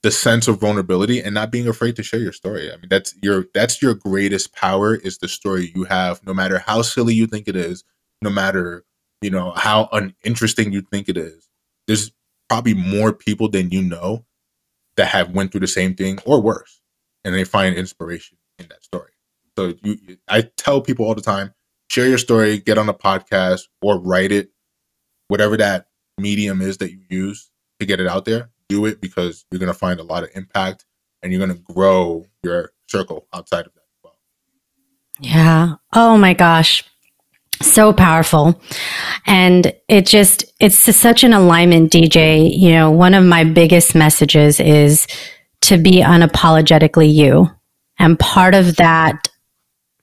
the 0.03 0.11
sense 0.11 0.47
of 0.47 0.59
vulnerability 0.59 1.22
and 1.22 1.34
not 1.34 1.51
being 1.51 1.67
afraid 1.67 1.95
to 1.95 2.03
share 2.03 2.19
your 2.19 2.34
story. 2.34 2.72
I 2.72 2.78
mean, 2.78 2.88
that's 2.89 3.13
your 3.22 3.45
that's 3.53 3.82
your 3.82 3.93
greatest 3.93 4.53
power 4.55 4.95
is 4.95 5.19
the 5.19 5.28
story 5.28 5.72
you 5.76 5.84
have, 5.84 6.26
no 6.26 6.34
matter 6.34 6.59
how 6.59 6.82
silly 6.82 7.13
you 7.13 7.28
think 7.28 7.47
it 7.47 7.55
is, 7.55 7.84
no 8.22 8.30
matter 8.30 8.84
you 9.22 9.30
know 9.30 9.51
how 9.51 9.89
uninteresting 9.91 10.74
you 10.74 10.82
think 10.82 11.07
it 11.07 11.17
is. 11.17 11.49
There's 11.88 12.11
probably 12.49 12.74
more 12.74 13.13
people 13.13 13.49
than 13.49 13.69
you 13.69 13.82
know 13.82 14.26
that 15.01 15.07
have 15.07 15.31
went 15.31 15.51
through 15.51 15.61
the 15.61 15.67
same 15.67 15.95
thing 15.95 16.19
or 16.27 16.39
worse, 16.39 16.79
and 17.25 17.33
they 17.33 17.43
find 17.43 17.75
inspiration 17.75 18.37
in 18.59 18.67
that 18.67 18.83
story. 18.83 19.09
So 19.57 19.73
you, 19.81 19.97
I 20.27 20.43
tell 20.57 20.79
people 20.79 21.07
all 21.07 21.15
the 21.15 21.21
time, 21.21 21.55
share 21.89 22.07
your 22.07 22.19
story, 22.19 22.59
get 22.59 22.77
on 22.77 22.87
a 22.87 22.93
podcast 22.93 23.61
or 23.81 23.99
write 23.99 24.31
it, 24.31 24.51
whatever 25.27 25.57
that 25.57 25.87
medium 26.19 26.61
is 26.61 26.77
that 26.77 26.91
you 26.91 26.99
use 27.09 27.49
to 27.79 27.87
get 27.87 27.99
it 27.99 28.05
out 28.05 28.25
there. 28.25 28.51
Do 28.69 28.85
it 28.85 29.01
because 29.01 29.43
you're 29.49 29.57
going 29.57 29.73
to 29.73 29.77
find 29.77 29.99
a 29.99 30.03
lot 30.03 30.23
of 30.23 30.29
impact 30.35 30.85
and 31.23 31.31
you're 31.31 31.43
going 31.43 31.57
to 31.57 31.73
grow 31.73 32.27
your 32.43 32.71
circle 32.87 33.27
outside 33.33 33.65
of 33.65 33.73
that 33.73 33.81
well. 34.03 34.19
Yeah. 35.19 35.77
Oh 35.93 36.15
my 36.15 36.35
gosh 36.35 36.85
so 37.62 37.93
powerful. 37.93 38.62
And 39.26 39.74
it 39.88 40.05
just 40.05 40.45
it's 40.59 40.78
such 40.78 41.24
an 41.24 41.34
alignment 41.34 41.91
dj 41.91 42.57
you 42.57 42.72
know 42.72 42.91
one 42.91 43.14
of 43.14 43.24
my 43.24 43.43
biggest 43.43 43.95
messages 43.95 44.59
is 44.59 45.07
to 45.62 45.78
be 45.78 46.01
unapologetically 46.01 47.14
you. 47.14 47.49
And 47.99 48.20
part 48.20 48.55
of 48.55 48.78
that 48.78 49.28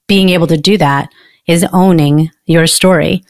being 0.07 0.31
able 0.31 0.47
to 0.47 0.57
do 0.57 0.79
that 0.79 1.11
is 1.47 1.67
owning 1.73 2.31
your 2.47 2.67
story. 2.67 3.25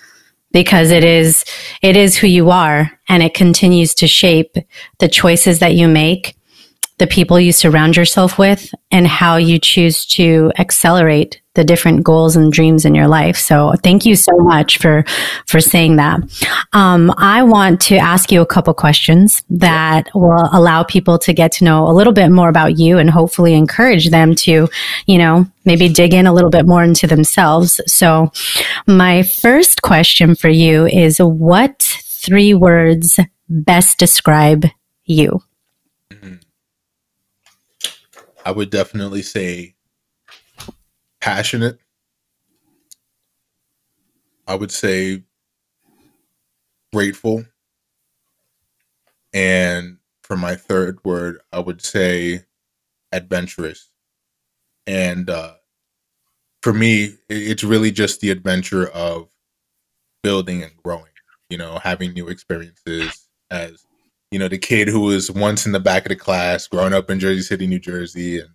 Because 0.51 0.91
it 0.91 1.05
is 1.05 1.45
it 1.83 1.97
is 1.97 2.17
who 2.17 2.27
you 2.27 2.51
are 2.51 2.91
and 3.09 3.23
it 3.23 3.35
continues 3.35 3.95
to 3.97 4.07
shape 4.07 4.57
the 4.99 5.09
choices 5.09 5.59
that 5.59 5.75
you 5.75 5.89
make 5.89 6.39
the 6.99 7.07
people 7.07 7.39
you 7.39 7.53
surround 7.53 7.97
yourself 7.97 8.39
with 8.39 8.75
and 8.91 9.07
how 9.07 9.37
you 9.37 9.59
choose 9.59 10.05
to 10.05 10.53
accelerate 10.59 11.41
the 11.59 11.65
different 11.65 12.05
goals 12.05 12.37
and 12.37 12.53
dreams 12.53 12.85
in 12.85 12.95
your 12.95 13.09
life. 13.09 13.37
So 13.37 13.75
thank 13.83 14.07
you 14.07 14.15
so 14.15 14.31
much 14.39 14.79
for, 14.79 15.05
for 15.49 15.61
saying 15.61 15.97
that. 15.97 16.21
Um, 16.73 17.13
I 17.19 17.43
want 17.43 17.81
to 17.83 17.97
ask 17.97 18.31
you 18.31 18.41
a 18.41 18.47
couple 18.47 18.73
questions 18.75 19.43
that 19.51 20.09
will 20.15 20.49
allow 20.53 20.85
people 20.85 21.19
to 21.19 21.33
get 21.33 21.51
to 21.55 21.65
know 21.65 21.89
a 21.89 21.91
little 21.91 22.13
bit 22.13 22.31
more 22.31 22.49
about 22.49 22.79
you 22.79 22.99
and 22.99 23.11
hopefully 23.11 23.55
encourage 23.55 24.11
them 24.11 24.37
to, 24.37 24.69
you 25.07 25.19
know, 25.19 25.47
maybe 25.65 25.89
dig 25.89 26.15
in 26.15 26.29
a 26.29 26.33
little 26.33 26.49
bit 26.49 26.65
more 26.65 26.85
into 26.85 27.09
themselves. 27.09 27.81
So 27.89 28.31
my 28.87 29.25
first 29.25 29.83
question 29.83 30.37
for 30.37 30.49
you 30.49 30.87
is 30.87 31.19
what 31.19 31.83
three 31.83 32.55
words 32.55 33.19
best 33.49 33.99
describe 33.99 34.65
you? 35.07 35.43
Mm-hmm. 36.13 36.37
I 38.47 38.53
would 38.53 38.71
definitely 38.71 39.23
say 39.23 39.75
passionate. 41.21 41.79
I 44.47 44.55
would 44.55 44.71
say 44.71 45.23
grateful. 46.93 47.45
And 49.35 49.99
for 50.23 50.37
my 50.37 50.57
third 50.57 50.99
word, 51.05 51.41
I 51.53 51.59
would 51.59 51.83
say 51.83 52.45
adventurous. 53.13 53.91
And 54.87 55.29
uh, 55.29 55.55
for 56.63 56.73
me, 56.73 57.15
it's 57.29 57.63
really 57.63 57.91
just 57.91 58.21
the 58.21 58.31
adventure 58.31 58.89
of 58.89 59.29
building 60.23 60.63
and 60.63 60.73
growing, 60.83 61.13
you 61.51 61.59
know, 61.59 61.79
having 61.83 62.13
new 62.15 62.29
experiences 62.29 63.29
as, 63.51 63.85
you 64.31 64.39
know, 64.39 64.49
the 64.49 64.59
kid 64.59 64.89
who 64.89 65.01
was 65.01 65.31
once 65.31 65.67
in 65.67 65.73
the 65.73 65.81
back 65.81 66.05
of 66.05 66.09
the 66.09 66.17
class, 66.17 66.67
growing 66.67 66.95
up 66.95 67.11
in 67.11 67.21
Jersey 67.21 67.43
City, 67.43 67.67
New 67.67 67.79
Jersey, 67.79 68.41
and, 68.41 68.51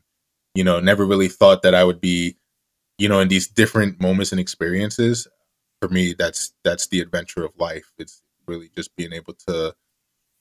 you 0.56 0.64
know, 0.64 0.80
never 0.80 1.06
really 1.06 1.28
thought 1.28 1.62
that 1.62 1.76
I 1.76 1.84
would 1.84 2.02
be, 2.02 2.36
you 2.98 3.10
know, 3.10 3.20
in 3.20 3.28
these 3.28 3.48
different 3.48 4.00
moments 4.02 4.32
and 4.32 4.40
experiences. 4.40 5.28
For 5.82 5.90
me, 5.90 6.14
that's 6.18 6.54
that's 6.64 6.88
the 6.88 7.02
adventure 7.02 7.44
of 7.44 7.52
life. 7.58 7.92
It's 7.98 8.22
really 8.48 8.70
just 8.76 8.96
being 8.96 9.14
able 9.14 9.34
to 9.48 9.76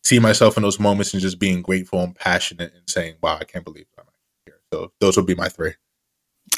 see 0.05 0.19
myself 0.19 0.57
in 0.57 0.63
those 0.63 0.79
moments 0.79 1.13
and 1.13 1.23
just 1.23 1.39
being 1.39 1.63
grateful 1.63 2.01
and 2.01 2.15
passionate 2.15 2.73
and 2.75 2.89
saying, 2.89 3.17
"Wow, 3.23 3.39
I 3.41 3.45
can't 3.45 3.65
believe 3.65 3.87
I'm 3.99 4.05
here." 4.47 4.61
So 4.73 4.93
those 5.01 5.17
would 5.17 5.27
be 5.27 5.35
my 5.35 5.49
three. 5.49 5.75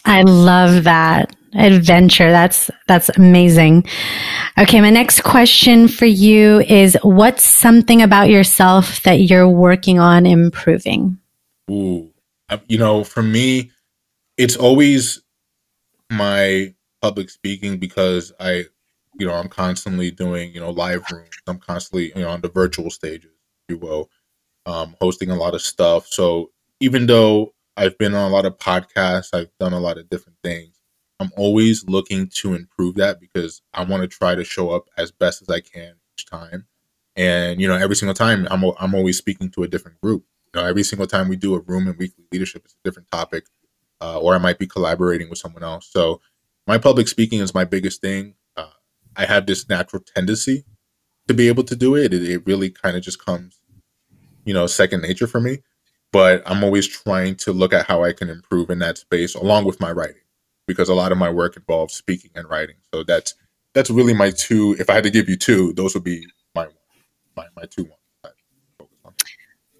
I 0.04 0.22
love 0.22 0.84
that 0.84 1.34
adventure. 1.54 2.30
That's 2.30 2.70
that's 2.86 3.08
amazing. 3.10 3.84
Okay, 4.58 4.80
my 4.80 4.90
next 4.90 5.22
question 5.22 5.88
for 5.88 6.06
you 6.06 6.60
is 6.60 6.96
what's 7.02 7.44
something 7.44 8.02
about 8.02 8.28
yourself 8.28 9.02
that 9.02 9.20
you're 9.20 9.48
working 9.48 9.98
on 9.98 10.26
improving? 10.26 11.18
Ooh. 11.70 12.10
Um, 12.50 12.60
you 12.68 12.76
know, 12.76 13.04
for 13.04 13.22
me, 13.22 13.70
it's 14.36 14.56
always 14.56 15.22
my 16.14 16.74
public 17.02 17.30
speaking 17.30 17.78
because 17.78 18.32
I 18.40 18.64
you 19.18 19.26
know, 19.28 19.34
I'm 19.34 19.48
constantly 19.48 20.10
doing, 20.10 20.52
you 20.52 20.60
know, 20.60 20.70
live 20.70 21.04
rooms. 21.12 21.30
I'm 21.46 21.58
constantly, 21.60 22.08
you 22.16 22.22
know, 22.22 22.30
on 22.30 22.40
the 22.40 22.48
virtual 22.48 22.90
stages, 22.90 23.30
if 23.68 23.74
you 23.74 23.78
will, 23.78 24.10
um, 24.66 24.96
hosting 25.00 25.30
a 25.30 25.36
lot 25.36 25.54
of 25.54 25.62
stuff. 25.62 26.06
So 26.08 26.50
even 26.80 27.06
though 27.06 27.54
I've 27.76 27.98
been 27.98 28.14
on 28.14 28.30
a 28.30 28.34
lot 28.34 28.46
of 28.46 28.58
podcasts. 28.58 29.30
I've 29.34 29.50
done 29.58 29.72
a 29.72 29.80
lot 29.80 29.98
of 29.98 30.08
different 30.08 30.38
things. 30.44 30.76
I'm 31.20 31.30
always 31.36 31.84
looking 31.88 32.28
to 32.36 32.54
improve 32.54 32.96
that 32.96 33.20
because 33.20 33.62
I 33.72 33.84
want 33.84 34.02
to 34.02 34.08
try 34.08 34.34
to 34.34 34.44
show 34.44 34.70
up 34.70 34.86
as 34.96 35.10
best 35.10 35.42
as 35.42 35.48
I 35.48 35.60
can 35.60 35.94
each 36.16 36.26
time. 36.26 36.66
And 37.16 37.60
you 37.60 37.68
know, 37.68 37.76
every 37.76 37.96
single 37.96 38.14
time 38.14 38.46
I'm 38.50 38.64
I'm 38.78 38.94
always 38.94 39.18
speaking 39.18 39.50
to 39.52 39.62
a 39.62 39.68
different 39.68 40.00
group. 40.00 40.24
You 40.54 40.60
know, 40.60 40.66
every 40.66 40.82
single 40.82 41.06
time 41.06 41.28
we 41.28 41.36
do 41.36 41.54
a 41.54 41.60
room 41.60 41.88
and 41.88 41.98
weekly 41.98 42.24
leadership, 42.32 42.62
it's 42.64 42.74
a 42.74 42.88
different 42.88 43.10
topic, 43.10 43.46
uh, 44.04 44.18
or 44.18 44.34
I 44.34 44.38
might 44.38 44.58
be 44.58 44.66
collaborating 44.66 45.30
with 45.30 45.38
someone 45.38 45.62
else. 45.62 45.88
So 45.90 46.20
my 46.66 46.78
public 46.78 47.08
speaking 47.08 47.40
is 47.40 47.54
my 47.54 47.64
biggest 47.64 48.00
thing. 48.00 48.34
Uh, 48.56 48.66
I 49.16 49.24
have 49.24 49.46
this 49.46 49.68
natural 49.68 50.02
tendency 50.14 50.64
to 51.28 51.34
be 51.34 51.48
able 51.48 51.64
to 51.64 51.76
do 51.76 51.96
it. 51.96 52.12
It, 52.12 52.22
it 52.22 52.46
really 52.46 52.70
kind 52.70 52.96
of 52.96 53.02
just 53.02 53.24
comes, 53.24 53.60
you 54.44 54.52
know, 54.52 54.66
second 54.66 55.02
nature 55.02 55.26
for 55.26 55.40
me 55.40 55.58
but 56.14 56.44
I'm 56.46 56.62
always 56.62 56.86
trying 56.86 57.34
to 57.38 57.52
look 57.52 57.72
at 57.72 57.86
how 57.86 58.04
I 58.04 58.12
can 58.12 58.30
improve 58.30 58.70
in 58.70 58.78
that 58.78 58.98
space 58.98 59.34
along 59.34 59.64
with 59.64 59.80
my 59.80 59.90
writing 59.90 60.22
because 60.64 60.88
a 60.88 60.94
lot 60.94 61.10
of 61.10 61.18
my 61.18 61.28
work 61.28 61.56
involves 61.56 61.92
speaking 61.92 62.30
and 62.36 62.48
writing. 62.48 62.76
So 62.92 63.02
that's 63.02 63.34
that's 63.72 63.90
really 63.90 64.14
my 64.14 64.30
two. 64.30 64.76
If 64.78 64.88
I 64.88 64.94
had 64.94 65.02
to 65.02 65.10
give 65.10 65.28
you 65.28 65.34
two, 65.36 65.72
those 65.72 65.92
would 65.94 66.04
be 66.04 66.24
my 66.54 66.68
my 67.36 67.46
my 67.56 67.64
two 67.64 67.82
ones. 67.82 68.36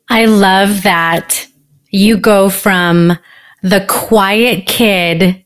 I 0.08 0.24
love 0.24 0.82
that 0.82 1.46
you 1.90 2.16
go 2.16 2.50
from 2.50 3.16
the 3.64 3.84
quiet 3.88 4.66
kid 4.66 5.42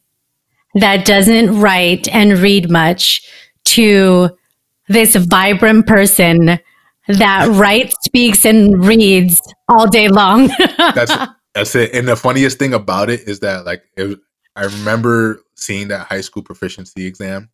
that 0.75 1.07
doesn't 1.07 1.61
write 1.61 2.09
and 2.09 2.39
read 2.39 2.69
much 2.69 3.23
to 3.64 4.29
this 4.89 5.14
vibrant 5.14 5.87
person 5.87 6.59
that 7.07 7.49
writes, 7.53 7.95
speaks, 8.03 8.45
and 8.45 8.85
reads 8.85 9.41
all 9.69 9.89
day 9.89 10.09
long. 10.09 10.49
that's 10.77 11.16
that's 11.55 11.75
it. 11.77 11.95
And 11.95 12.09
the 12.09 12.16
funniest 12.16 12.59
thing 12.59 12.75
about 12.75 13.09
it 13.09 13.21
is 13.29 13.41
that 13.41 13.64
like 13.64 13.85
I 13.97 14.64
remember 14.64 15.41
seeing 15.55 15.89
that 15.89 16.09
high 16.09 16.21
school 16.21 16.43
proficiency 16.43 17.07
exam, 17.07 17.51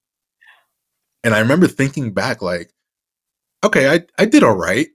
and 1.23 1.35
I 1.35 1.41
remember 1.41 1.69
thinking 1.69 2.15
back 2.15 2.41
like, 2.41 2.73
okay, 3.63 3.95
I 3.95 4.01
I 4.19 4.25
did 4.25 4.43
all 4.43 4.57
right. 4.57 4.89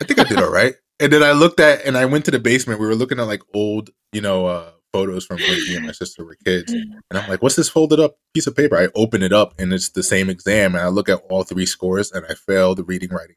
I 0.00 0.06
think 0.06 0.18
I 0.18 0.24
did 0.24 0.40
all 0.40 0.50
right. 0.50 0.74
And 0.98 1.12
then 1.12 1.22
I 1.22 1.32
looked 1.32 1.60
at 1.60 1.84
and 1.84 1.96
I 1.96 2.06
went 2.06 2.24
to 2.24 2.30
the 2.30 2.38
basement. 2.38 2.80
We 2.80 2.86
were 2.86 2.94
looking 2.94 3.20
at 3.20 3.26
like 3.26 3.42
old, 3.54 3.90
you 4.12 4.20
know, 4.20 4.46
uh, 4.46 4.70
photos 4.92 5.24
from 5.24 5.38
when 5.38 5.64
me 5.68 5.76
and 5.76 5.86
my 5.86 5.92
sister 5.92 6.24
were 6.24 6.36
kids. 6.44 6.72
And 6.72 7.02
I'm 7.12 7.28
like, 7.28 7.42
what's 7.42 7.56
this 7.56 7.68
folded 7.68 8.00
up 8.00 8.16
piece 8.34 8.46
of 8.46 8.56
paper? 8.56 8.76
I 8.76 8.88
open 8.94 9.22
it 9.22 9.32
up 9.32 9.54
and 9.58 9.72
it's 9.72 9.90
the 9.90 10.02
same 10.02 10.30
exam. 10.30 10.74
And 10.74 10.82
I 10.82 10.88
look 10.88 11.08
at 11.08 11.22
all 11.30 11.42
three 11.42 11.66
scores 11.66 12.12
and 12.12 12.24
I 12.28 12.34
fail 12.34 12.74
the 12.74 12.84
reading, 12.84 13.10
writing, 13.10 13.36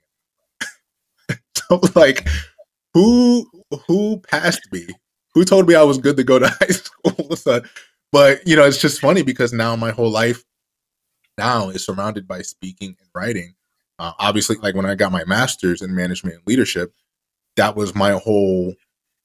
so 1.55 1.81
like, 1.95 2.27
who 2.93 3.49
who 3.87 4.19
passed 4.19 4.67
me? 4.71 4.87
Who 5.33 5.43
told 5.45 5.67
me 5.67 5.75
I 5.75 5.83
was 5.83 5.97
good 5.97 6.17
to 6.17 6.23
go 6.23 6.39
to 6.39 6.47
high 6.59 6.67
school? 6.67 7.35
so, 7.35 7.61
but 8.11 8.45
you 8.47 8.55
know, 8.55 8.65
it's 8.65 8.81
just 8.81 9.01
funny 9.01 9.23
because 9.23 9.53
now 9.53 9.75
my 9.75 9.91
whole 9.91 10.11
life 10.11 10.43
now 11.37 11.69
is 11.69 11.85
surrounded 11.85 12.27
by 12.27 12.41
speaking 12.41 12.95
and 12.99 13.09
writing. 13.15 13.55
Uh, 13.99 14.11
obviously, 14.19 14.57
like 14.57 14.75
when 14.75 14.85
I 14.85 14.95
got 14.95 15.11
my 15.11 15.23
master's 15.25 15.81
in 15.81 15.95
management 15.95 16.35
and 16.35 16.47
leadership, 16.47 16.93
that 17.55 17.75
was 17.75 17.95
my 17.95 18.11
whole 18.13 18.73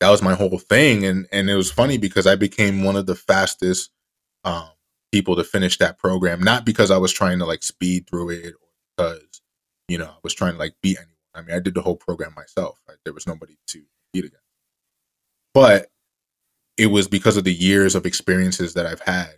that 0.00 0.10
was 0.10 0.22
my 0.22 0.34
whole 0.34 0.58
thing, 0.58 1.04
and 1.04 1.26
and 1.32 1.50
it 1.50 1.54
was 1.54 1.70
funny 1.70 1.98
because 1.98 2.26
I 2.26 2.36
became 2.36 2.84
one 2.84 2.96
of 2.96 3.06
the 3.06 3.14
fastest 3.14 3.90
um, 4.44 4.70
people 5.12 5.36
to 5.36 5.44
finish 5.44 5.78
that 5.78 5.98
program. 5.98 6.40
Not 6.40 6.64
because 6.64 6.90
I 6.90 6.98
was 6.98 7.12
trying 7.12 7.38
to 7.40 7.46
like 7.46 7.62
speed 7.62 8.08
through 8.08 8.30
it, 8.30 8.54
or 8.54 8.68
because 8.96 9.40
you 9.88 9.98
know 9.98 10.06
I 10.06 10.18
was 10.22 10.34
trying 10.34 10.52
to 10.52 10.58
like 10.58 10.74
beat 10.82 10.98
anyone 10.98 11.18
I 11.38 11.42
mean, 11.42 11.56
I 11.56 11.60
did 11.60 11.74
the 11.74 11.82
whole 11.82 11.96
program 11.96 12.34
myself. 12.34 12.78
Right? 12.88 12.98
There 13.04 13.14
was 13.14 13.26
nobody 13.26 13.56
to 13.68 13.82
beat 14.12 14.24
against. 14.24 14.44
But 15.54 15.90
it 16.76 16.86
was 16.86 17.08
because 17.08 17.36
of 17.36 17.44
the 17.44 17.54
years 17.54 17.94
of 17.94 18.06
experiences 18.06 18.74
that 18.74 18.86
I've 18.86 19.00
had 19.00 19.34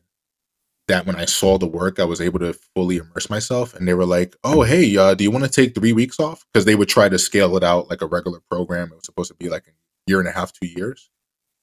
that 0.88 1.06
when 1.06 1.16
I 1.16 1.24
saw 1.24 1.56
the 1.56 1.66
work, 1.66 2.00
I 2.00 2.04
was 2.04 2.20
able 2.20 2.40
to 2.40 2.52
fully 2.74 2.96
immerse 2.96 3.30
myself. 3.30 3.74
And 3.74 3.86
they 3.86 3.94
were 3.94 4.06
like, 4.06 4.36
"Oh, 4.42 4.62
hey, 4.62 4.96
uh, 4.96 5.14
do 5.14 5.24
you 5.24 5.30
want 5.30 5.44
to 5.44 5.50
take 5.50 5.74
three 5.74 5.92
weeks 5.92 6.18
off?" 6.18 6.44
Because 6.52 6.64
they 6.64 6.74
would 6.74 6.88
try 6.88 7.08
to 7.08 7.18
scale 7.18 7.56
it 7.56 7.62
out 7.62 7.88
like 7.90 8.02
a 8.02 8.06
regular 8.06 8.40
program. 8.50 8.88
It 8.88 8.96
was 8.96 9.06
supposed 9.06 9.30
to 9.30 9.36
be 9.36 9.48
like 9.48 9.72
year 10.06 10.20
and 10.20 10.28
a 10.28 10.32
half, 10.32 10.52
two 10.52 10.66
years. 10.66 11.10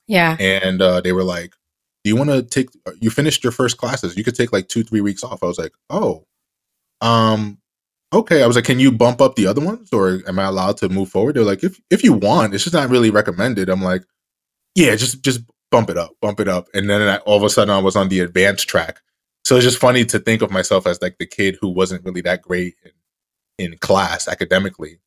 Yeah. 0.08 0.38
And 0.40 0.82
uh, 0.82 1.02
they 1.02 1.12
were 1.12 1.24
like, 1.24 1.54
"Do 2.04 2.10
you 2.10 2.16
want 2.16 2.30
to 2.30 2.44
take? 2.44 2.70
You 3.00 3.10
finished 3.10 3.44
your 3.44 3.52
first 3.52 3.78
classes. 3.78 4.16
You 4.18 4.24
could 4.24 4.36
take 4.36 4.54
like 4.54 4.68
two, 4.70 4.84
three 4.84 5.02
weeks 5.02 5.24
off." 5.24 5.44
I 5.44 5.48
was 5.48 5.60
like, 5.60 5.74
"Oh, 5.90 6.26
um, 7.02 7.60
okay. 8.14 8.44
I 8.44 8.48
was 8.48 8.56
like, 8.56 8.66
can 8.66 8.80
you 8.80 8.92
bump 8.92 9.22
up 9.22 9.36
the 9.36 9.48
other 9.48 9.64
ones 9.64 9.92
or 9.94 10.20
am 10.28 10.40
I 10.40 10.46
allowed 10.46 10.78
to 10.78 10.90
move 10.90 11.10
forward? 11.10 11.36
They're 11.36 11.44
like, 11.44 11.64
if 11.64 11.80
if 11.90 12.04
you 12.04 12.14
want, 12.14 12.54
it's 12.54 12.64
just 12.64 12.74
not 12.74 12.90
really 12.90 13.10
recommended. 13.10 13.70
I'm 13.70 13.82
like, 13.82 14.04
yeah, 14.76 14.96
just 14.96 15.24
just 15.24 15.42
bump 15.72 15.90
it 15.90 15.98
up, 15.98 16.12
bump 16.22 16.40
it 16.40 16.48
up. 16.48 16.68
And 16.74 16.90
then 16.90 17.02
I, 17.02 17.18
all 17.20 17.38
of 17.38 17.44
a 17.44 17.50
sudden 17.50 17.74
I 17.74 17.80
was 17.80 17.96
on 17.96 18.10
the 18.10 18.22
advanced 18.22 18.68
track. 18.68 19.02
So 19.46 19.56
it's 19.56 19.66
just 19.66 19.80
funny 19.80 20.04
to 20.06 20.20
think 20.20 20.42
of 20.42 20.52
myself 20.52 20.86
as 20.88 21.02
like 21.02 21.18
the 21.20 21.26
kid 21.26 21.58
who 21.62 21.70
wasn't 21.70 22.04
really 22.04 22.22
that 22.22 22.42
great 22.42 22.76
in, 23.58 23.72
in 23.72 23.78
class 23.78 24.28
academically. 24.28 25.00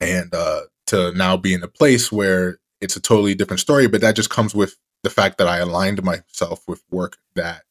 And 0.00 0.34
uh, 0.34 0.62
to 0.88 1.12
now 1.12 1.36
be 1.36 1.54
in 1.54 1.62
a 1.62 1.68
place 1.68 2.12
where 2.12 2.58
it's 2.80 2.96
a 2.96 3.00
totally 3.00 3.34
different 3.34 3.60
story, 3.60 3.88
but 3.88 4.00
that 4.00 4.16
just 4.16 4.30
comes 4.30 4.54
with 4.54 4.76
the 5.02 5.10
fact 5.10 5.38
that 5.38 5.48
I 5.48 5.58
aligned 5.58 6.02
myself 6.02 6.62
with 6.66 6.82
work 6.90 7.16
that 7.34 7.62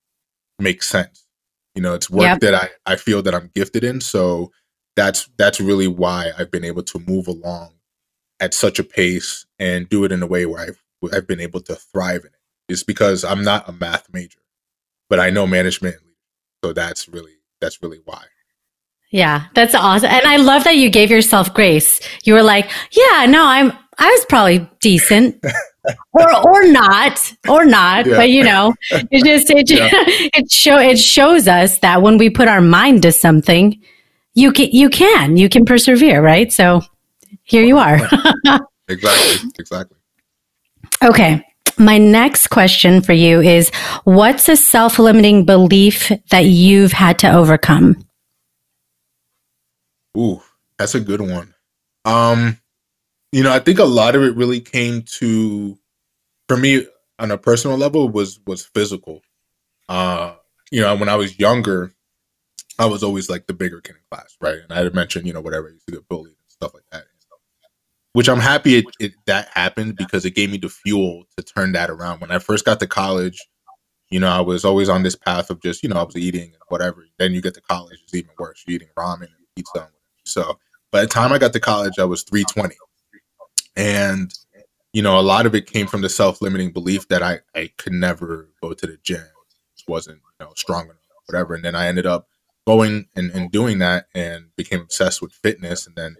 makes 0.60 0.90
sense 0.90 1.28
you 1.78 1.84
know, 1.84 1.94
it's 1.94 2.10
work 2.10 2.24
yep. 2.24 2.40
that 2.40 2.56
I, 2.56 2.70
I 2.88 2.96
feel 2.96 3.22
that 3.22 3.36
I'm 3.36 3.52
gifted 3.54 3.84
in. 3.84 4.02
So 4.02 4.52
that's 4.96 5.30
that's 5.38 5.62
really 5.62 5.88
why 5.88 6.32
I've 6.36 6.50
been 6.50 6.64
able 6.66 6.82
to 6.82 6.98
move 7.06 7.28
along 7.28 7.74
at 8.40 8.56
such 8.56 8.80
a 8.80 8.84
pace 8.84 9.46
and 9.60 9.88
do 9.88 10.04
it 10.04 10.12
in 10.12 10.24
a 10.24 10.26
way 10.26 10.48
where 10.48 10.60
I've 10.60 10.84
I've 11.14 11.28
been 11.28 11.40
able 11.40 11.60
to 11.62 11.76
thrive 11.76 12.22
in 12.22 12.32
it. 12.32 12.40
It's 12.68 12.82
because 12.82 13.24
I'm 13.24 13.44
not 13.44 13.70
a 13.70 13.74
math 13.74 14.12
major, 14.12 14.40
but 15.08 15.20
I 15.20 15.30
know 15.30 15.46
management. 15.46 15.98
So 16.66 16.74
that's 16.74 17.08
really 17.08 17.36
that's 17.62 17.84
really 17.84 18.00
why. 18.06 18.24
Yeah, 19.12 19.46
that's 19.54 19.74
awesome. 19.74 20.10
And 20.10 20.26
I 20.26 20.38
love 20.38 20.66
that 20.66 20.76
you 20.76 20.90
gave 20.90 21.10
yourself 21.10 21.54
grace. 21.54 22.02
You 22.24 22.34
were 22.34 22.44
like, 22.44 22.70
yeah, 22.92 23.26
no, 23.28 23.46
I'm 23.46 23.72
I 24.00 24.12
was 24.12 24.26
probably 24.26 24.70
decent. 24.80 25.44
or 26.14 26.48
or 26.48 26.68
not 26.68 27.34
or 27.48 27.66
not 27.66 28.06
yeah. 28.06 28.18
but 28.18 28.30
you 28.30 28.44
know 28.44 28.74
it 28.92 29.24
just 29.24 29.50
it 29.50 29.70
yeah. 29.72 29.90
it 29.92 30.52
show 30.52 30.78
it 30.78 31.00
shows 31.00 31.48
us 31.48 31.80
that 31.80 32.02
when 32.02 32.18
we 32.18 32.30
put 32.30 32.50
our 32.50 32.60
mind 32.60 33.02
to 33.02 33.12
something 33.12 33.80
you 34.34 34.52
can 34.52 34.70
you 34.72 34.90
can 34.90 35.38
you 35.38 35.48
can 35.48 35.64
persevere 35.64 36.22
right 36.22 36.52
so 36.52 36.82
here 37.44 37.64
you 37.64 37.78
are 37.78 38.00
exactly 38.90 39.50
exactly 39.60 39.98
okay 41.04 41.42
my 41.78 41.98
next 41.98 42.48
question 42.48 43.02
for 43.02 43.14
you 43.14 43.40
is 43.40 43.70
what's 44.04 44.50
a 44.50 44.58
self-limiting 44.58 45.46
belief 45.46 46.12
that 46.32 46.46
you've 46.46 46.92
had 46.92 47.20
to 47.20 47.32
overcome 47.32 47.96
ooh 50.18 50.42
that's 50.78 50.96
a 50.96 51.00
good 51.00 51.22
one 51.22 51.54
um 52.06 52.58
you 53.32 53.44
know, 53.44 53.52
I 53.52 53.60
think 53.60 53.80
a 53.80 53.86
lot 53.86 54.16
of 54.16 54.24
it 54.24 54.36
really 54.36 54.62
came 54.62 55.04
to, 55.20 55.78
for 56.48 56.58
me, 56.58 56.88
on 57.20 57.32
a 57.32 57.38
personal 57.38 57.78
level, 57.78 58.10
was 58.10 58.40
was 58.46 58.66
physical. 58.66 59.22
Uh, 59.90 60.36
you 60.72 60.82
know, 60.82 60.96
when 60.96 61.10
I 61.10 61.16
was 61.16 61.40
younger, 61.40 61.92
I 62.80 62.86
was 62.86 63.04
always 63.04 63.30
like 63.30 63.48
the 63.48 63.54
bigger 63.54 63.82
kid 63.82 63.96
in 63.96 64.02
class, 64.12 64.36
right? 64.42 64.60
And 64.60 64.72
I 64.72 64.84
had 64.84 64.94
mentioned, 64.94 65.28
you 65.28 65.34
know, 65.34 65.42
whatever, 65.42 65.70
to 65.70 65.92
get 65.92 66.08
bullied 66.08 66.28
and 66.28 66.50
stuff 66.50 66.74
like 66.74 66.84
that. 66.92 67.04
Which 68.14 68.30
I'm 68.30 68.40
happy 68.40 68.78
it, 68.78 68.86
it, 69.00 69.12
that 69.28 69.50
happened 69.50 69.96
because 69.96 70.26
it 70.26 70.32
gave 70.32 70.50
me 70.50 70.58
the 70.58 70.70
fuel 70.70 71.26
to 71.38 71.44
turn 71.44 71.74
that 71.74 71.92
around. 71.92 72.22
When 72.22 72.32
I 72.32 72.40
first 72.40 72.66
got 72.66 72.80
to 72.80 72.88
college, 72.88 73.48
you 74.10 74.20
know, 74.20 74.30
I 74.30 74.42
was 74.42 74.66
always 74.66 74.90
on 74.90 75.04
this 75.04 75.16
path 75.16 75.52
of 75.52 75.62
just, 75.62 75.84
you 75.84 75.90
know, 75.90 75.98
I 75.98 76.04
was 76.04 76.16
eating 76.16 76.46
and 76.46 76.64
whatever. 76.70 77.06
Then 77.20 77.34
you 77.34 77.42
get 77.42 77.54
to 77.56 77.62
college, 77.62 78.00
it's 78.04 78.16
even 78.16 78.32
worse. 78.40 78.64
You're 78.66 78.78
eating 78.78 78.90
ramen 78.98 79.24
and 79.24 79.48
pizza. 79.56 79.90
So 80.28 80.60
by 80.92 81.02
the 81.02 81.08
time 81.08 81.32
I 81.32 81.38
got 81.38 81.54
to 81.54 81.60
college, 81.60 82.00
I 82.00 82.06
was 82.06 82.24
320. 82.24 82.76
And, 83.76 84.34
you 84.94 85.02
know, 85.02 85.20
a 85.20 85.22
lot 85.22 85.46
of 85.46 85.54
it 85.56 85.68
came 85.68 85.88
from 85.88 86.02
the 86.02 86.10
self 86.10 86.42
limiting 86.42 86.72
belief 86.72 87.08
that 87.10 87.22
I, 87.22 87.40
I 87.56 87.72
could 87.78 87.94
never 87.94 88.50
go 88.62 88.74
to 88.74 88.88
the 88.88 88.98
gym. 89.04 89.26
Just 89.76 89.88
wasn't, 89.88 90.18
you 90.40 90.46
know, 90.46 90.54
strong 90.56 90.86
enough, 90.86 90.98
whatever. 91.28 91.54
And 91.54 91.64
then 91.64 91.76
I 91.76 91.88
ended 91.88 92.06
up 92.06 92.28
going 92.66 93.08
and, 93.16 93.32
and 93.32 93.52
doing 93.52 93.80
that 93.80 94.08
and 94.16 94.48
became 94.56 94.82
obsessed 94.82 95.22
with 95.22 95.32
fitness. 95.32 95.88
And 95.88 95.96
then 95.96 96.16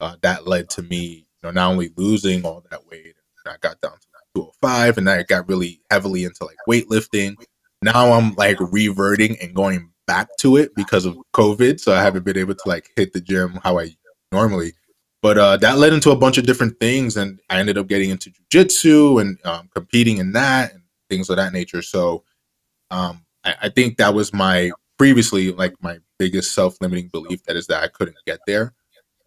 uh, 0.00 0.16
that 0.22 0.46
led 0.46 0.68
to 0.70 0.82
me, 0.82 1.26
you 1.42 1.44
know, 1.44 1.50
not 1.50 1.70
only 1.70 1.90
losing 1.96 2.44
all 2.44 2.64
that 2.70 2.86
weight, 2.88 3.14
and 3.44 3.54
I 3.54 3.56
got 3.60 3.80
down 3.80 3.92
to 3.92 4.06
205 4.34 4.98
and 4.98 5.10
I 5.10 5.22
got 5.22 5.48
really 5.48 5.80
heavily 5.90 6.24
into 6.24 6.44
like 6.44 6.56
weightlifting. 6.68 7.36
Now 7.82 8.12
I'm 8.12 8.34
like 8.34 8.58
reverting 8.60 9.36
and 9.40 9.54
going 9.54 9.91
back 10.06 10.28
to 10.38 10.56
it 10.56 10.74
because 10.74 11.04
of 11.04 11.16
COVID. 11.34 11.80
So 11.80 11.92
I 11.94 12.02
haven't 12.02 12.24
been 12.24 12.38
able 12.38 12.54
to 12.54 12.68
like 12.68 12.90
hit 12.96 13.12
the 13.12 13.20
gym 13.20 13.60
how 13.62 13.78
I 13.78 13.96
normally. 14.30 14.72
But 15.22 15.38
uh, 15.38 15.56
that 15.58 15.78
led 15.78 15.92
into 15.92 16.10
a 16.10 16.16
bunch 16.16 16.36
of 16.36 16.46
different 16.46 16.80
things, 16.80 17.16
and 17.16 17.38
I 17.48 17.60
ended 17.60 17.78
up 17.78 17.86
getting 17.86 18.10
into 18.10 18.32
jujitsu 18.50 19.20
and 19.20 19.38
um, 19.44 19.70
competing 19.72 20.18
in 20.18 20.32
that 20.32 20.72
and 20.72 20.82
things 21.08 21.30
of 21.30 21.36
that 21.36 21.52
nature. 21.52 21.80
So 21.80 22.24
um, 22.90 23.24
I, 23.44 23.54
I 23.62 23.68
think 23.68 23.98
that 23.98 24.14
was 24.14 24.32
my 24.32 24.72
previously 24.98 25.52
like 25.52 25.74
my 25.80 25.98
biggest 26.18 26.52
self-limiting 26.52 27.08
belief 27.08 27.44
that 27.44 27.56
is 27.56 27.68
that 27.68 27.84
I 27.84 27.88
couldn't 27.88 28.16
get 28.26 28.40
there. 28.46 28.74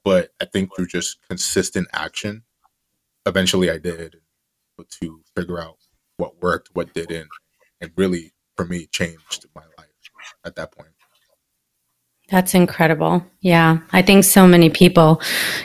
But 0.04 0.32
I 0.42 0.46
think 0.46 0.76
through 0.76 0.88
just 0.88 1.18
consistent 1.28 1.88
action, 1.94 2.44
eventually 3.26 3.72
I 3.72 3.78
did 3.78 4.18
to 5.00 5.22
figure 5.36 5.62
out 5.62 5.78
what 6.18 6.42
worked, 6.42 6.70
what 6.74 6.94
didn't, 6.94 7.30
and 7.82 7.92
really 7.96 8.34
for 8.56 8.66
me 8.66 8.86
changed 8.88 9.46
my 9.56 9.62
life 9.62 9.75
at 10.46 10.56
that 10.56 10.72
point. 10.72 10.90
That's 12.30 12.56
incredible. 12.56 13.26
Yeah. 13.42 13.80
I 13.92 14.02
think 14.02 14.24
so 14.24 14.48
many 14.48 14.70
people 14.70 15.22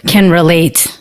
can 0.06 0.30
relate 0.30 0.98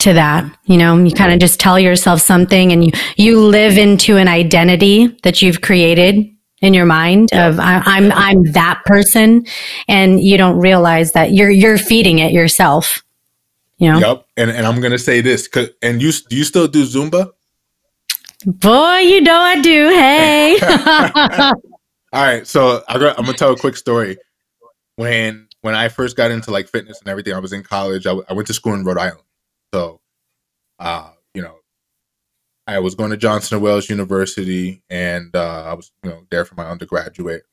to 0.00 0.12
that. 0.14 0.58
You 0.64 0.78
know, 0.78 0.96
you 1.02 1.12
kind 1.12 1.32
of 1.32 1.38
just 1.38 1.60
tell 1.60 1.78
yourself 1.78 2.20
something 2.20 2.72
and 2.72 2.84
you, 2.84 2.92
you 3.16 3.40
live 3.40 3.76
into 3.76 4.16
an 4.16 4.28
identity 4.28 5.08
that 5.22 5.42
you've 5.42 5.60
created 5.60 6.28
in 6.62 6.74
your 6.74 6.86
mind 6.86 7.32
of 7.32 7.58
I, 7.58 7.82
I'm, 7.84 8.12
I'm 8.12 8.52
that 8.52 8.82
person 8.86 9.44
and 9.88 10.20
you 10.20 10.38
don't 10.38 10.58
realize 10.58 11.12
that 11.12 11.32
you're, 11.32 11.50
you're 11.50 11.78
feeding 11.78 12.20
it 12.20 12.32
yourself. 12.32 13.02
You 13.78 13.92
know? 13.92 13.98
Yep. 13.98 14.26
And, 14.36 14.50
and 14.50 14.66
I'm 14.66 14.80
going 14.80 14.92
to 14.92 14.98
say 14.98 15.20
this, 15.20 15.48
and 15.82 16.00
you, 16.00 16.12
do 16.12 16.36
you 16.36 16.44
still 16.44 16.68
do 16.68 16.84
Zumba? 16.84 17.32
Boy, 18.46 18.98
you 18.98 19.20
know 19.20 19.36
I 19.36 19.60
do. 19.60 19.88
Hey. 19.88 21.52
All 22.12 22.22
right. 22.22 22.46
So 22.46 22.82
I'm 22.88 23.24
to 23.24 23.32
tell 23.32 23.52
a 23.52 23.56
quick 23.56 23.76
story 23.76 24.18
when 24.96 25.48
when 25.62 25.74
I 25.74 25.88
first 25.88 26.16
got 26.16 26.30
into 26.30 26.50
like 26.50 26.68
fitness 26.68 27.00
and 27.00 27.08
everything, 27.08 27.34
I 27.34 27.38
was 27.38 27.52
in 27.52 27.62
college. 27.62 28.06
I 28.06 28.32
went 28.32 28.46
to 28.48 28.54
school 28.54 28.74
in 28.74 28.84
Rhode 28.84 28.98
Island, 28.98 29.22
so 29.72 30.00
uh, 30.78 31.10
you 31.34 31.42
know, 31.42 31.56
I 32.66 32.80
was 32.80 32.94
going 32.94 33.10
to 33.10 33.16
Johnson 33.16 33.56
and 33.56 33.64
Wales 33.64 33.88
University, 33.88 34.82
and 34.90 35.34
uh, 35.34 35.64
I 35.64 35.74
was 35.74 35.92
you 36.02 36.10
know 36.10 36.26
there 36.30 36.44
for 36.44 36.54
my 36.54 36.66
undergraduate. 36.66 37.44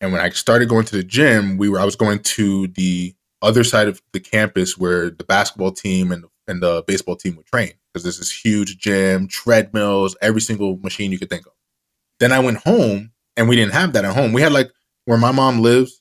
And 0.00 0.12
when 0.12 0.20
I 0.20 0.30
started 0.30 0.68
going 0.68 0.86
to 0.86 0.96
the 0.96 1.02
gym, 1.04 1.58
we 1.58 1.68
were 1.68 1.80
I 1.80 1.84
was 1.84 1.96
going 1.96 2.20
to 2.20 2.68
the 2.68 3.14
other 3.42 3.64
side 3.64 3.88
of 3.88 4.00
the 4.12 4.20
campus 4.20 4.78
where 4.78 5.10
the 5.10 5.24
basketball 5.24 5.72
team 5.72 6.12
and 6.12 6.24
and 6.46 6.62
the 6.62 6.84
baseball 6.86 7.16
team 7.16 7.36
would 7.36 7.46
train 7.46 7.72
because 7.92 8.02
there's 8.04 8.18
this 8.18 8.32
huge 8.32 8.78
gym, 8.78 9.26
treadmills, 9.28 10.16
every 10.22 10.40
single 10.40 10.78
machine 10.78 11.12
you 11.12 11.18
could 11.18 11.30
think 11.30 11.46
of. 11.46 11.52
Then 12.18 12.32
I 12.32 12.40
went 12.40 12.58
home, 12.58 13.12
and 13.36 13.48
we 13.48 13.56
didn't 13.56 13.72
have 13.72 13.92
that 13.94 14.04
at 14.04 14.14
home. 14.14 14.32
We 14.32 14.42
had 14.42 14.52
like 14.52 14.70
where 15.04 15.18
my 15.18 15.32
mom 15.32 15.60
lives 15.60 16.00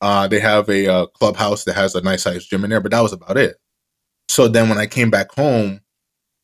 uh, 0.00 0.28
they 0.28 0.40
have 0.40 0.68
a 0.68 0.92
uh, 0.92 1.06
clubhouse 1.06 1.64
that 1.64 1.74
has 1.74 1.94
a 1.94 2.02
nice 2.02 2.22
sized 2.22 2.50
gym 2.50 2.64
in 2.64 2.70
there, 2.70 2.80
but 2.80 2.92
that 2.92 3.00
was 3.00 3.12
about 3.12 3.36
it. 3.36 3.56
So 4.28 4.48
then 4.48 4.68
when 4.68 4.78
I 4.78 4.86
came 4.86 5.10
back 5.10 5.32
home, 5.32 5.80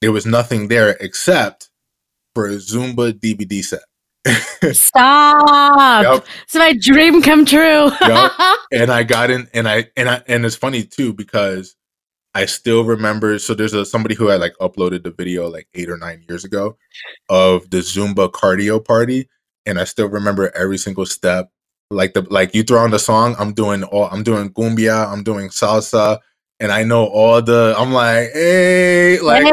there 0.00 0.12
was 0.12 0.26
nothing 0.26 0.68
there 0.68 0.96
except 1.00 1.68
for 2.34 2.46
a 2.46 2.56
Zumba 2.56 3.12
DVD 3.12 3.62
set. 3.62 3.82
Stop! 4.74 6.04
Yep. 6.04 6.26
It's 6.44 6.54
my 6.54 6.74
dream 6.80 7.22
come 7.22 7.44
true. 7.44 7.90
yep. 8.00 8.32
And 8.72 8.90
I 8.90 9.02
got 9.02 9.30
in, 9.30 9.48
and 9.52 9.68
I 9.68 9.90
and 9.98 10.08
I 10.08 10.22
and 10.26 10.46
it's 10.46 10.56
funny 10.56 10.84
too 10.84 11.12
because 11.12 11.74
I 12.34 12.46
still 12.46 12.84
remember. 12.84 13.38
So 13.38 13.52
there's 13.52 13.74
a 13.74 13.84
somebody 13.84 14.14
who 14.14 14.28
had 14.28 14.40
like 14.40 14.54
uploaded 14.62 15.02
the 15.02 15.10
video 15.10 15.48
like 15.48 15.68
eight 15.74 15.90
or 15.90 15.98
nine 15.98 16.24
years 16.26 16.44
ago 16.44 16.78
of 17.28 17.68
the 17.68 17.78
Zumba 17.78 18.30
cardio 18.30 18.82
party, 18.82 19.28
and 19.66 19.78
I 19.78 19.84
still 19.84 20.08
remember 20.08 20.50
every 20.54 20.78
single 20.78 21.06
step 21.06 21.50
like 21.92 22.14
the 22.14 22.22
like 22.30 22.54
you 22.54 22.62
throw 22.62 22.80
on 22.80 22.90
the 22.90 22.98
song, 22.98 23.36
I'm 23.38 23.52
doing 23.52 23.84
all 23.84 24.08
I'm 24.10 24.22
doing 24.22 24.50
cumbia, 24.50 25.06
I'm 25.06 25.22
doing 25.22 25.48
salsa, 25.48 26.18
and 26.58 26.72
I 26.72 26.84
know 26.84 27.06
all 27.06 27.42
the 27.42 27.74
I'm 27.78 27.92
like, 27.92 28.30
hey, 28.32 29.20
like 29.20 29.44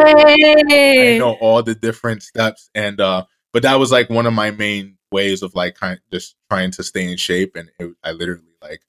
hey. 0.70 1.16
I 1.16 1.20
know 1.20 1.34
all 1.42 1.62
the 1.62 1.76
different 1.76 2.24
steps. 2.24 2.70
And 2.74 3.00
uh 3.00 3.26
but 3.52 3.64
that 3.64 3.76
was 3.76 3.92
like 3.92 4.10
one 4.10 4.26
of 4.26 4.34
my 4.34 4.52
main 4.52 4.98
ways 5.12 5.42
of 5.42 5.54
like 5.56 5.76
kind 5.76 5.94
of 5.94 6.00
just 6.12 6.36
trying 6.50 6.72
to 6.72 6.84
stay 6.84 7.12
in 7.12 7.18
shape 7.18 7.56
and 7.56 7.70
it, 7.80 7.92
I 8.04 8.12
literally 8.12 8.44
like 8.62 8.82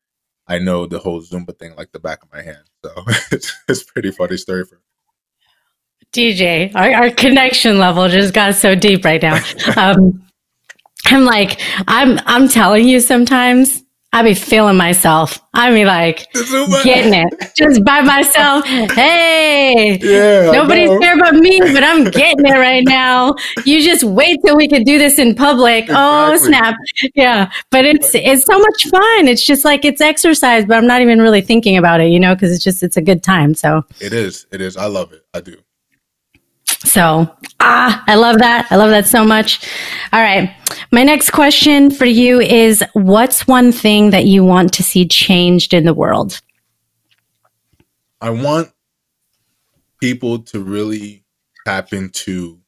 I 0.46 0.58
know 0.58 0.86
the 0.86 0.98
whole 0.98 1.20
Zumba 1.20 1.58
thing 1.58 1.74
like 1.76 1.92
the 1.92 2.00
back 2.00 2.22
of 2.22 2.32
my 2.32 2.42
hand. 2.42 2.64
So 2.84 2.92
it's, 3.32 3.54
it's 3.68 3.82
pretty 3.84 4.10
funny 4.10 4.36
story 4.36 4.64
for 4.64 4.76
me. 4.76 4.80
DJ, 6.12 6.74
our, 6.74 7.04
our, 7.04 7.10
connection 7.10 7.78
level 7.78 8.08
just 8.08 8.34
got 8.34 8.56
so 8.56 8.74
deep 8.74 9.04
right 9.04 9.22
now. 9.22 9.40
Um, 9.76 10.26
I'm 11.06 11.24
like, 11.24 11.60
I'm, 11.88 12.18
I'm 12.26 12.48
telling 12.48 12.86
you 12.86 13.00
sometimes 13.00 13.82
I 14.12 14.24
be 14.24 14.34
feeling 14.34 14.76
myself. 14.76 15.38
I 15.54 15.72
be 15.72 15.84
like 15.84 16.26
getting 16.82 17.14
it 17.14 17.52
just 17.56 17.84
by 17.84 18.00
myself. 18.00 18.64
Hey, 18.66 19.98
yeah, 20.02 20.50
nobody's 20.50 20.98
there 20.98 21.16
but 21.16 21.34
me, 21.34 21.60
but 21.60 21.84
I'm 21.84 22.04
getting 22.04 22.44
it 22.44 22.58
right 22.58 22.82
now. 22.84 23.36
You 23.64 23.80
just 23.80 24.02
wait 24.02 24.40
till 24.44 24.56
we 24.56 24.66
can 24.66 24.82
do 24.82 24.98
this 24.98 25.16
in 25.20 25.36
public. 25.36 25.84
Oh, 25.90 26.32
exactly. 26.32 26.34
Oh 26.34 26.36
snap! 26.36 26.76
Yeah, 27.14 27.52
but 27.70 27.84
it's 27.84 28.12
it's 28.16 28.44
so 28.46 28.58
much 28.58 28.88
fun. 28.88 29.28
It's 29.28 29.46
just 29.46 29.64
like 29.64 29.84
it's 29.84 30.00
exercise, 30.00 30.64
but 30.64 30.76
I'm 30.76 30.88
not 30.88 31.02
even 31.02 31.20
really 31.20 31.40
thinking 31.40 31.76
about 31.76 32.00
it, 32.00 32.10
you 32.10 32.18
know, 32.18 32.34
because 32.34 32.52
it's 32.52 32.64
just 32.64 32.82
it's 32.82 32.96
a 32.96 33.02
good 33.02 33.22
time. 33.22 33.54
So 33.54 33.84
it 34.00 34.12
is. 34.12 34.44
It 34.50 34.60
is. 34.60 34.76
I 34.76 34.86
love 34.86 35.12
it. 35.12 35.24
I 35.34 35.40
do. 35.40 35.56
So, 36.84 37.30
ah, 37.60 38.02
I 38.06 38.14
love 38.14 38.38
that. 38.38 38.66
I 38.70 38.76
love 38.76 38.90
that 38.90 39.06
so 39.06 39.24
much. 39.24 39.66
All 40.12 40.20
right. 40.20 40.54
My 40.92 41.02
next 41.02 41.30
question 41.30 41.90
for 41.90 42.06
you 42.06 42.40
is 42.40 42.82
what's 42.94 43.46
one 43.46 43.70
thing 43.70 44.10
that 44.10 44.24
you 44.24 44.44
want 44.44 44.72
to 44.74 44.82
see 44.82 45.06
changed 45.06 45.74
in 45.74 45.84
the 45.84 45.94
world? 45.94 46.40
I 48.20 48.30
want 48.30 48.70
people 50.00 50.40
to 50.40 50.60
really 50.60 51.24
tap 51.66 51.92
into 51.92 52.58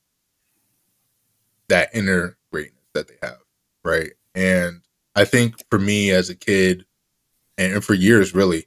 that 1.68 1.90
inner 1.94 2.36
greatness 2.52 2.84
that 2.92 3.08
they 3.08 3.14
have, 3.22 3.38
right? 3.84 4.12
And 4.34 4.82
I 5.14 5.24
think 5.24 5.56
for 5.70 5.78
me 5.78 6.10
as 6.10 6.30
a 6.30 6.34
kid 6.34 6.84
and 7.56 7.82
for 7.82 7.94
years 7.94 8.34
really, 8.34 8.66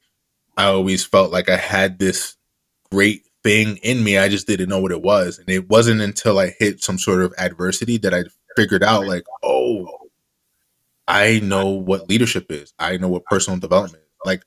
I 0.57 0.65
always 0.65 1.03
felt 1.05 1.31
like 1.31 1.49
I 1.49 1.57
had 1.57 1.99
this 1.99 2.35
great 2.91 3.24
thing 3.45 3.77
in 3.83 4.03
me. 4.03 4.17
I 4.17 4.27
just 4.27 4.47
didn't 4.47 4.69
know 4.69 4.79
what 4.79 4.91
it 4.91 5.03
was. 5.03 5.37
And 5.37 5.47
it 5.49 5.69
wasn't 5.69 6.01
until 6.01 6.39
I 6.39 6.55
hit 6.57 6.83
some 6.83 6.97
sort 6.97 7.21
of 7.21 7.31
adversity 7.37 7.97
that 7.99 8.13
I 8.13 8.23
figured 8.57 8.83
out, 8.83 9.05
like, 9.05 9.23
oh, 9.43 9.87
I 11.07 11.39
know 11.41 11.69
what 11.69 12.09
leadership 12.09 12.47
is. 12.49 12.73
I 12.79 12.97
know 12.97 13.07
what 13.07 13.23
personal 13.25 13.59
development 13.59 14.03
is. 14.03 14.09
Like, 14.25 14.41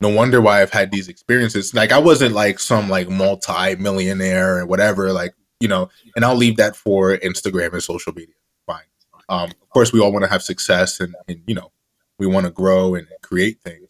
no 0.00 0.08
wonder 0.08 0.40
why 0.40 0.62
I've 0.62 0.70
had 0.70 0.90
these 0.90 1.08
experiences. 1.08 1.74
Like, 1.74 1.92
I 1.92 1.98
wasn't 1.98 2.34
like 2.34 2.58
some 2.58 2.88
like 2.88 3.10
multi 3.10 3.76
millionaire 3.76 4.60
or 4.60 4.66
whatever. 4.66 5.12
Like, 5.12 5.34
you 5.60 5.68
know, 5.68 5.90
and 6.16 6.24
I'll 6.24 6.34
leave 6.34 6.56
that 6.56 6.74
for 6.74 7.18
Instagram 7.18 7.74
and 7.74 7.82
social 7.82 8.14
media. 8.14 8.34
Fine. 8.66 8.84
Um, 9.28 9.50
of 9.50 9.68
course, 9.68 9.92
we 9.92 10.00
all 10.00 10.12
want 10.12 10.24
to 10.24 10.30
have 10.30 10.42
success 10.42 11.00
and, 11.00 11.14
and 11.28 11.42
you 11.46 11.54
know, 11.54 11.70
we 12.18 12.26
want 12.26 12.46
to 12.46 12.52
grow 12.52 12.94
and 12.94 13.06
create 13.22 13.60
things. 13.60 13.88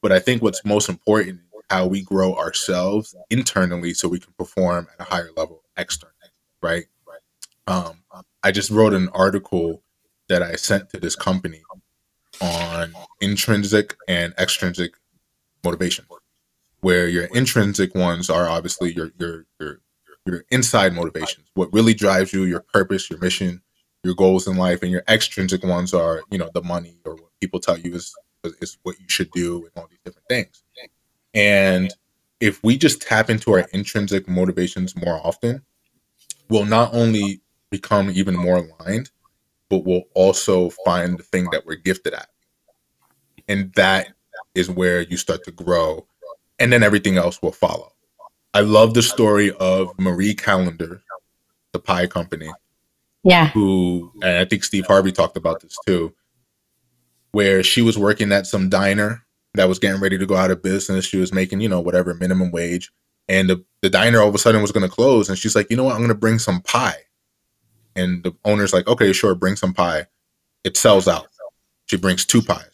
But 0.00 0.12
I 0.12 0.18
think 0.18 0.42
what's 0.42 0.64
most 0.64 0.88
important 0.88 1.40
how 1.70 1.86
we 1.86 2.02
grow 2.02 2.34
ourselves 2.34 3.14
internally 3.30 3.94
so 3.94 4.08
we 4.08 4.20
can 4.20 4.32
perform 4.38 4.88
at 4.98 5.06
a 5.06 5.10
higher 5.10 5.30
level 5.36 5.62
externally, 5.76 6.14
right? 6.62 6.86
Um, 7.66 8.02
I 8.42 8.52
just 8.52 8.70
wrote 8.70 8.94
an 8.94 9.08
article 9.10 9.82
that 10.28 10.42
I 10.42 10.56
sent 10.56 10.90
to 10.90 11.00
this 11.00 11.16
company 11.16 11.62
on 12.40 12.92
intrinsic 13.20 13.96
and 14.08 14.34
extrinsic 14.38 14.94
motivation. 15.64 16.06
where 16.80 17.08
your 17.08 17.24
intrinsic 17.26 17.94
ones 17.94 18.30
are 18.30 18.48
obviously 18.48 18.92
your 18.94 19.10
your 19.18 19.46
your 19.60 19.80
your 20.26 20.44
inside 20.50 20.92
motivations, 20.94 21.48
what 21.54 21.72
really 21.72 21.94
drives 21.94 22.32
you, 22.32 22.44
your 22.44 22.60
purpose, 22.60 23.10
your 23.10 23.18
mission, 23.20 23.62
your 24.04 24.14
goals 24.14 24.46
in 24.46 24.56
life, 24.56 24.82
and 24.82 24.90
your 24.92 25.02
extrinsic 25.08 25.64
ones 25.64 25.94
are, 25.94 26.22
you 26.30 26.38
know, 26.38 26.50
the 26.54 26.62
money 26.62 26.96
or 27.04 27.14
what 27.14 27.30
people 27.40 27.60
tell 27.60 27.78
you 27.78 27.94
is 27.94 28.14
is 28.60 28.78
what 28.82 28.98
you 29.00 29.08
should 29.08 29.30
do 29.32 29.58
and 29.64 29.72
all 29.76 29.88
these 29.90 29.98
different 30.04 30.28
things. 30.28 30.62
And 31.38 31.94
if 32.40 32.64
we 32.64 32.76
just 32.76 33.00
tap 33.00 33.30
into 33.30 33.52
our 33.52 33.68
intrinsic 33.72 34.28
motivations 34.28 34.96
more 34.96 35.24
often, 35.24 35.62
we'll 36.48 36.64
not 36.64 36.92
only 36.92 37.40
become 37.70 38.10
even 38.10 38.34
more 38.34 38.56
aligned, 38.56 39.10
but 39.70 39.84
we'll 39.84 40.02
also 40.14 40.70
find 40.84 41.16
the 41.16 41.22
thing 41.22 41.46
that 41.52 41.64
we're 41.64 41.76
gifted 41.76 42.14
at. 42.14 42.28
And 43.46 43.72
that 43.74 44.08
is 44.56 44.68
where 44.68 45.02
you 45.02 45.16
start 45.16 45.44
to 45.44 45.52
grow, 45.52 46.08
and 46.58 46.72
then 46.72 46.82
everything 46.82 47.18
else 47.18 47.40
will 47.40 47.52
follow. 47.52 47.92
I 48.52 48.60
love 48.60 48.94
the 48.94 49.02
story 49.02 49.52
of 49.60 49.96
Marie 49.96 50.34
Callender, 50.34 51.02
the 51.72 51.78
pie 51.78 52.08
company. 52.08 52.50
Yeah. 53.22 53.48
Who, 53.50 54.10
and 54.22 54.38
I 54.38 54.44
think 54.44 54.64
Steve 54.64 54.86
Harvey 54.86 55.12
talked 55.12 55.36
about 55.36 55.60
this 55.60 55.78
too, 55.86 56.12
where 57.30 57.62
she 57.62 57.80
was 57.80 57.96
working 57.96 58.32
at 58.32 58.46
some 58.46 58.68
diner 58.68 59.24
that 59.54 59.68
was 59.68 59.78
getting 59.78 60.00
ready 60.00 60.18
to 60.18 60.26
go 60.26 60.36
out 60.36 60.50
of 60.50 60.62
business. 60.62 61.06
She 61.06 61.18
was 61.18 61.32
making, 61.32 61.60
you 61.60 61.68
know, 61.68 61.80
whatever 61.80 62.14
minimum 62.14 62.50
wage. 62.50 62.90
And 63.28 63.50
the, 63.50 63.64
the 63.82 63.90
diner 63.90 64.20
all 64.20 64.28
of 64.28 64.34
a 64.34 64.38
sudden 64.38 64.62
was 64.62 64.72
going 64.72 64.88
to 64.88 64.94
close. 64.94 65.28
And 65.28 65.38
she's 65.38 65.54
like, 65.54 65.70
you 65.70 65.76
know 65.76 65.84
what? 65.84 65.92
I'm 65.92 66.00
going 66.00 66.08
to 66.08 66.14
bring 66.14 66.38
some 66.38 66.60
pie. 66.62 66.96
And 67.96 68.22
the 68.22 68.34
owner's 68.44 68.72
like, 68.72 68.86
okay, 68.86 69.12
sure, 69.12 69.34
bring 69.34 69.56
some 69.56 69.74
pie. 69.74 70.06
It 70.64 70.76
sells 70.76 71.08
out. 71.08 71.28
She 71.86 71.96
brings 71.96 72.24
two 72.24 72.42
pies. 72.42 72.70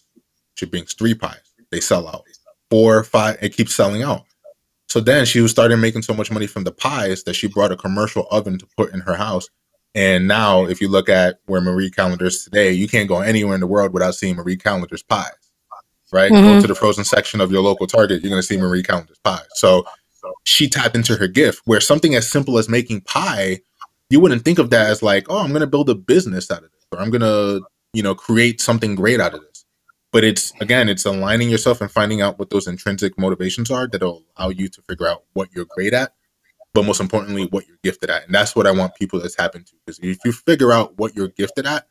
She 0.55 0.67
brings 0.67 0.95
three 0.95 1.15
pies. 1.15 1.55
They 1.71 1.81
sell 1.81 2.07
out. 2.09 2.25
Four, 2.71 3.05
five, 3.05 3.39
it 3.41 3.57
keeps 3.57 3.75
selling 3.75 4.03
out. 4.03 4.25
So 4.89 5.01
then 5.01 5.25
she 5.25 5.41
was 5.41 5.51
starting 5.51 5.81
making 5.81 6.03
so 6.03 6.15
much 6.15 6.31
money 6.31 6.47
from 6.47 6.65
the 6.65 6.73
pies 6.73 7.25
that 7.25 7.35
she 7.35 7.49
brought 7.49 7.73
a 7.73 7.77
commercial 7.77 8.27
oven 8.31 8.59
to 8.59 8.67
put 8.77 8.93
in 8.93 9.01
her 9.01 9.15
house. 9.15 9.49
And 9.95 10.27
now, 10.27 10.65
if 10.65 10.81
you 10.81 10.89
look 10.89 11.09
at 11.09 11.39
where 11.47 11.61
Marie 11.61 11.91
Callender 11.91 12.27
is 12.27 12.45
today, 12.45 12.73
you 12.73 12.89
can't 12.89 13.09
go 13.09 13.21
anywhere 13.21 13.55
in 13.55 13.61
the 13.61 13.67
world 13.67 13.93
without 13.93 14.15
seeing 14.15 14.37
Marie 14.37 14.57
Callender's 14.57 15.03
pies, 15.03 15.44
right? 16.15 16.33
Mm-hmm. 16.33 16.47
Go 16.47 16.61
to 16.63 16.67
the 16.69 16.75
frozen 16.75 17.05
section 17.05 17.41
of 17.41 17.53
your 17.53 17.63
local 17.63 17.87
Target, 17.87 18.23
you're 18.23 18.31
going 18.31 18.41
to 18.41 18.47
see 18.47 18.57
Marie 18.57 18.83
Callender's 18.83 19.19
pies. 19.19 19.45
So 19.55 19.85
she 20.45 20.69
tapped 20.69 20.97
into 20.97 21.17
her 21.17 21.29
gift 21.29 21.61
where 21.67 21.81
something 21.81 22.15
as 22.15 22.31
simple 22.31 22.57
as 22.57 22.69
making 22.69 23.03
pie, 23.03 23.61
you 24.09 24.21
wouldn't 24.21 24.45
think 24.45 24.59
of 24.59 24.71
that 24.71 24.89
as 24.89 25.03
like, 25.03 25.27
oh, 25.29 25.39
I'm 25.39 25.51
going 25.51 25.61
to 25.61 25.67
build 25.67 25.91
a 25.91 25.95
business 25.95 26.51
out 26.51 26.63
of 26.63 26.71
this, 26.71 26.87
or 26.93 27.01
I'm 27.01 27.11
going 27.11 27.21
to, 27.21 27.67
you 27.93 28.03
know, 28.03 28.15
create 28.15 28.61
something 28.61 28.95
great 28.95 29.21
out 29.21 29.35
of 29.35 29.41
this 29.41 29.55
but 30.15 30.23
it's 30.23 30.53
again 30.61 30.89
it's 30.89 31.05
aligning 31.05 31.51
yourself 31.51 31.81
and 31.83 31.91
finding 31.91 32.23
out 32.23 32.39
what 32.39 32.49
those 32.49 32.69
intrinsic 32.69 33.19
motivations 33.19 33.71
are 33.71 33.89
that'll 33.89 34.23
allow 34.39 34.49
you 34.49 34.69
to 34.69 34.81
figure 34.83 35.09
out 35.09 35.25
what 35.35 35.49
you're 35.53 35.67
great 35.77 35.93
at 35.93 36.15
but 36.73 36.87
most 36.87 37.01
importantly 37.01 37.47
what 37.51 37.67
you're 37.67 37.77
gifted 37.83 38.09
at 38.09 38.25
and 38.25 38.35
that's 38.35 38.57
what 38.57 38.67
i 38.67 38.71
want 38.71 38.95
people 38.95 39.21
to 39.21 39.29
tap 39.29 39.55
into 39.55 39.73
because 39.85 39.99
if 39.99 40.19
you 40.25 40.33
figure 40.33 40.73
out 40.73 40.97
what 40.97 41.15
you're 41.15 41.29
gifted 41.29 41.67
at 41.67 41.87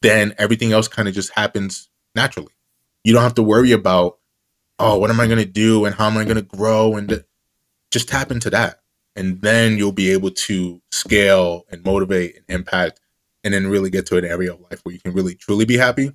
then 0.00 0.32
everything 0.38 0.72
else 0.72 0.88
kind 0.88 1.08
of 1.08 1.14
just 1.14 1.32
happens 1.34 1.90
naturally 2.14 2.52
you 3.04 3.12
don't 3.12 3.22
have 3.22 3.34
to 3.34 3.42
worry 3.42 3.72
about 3.72 4.18
oh 4.78 4.98
what 4.98 5.10
am 5.10 5.20
i 5.20 5.26
going 5.26 5.38
to 5.38 5.44
do 5.44 5.84
and 5.84 5.94
how 5.94 6.06
am 6.06 6.16
i 6.16 6.24
going 6.24 6.36
to 6.36 6.42
grow 6.42 6.96
and 6.96 7.24
just 7.90 8.08
tap 8.08 8.30
into 8.30 8.50
that 8.50 8.80
and 9.16 9.40
then 9.42 9.76
you'll 9.76 9.92
be 9.92 10.10
able 10.10 10.30
to 10.30 10.80
scale 10.90 11.64
and 11.70 11.84
motivate 11.84 12.36
and 12.36 12.44
impact 12.48 13.00
and 13.44 13.52
then 13.52 13.66
really 13.66 13.90
get 13.90 14.06
to 14.06 14.16
an 14.16 14.24
area 14.24 14.52
of 14.52 14.60
life 14.70 14.80
where 14.82 14.94
you 14.94 15.00
can 15.00 15.12
really 15.12 15.34
truly 15.34 15.64
be 15.64 15.76
happy 15.76 16.12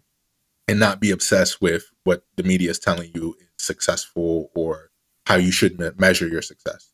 and 0.68 0.80
not 0.80 1.00
be 1.00 1.12
obsessed 1.12 1.62
with 1.62 1.90
what 2.04 2.24
the 2.36 2.44
media 2.44 2.70
is 2.70 2.80
telling 2.80 3.12
you 3.14 3.36
is 3.40 3.48
successful 3.58 4.52
or 4.56 4.92
how 5.26 5.36
you 5.36 5.52
should 5.52 5.80
me- 5.80 5.92
measure 5.98 6.28
your 6.28 6.42
success. 6.42 6.92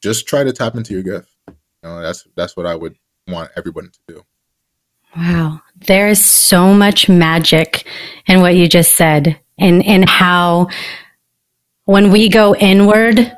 Just 0.00 0.26
try 0.26 0.44
to 0.44 0.52
tap 0.52 0.74
into 0.74 0.94
your 0.94 1.02
gift. 1.02 1.30
You 1.48 1.54
know, 1.82 2.00
that's 2.00 2.26
that's 2.36 2.56
what 2.56 2.66
I 2.66 2.74
would 2.74 2.96
want 3.26 3.50
everyone 3.56 3.90
to 3.90 4.14
do. 4.14 4.22
Wow, 5.16 5.60
there 5.86 6.08
is 6.08 6.24
so 6.24 6.74
much 6.74 7.08
magic 7.08 7.86
in 8.26 8.40
what 8.40 8.54
you 8.56 8.68
just 8.68 8.96
said, 8.96 9.38
and 9.58 9.84
and 9.84 10.08
how 10.08 10.68
when 11.84 12.10
we 12.10 12.28
go 12.28 12.54
inward, 12.54 13.32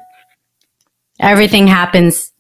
everything 1.21 1.67
happens 1.67 2.33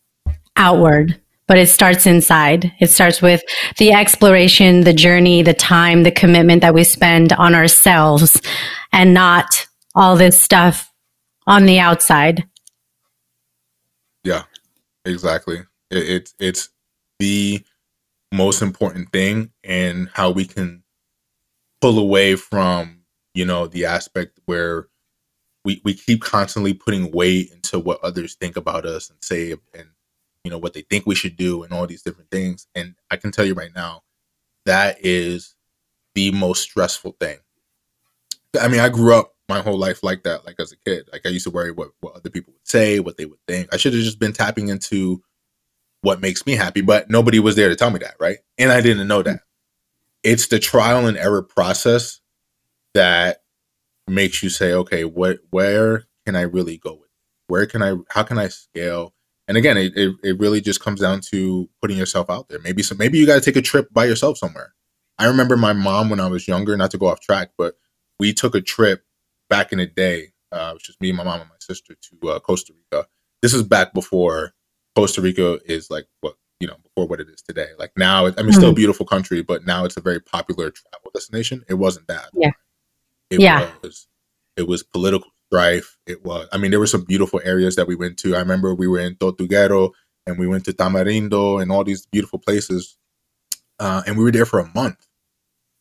outward 0.57 1.20
but 1.47 1.59
it 1.59 1.68
starts 1.68 2.07
inside. 2.07 2.72
It 2.80 2.91
starts 2.91 3.22
with 3.22 3.43
the 3.78 3.93
exploration, 3.93 4.82
the 4.82 4.93
journey, 4.93 5.43
the 5.43 5.55
time, 5.55 6.03
the 6.03 6.11
commitment 6.11 6.62
that 6.62 6.74
we 6.74 6.84
spend 6.84 7.32
on 7.32 7.55
ourselves 7.55 8.41
and 8.93 9.14
not 9.14 9.66
all 9.95 10.16
this 10.16 10.41
stuff 10.41 10.93
on 11.47 11.66
the 11.66 11.78
outside. 11.78 12.47
Yeah, 14.24 14.43
exactly. 15.05 15.62
It, 15.91 16.09
it, 16.09 16.32
it's 16.41 16.68
the 17.20 17.64
most 18.33 18.62
important 18.62 19.12
thing 19.12 19.51
and 19.64 20.09
how 20.12 20.31
we 20.31 20.45
can 20.45 20.83
pull 21.81 21.99
away 21.99 22.37
from, 22.37 23.01
you 23.35 23.45
know, 23.45 23.66
the 23.66 23.85
aspect 23.85 24.39
where 24.47 24.89
we, 25.66 25.81
we 25.85 25.95
keep 25.95 26.22
constantly 26.22 26.72
putting 26.72 27.11
weight 27.11 27.51
into 27.51 27.81
what 27.81 28.03
others 28.03 28.35
think 28.37 28.57
about 28.57 28.87
us 28.87 29.11
and 29.11 29.18
say 29.22 29.53
and 29.74 29.89
you 30.45 30.51
know 30.51 30.59
what 30.59 30.74
they 30.74 30.83
think 30.83 31.05
we 31.05 31.16
should 31.16 31.37
do 31.37 31.64
and 31.64 31.72
all 31.72 31.89
these 31.89 32.03
different 32.03 32.31
things. 32.31 32.68
And 32.74 32.95
i 33.11 33.16
can 33.16 33.33
tell 33.33 33.45
you 33.45 33.53
right 33.53 33.74
now 33.74 34.05
that 34.64 34.99
is 35.05 35.57
the 36.14 36.31
most 36.31 36.62
stressful 36.62 37.16
thing. 37.18 37.39
I 38.59 38.68
mean 38.68 38.79
i 38.79 38.89
grew 38.89 39.14
up 39.14 39.35
my 39.49 39.61
whole 39.61 39.77
life 39.77 40.05
like 40.05 40.22
that 40.22 40.47
like 40.47 40.61
as 40.61 40.70
a 40.70 40.77
kid. 40.77 41.09
Like 41.12 41.27
i 41.27 41.31
used 41.31 41.45
to 41.45 41.51
worry 41.51 41.72
what, 41.72 41.91
what 41.99 42.14
other 42.14 42.31
people 42.31 42.53
would 42.53 42.68
say 42.68 43.01
what 43.01 43.16
they 43.16 43.27
would 43.27 43.45
think. 43.49 43.68
I 43.74 43.77
should 43.77 43.93
have 43.93 44.03
just 44.03 44.20
been 44.20 44.33
tapping 44.33 44.68
into 44.68 45.20
what 46.03 46.20
makes 46.20 46.47
me 46.47 46.55
happy 46.55 46.80
but 46.80 47.11
nobody 47.11 47.38
was 47.38 47.57
there 47.57 47.68
to 47.68 47.76
tell 47.76 47.90
me 47.90 47.99
that 47.99 48.14
right 48.20 48.38
and 48.59 48.70
i 48.70 48.80
didn't 48.80 49.09
know 49.09 49.22
that 49.22 49.40
it's 50.22 50.49
the 50.49 50.59
trial 50.59 51.07
and 51.07 51.16
error 51.16 51.42
process 51.42 52.20
that 52.94 53.42
makes 54.07 54.42
you 54.42 54.49
say 54.51 54.72
okay 54.72 55.05
what 55.05 55.38
where 55.51 56.05
can 56.24 56.36
i 56.36 56.42
really 56.42 56.78
go 56.78 56.94
with 56.94 57.11
where 57.49 57.66
can 57.66 57.82
i 57.82 57.94
how 58.11 58.22
can 58.22 58.38
i 58.38 58.49
scale 58.49 59.14
and 59.49 59.57
again, 59.57 59.76
it, 59.76 59.97
it, 59.97 60.14
it 60.24 60.38
really 60.40 60.61
just 60.61 60.80
comes 60.80 61.01
down 61.01 61.20
to 61.32 61.68
putting 61.80 61.97
yourself 61.97 62.28
out 62.30 62.49
there. 62.49 62.59
Maybe 62.61 62.82
so 62.82 62.94
maybe 62.97 63.18
you 63.18 63.26
got 63.26 63.36
to 63.36 63.40
take 63.40 63.57
a 63.57 63.62
trip 63.62 63.92
by 63.92 64.05
yourself 64.05 64.38
somewhere. 64.38 64.74
I 65.18 65.26
remember 65.26 65.57
my 65.57 65.72
mom 65.72 66.11
when 66.11 66.20
I 66.20 66.26
was 66.26 66.49
younger, 66.49 66.76
not 66.76 66.90
to 66.90 66.99
go 66.99 67.07
off 67.07 67.20
track, 67.20 67.51
but 67.57 67.74
we 68.18 68.32
took 68.32 68.55
a 68.55 68.61
trip 68.61 69.05
back 69.49 69.72
in 69.72 69.78
the 69.78 69.86
day. 69.86 70.32
Uh, 70.53 70.70
it 70.70 70.74
was 70.74 70.82
just 70.82 71.01
me, 71.01 71.12
my 71.12 71.24
mom, 71.24 71.40
and 71.40 71.49
my 71.49 71.57
sister 71.61 71.94
to 71.94 72.30
uh, 72.30 72.40
Costa 72.40 72.72
Rica. 72.72 73.07
This 73.40 73.55
is 73.55 73.62
back 73.62 73.94
before 73.94 74.53
Costa 74.97 75.20
Rica 75.20 75.61
is 75.66 75.90
like 75.90 76.07
what 76.20 76.34
you 76.59 76.66
know 76.66 76.76
before 76.82 77.07
what 77.07 77.20
it 77.20 77.28
is 77.28 77.42
today. 77.42 77.68
Like 77.78 77.92
now, 77.97 78.26
I 78.26 78.30
mean, 78.30 78.36
mm-hmm. 78.36 78.53
still 78.53 78.70
a 78.70 78.74
beautiful 78.74 79.07
country, 79.07 79.42
but 79.42 79.66
now 79.66 79.84
it's 79.84 79.97
a 79.97 80.01
very 80.01 80.20
popular 80.20 80.70
travel 80.70 81.11
destination. 81.12 81.64
It 81.68 81.74
wasn't 81.74 82.07
that. 82.09 82.30
Yeah. 82.34 82.53
It 83.30 83.40
yeah. 83.40 83.70
was. 83.82 84.07
It 84.57 84.66
was 84.66 84.82
political 84.82 85.30
strife. 85.49 85.99
It 86.07 86.24
was, 86.24 86.49
I 86.53 86.57
mean, 86.57 86.70
there 86.70 86.80
were 86.80 86.86
some 86.86 87.05
beautiful 87.05 87.40
areas 87.44 87.76
that 87.76 87.86
we 87.86 87.94
went 87.94 88.18
to. 88.20 88.34
I 88.34 88.38
remember 88.38 88.74
we 88.74 88.88
were 88.88 89.01
in 89.01 89.16
Tortuguero 89.16 89.90
and 90.26 90.38
we 90.38 90.47
went 90.47 90.64
to 90.64 90.72
Tamarindo 90.72 91.61
and 91.61 91.70
all 91.70 91.84
these 91.84 92.07
beautiful 92.07 92.38
places. 92.38 92.97
Uh, 93.78 94.03
and 94.07 94.16
we 94.16 94.24
were 94.24 94.32
there 94.32 94.47
for 94.47 94.61
a 94.61 94.70
month. 94.74 95.07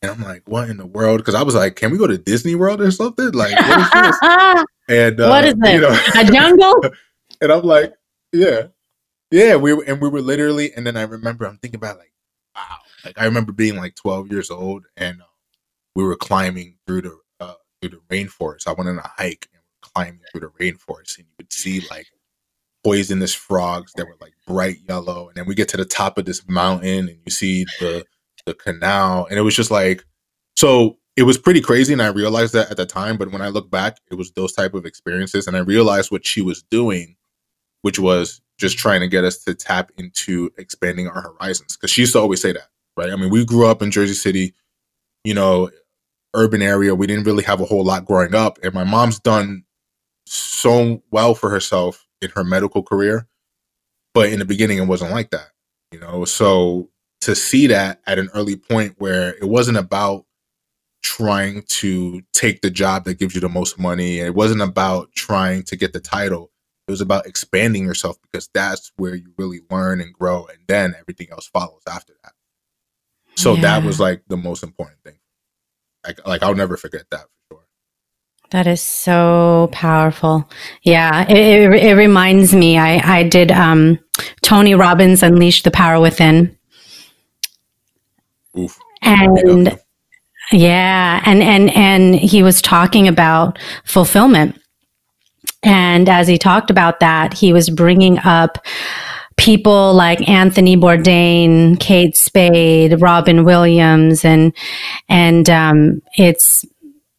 And 0.02 0.10
I'm 0.10 0.22
like, 0.22 0.42
what 0.46 0.68
in 0.68 0.76
the 0.76 0.86
world? 0.86 1.18
Because 1.18 1.34
I 1.34 1.42
was 1.42 1.54
like, 1.54 1.76
can 1.76 1.90
we 1.90 1.96
go 1.98 2.06
to 2.06 2.18
Disney 2.18 2.54
World 2.54 2.82
or 2.82 2.90
something? 2.90 3.32
Like, 3.32 3.58
what 3.58 3.80
is 3.80 3.90
this? 3.90 4.64
and 4.88 5.20
uh, 5.20 5.28
what 5.28 5.44
is 5.46 5.54
it? 5.56 5.72
You 5.72 5.80
know, 5.80 5.98
a 6.14 6.24
jungle? 6.24 6.74
and 7.40 7.50
I'm 7.50 7.62
like, 7.62 7.94
yeah, 8.32 8.66
yeah. 9.30 9.56
We 9.56 9.72
were, 9.74 9.84
and 9.84 10.00
we 10.00 10.08
were 10.08 10.20
literally. 10.20 10.72
And 10.74 10.86
then 10.86 10.96
I 10.96 11.02
remember, 11.02 11.46
I'm 11.46 11.58
thinking 11.58 11.78
about 11.78 11.98
like, 11.98 12.12
wow. 12.54 12.78
Like 13.04 13.18
I 13.18 13.24
remember 13.24 13.52
being 13.52 13.76
like 13.76 13.94
12 13.94 14.32
years 14.32 14.50
old, 14.50 14.86
and 14.96 15.22
uh, 15.22 15.26
we 15.94 16.02
were 16.02 16.16
climbing 16.16 16.76
through 16.86 17.02
the 17.02 17.18
uh, 17.38 17.54
through 17.80 17.90
the 17.90 18.00
rainforest. 18.14 18.66
I 18.66 18.72
went 18.72 18.88
on 18.88 18.98
a 18.98 19.08
hike, 19.16 19.48
and 19.52 19.62
we 19.62 19.88
climbing 19.92 20.20
through 20.32 20.40
the 20.40 20.64
rainforest, 20.64 21.18
and 21.18 21.26
you 21.28 21.34
could 21.38 21.52
see 21.52 21.86
like 21.88 22.06
poisonous 22.84 23.34
frogs 23.34 23.92
that 23.96 24.06
were 24.06 24.16
like 24.20 24.32
bright 24.46 24.78
yellow. 24.88 25.28
And 25.28 25.36
then 25.36 25.46
we 25.46 25.54
get 25.54 25.68
to 25.70 25.76
the 25.76 25.84
top 25.84 26.18
of 26.18 26.24
this 26.24 26.46
mountain, 26.48 27.08
and 27.08 27.18
you 27.24 27.30
see 27.30 27.64
the 27.80 28.04
the 28.44 28.54
canal, 28.54 29.26
and 29.30 29.38
it 29.38 29.42
was 29.42 29.56
just 29.56 29.70
like 29.70 30.04
so. 30.56 30.98
It 31.16 31.22
was 31.22 31.38
pretty 31.38 31.62
crazy, 31.62 31.94
and 31.94 32.02
I 32.02 32.08
realized 32.08 32.52
that 32.52 32.70
at 32.70 32.76
the 32.76 32.84
time. 32.84 33.16
But 33.16 33.32
when 33.32 33.40
I 33.40 33.48
look 33.48 33.70
back, 33.70 33.96
it 34.10 34.16
was 34.16 34.32
those 34.32 34.52
type 34.52 34.74
of 34.74 34.84
experiences, 34.84 35.46
and 35.46 35.56
I 35.56 35.60
realized 35.60 36.10
what 36.10 36.26
she 36.26 36.42
was 36.42 36.62
doing, 36.64 37.16
which 37.86 38.00
was 38.00 38.40
just 38.58 38.76
trying 38.76 39.00
to 39.00 39.06
get 39.06 39.22
us 39.22 39.44
to 39.44 39.54
tap 39.54 39.92
into 39.96 40.50
expanding 40.58 41.06
our 41.06 41.20
horizons. 41.20 41.76
Because 41.76 41.88
she 41.88 42.00
used 42.00 42.14
to 42.14 42.18
always 42.18 42.42
say 42.42 42.50
that, 42.50 42.66
right? 42.96 43.10
I 43.10 43.14
mean, 43.14 43.30
we 43.30 43.44
grew 43.44 43.64
up 43.68 43.80
in 43.80 43.92
Jersey 43.92 44.14
City, 44.14 44.54
you 45.22 45.34
know, 45.34 45.70
urban 46.34 46.62
area. 46.62 46.96
We 46.96 47.06
didn't 47.06 47.26
really 47.26 47.44
have 47.44 47.60
a 47.60 47.64
whole 47.64 47.84
lot 47.84 48.04
growing 48.04 48.34
up, 48.34 48.58
and 48.64 48.74
my 48.74 48.82
mom's 48.82 49.20
done 49.20 49.62
so 50.26 51.00
well 51.12 51.36
for 51.36 51.48
herself 51.48 52.04
in 52.20 52.30
her 52.30 52.42
medical 52.42 52.82
career, 52.82 53.28
but 54.14 54.30
in 54.30 54.40
the 54.40 54.44
beginning 54.44 54.78
it 54.78 54.88
wasn't 54.88 55.12
like 55.12 55.30
that, 55.30 55.50
you 55.92 56.00
know. 56.00 56.24
So 56.24 56.90
to 57.20 57.36
see 57.36 57.68
that 57.68 58.00
at 58.04 58.18
an 58.18 58.30
early 58.34 58.56
point 58.56 58.96
where 58.98 59.36
it 59.36 59.48
wasn't 59.48 59.78
about 59.78 60.24
trying 61.04 61.62
to 61.68 62.20
take 62.32 62.62
the 62.62 62.70
job 62.70 63.04
that 63.04 63.20
gives 63.20 63.32
you 63.32 63.40
the 63.40 63.48
most 63.48 63.78
money. 63.78 64.18
It 64.18 64.34
wasn't 64.34 64.60
about 64.60 65.12
trying 65.12 65.62
to 65.64 65.76
get 65.76 65.92
the 65.92 66.00
title. 66.00 66.50
It 66.86 66.90
was 66.90 67.00
about 67.00 67.26
expanding 67.26 67.84
yourself 67.84 68.16
because 68.22 68.48
that's 68.54 68.92
where 68.96 69.16
you 69.16 69.32
really 69.36 69.60
learn 69.70 70.00
and 70.00 70.12
grow. 70.12 70.46
And 70.46 70.58
then 70.68 70.94
everything 70.98 71.28
else 71.32 71.46
follows 71.46 71.82
after 71.88 72.14
that. 72.22 72.32
So 73.36 73.54
yeah. 73.54 73.62
that 73.62 73.84
was 73.84 74.00
like 74.00 74.22
the 74.28 74.36
most 74.36 74.62
important 74.62 75.02
thing. 75.02 75.18
Like, 76.06 76.26
like 76.26 76.42
I'll 76.42 76.54
never 76.54 76.76
forget 76.76 77.04
that 77.10 77.22
for 77.22 77.56
sure. 77.56 77.64
That 78.50 78.66
is 78.66 78.80
so 78.80 79.68
powerful. 79.72 80.48
Yeah, 80.82 81.26
it, 81.28 81.36
it, 81.36 81.84
it 81.84 81.94
reminds 81.94 82.54
me. 82.54 82.78
I 82.78 83.18
I 83.18 83.22
did 83.24 83.50
um, 83.50 83.98
Tony 84.42 84.74
Robbins 84.74 85.22
Unleash 85.22 85.64
the 85.64 85.72
Power 85.72 86.00
Within, 86.00 86.56
Oof. 88.56 88.78
and 89.02 89.78
yeah, 90.52 91.20
and 91.26 91.42
and 91.42 91.70
and 91.70 92.14
he 92.14 92.44
was 92.44 92.62
talking 92.62 93.08
about 93.08 93.58
fulfillment, 93.84 94.60
and 95.66 96.08
as 96.08 96.28
he 96.28 96.38
talked 96.38 96.70
about 96.70 97.00
that, 97.00 97.34
he 97.34 97.52
was 97.52 97.68
bringing 97.68 98.20
up 98.20 98.64
people 99.36 99.92
like 99.94 100.26
Anthony 100.28 100.76
Bourdain, 100.76 101.78
Kate 101.80 102.16
Spade, 102.16 103.02
Robin 103.02 103.44
Williams, 103.44 104.24
and 104.24 104.52
and 105.08 105.50
um, 105.50 106.02
it's 106.16 106.64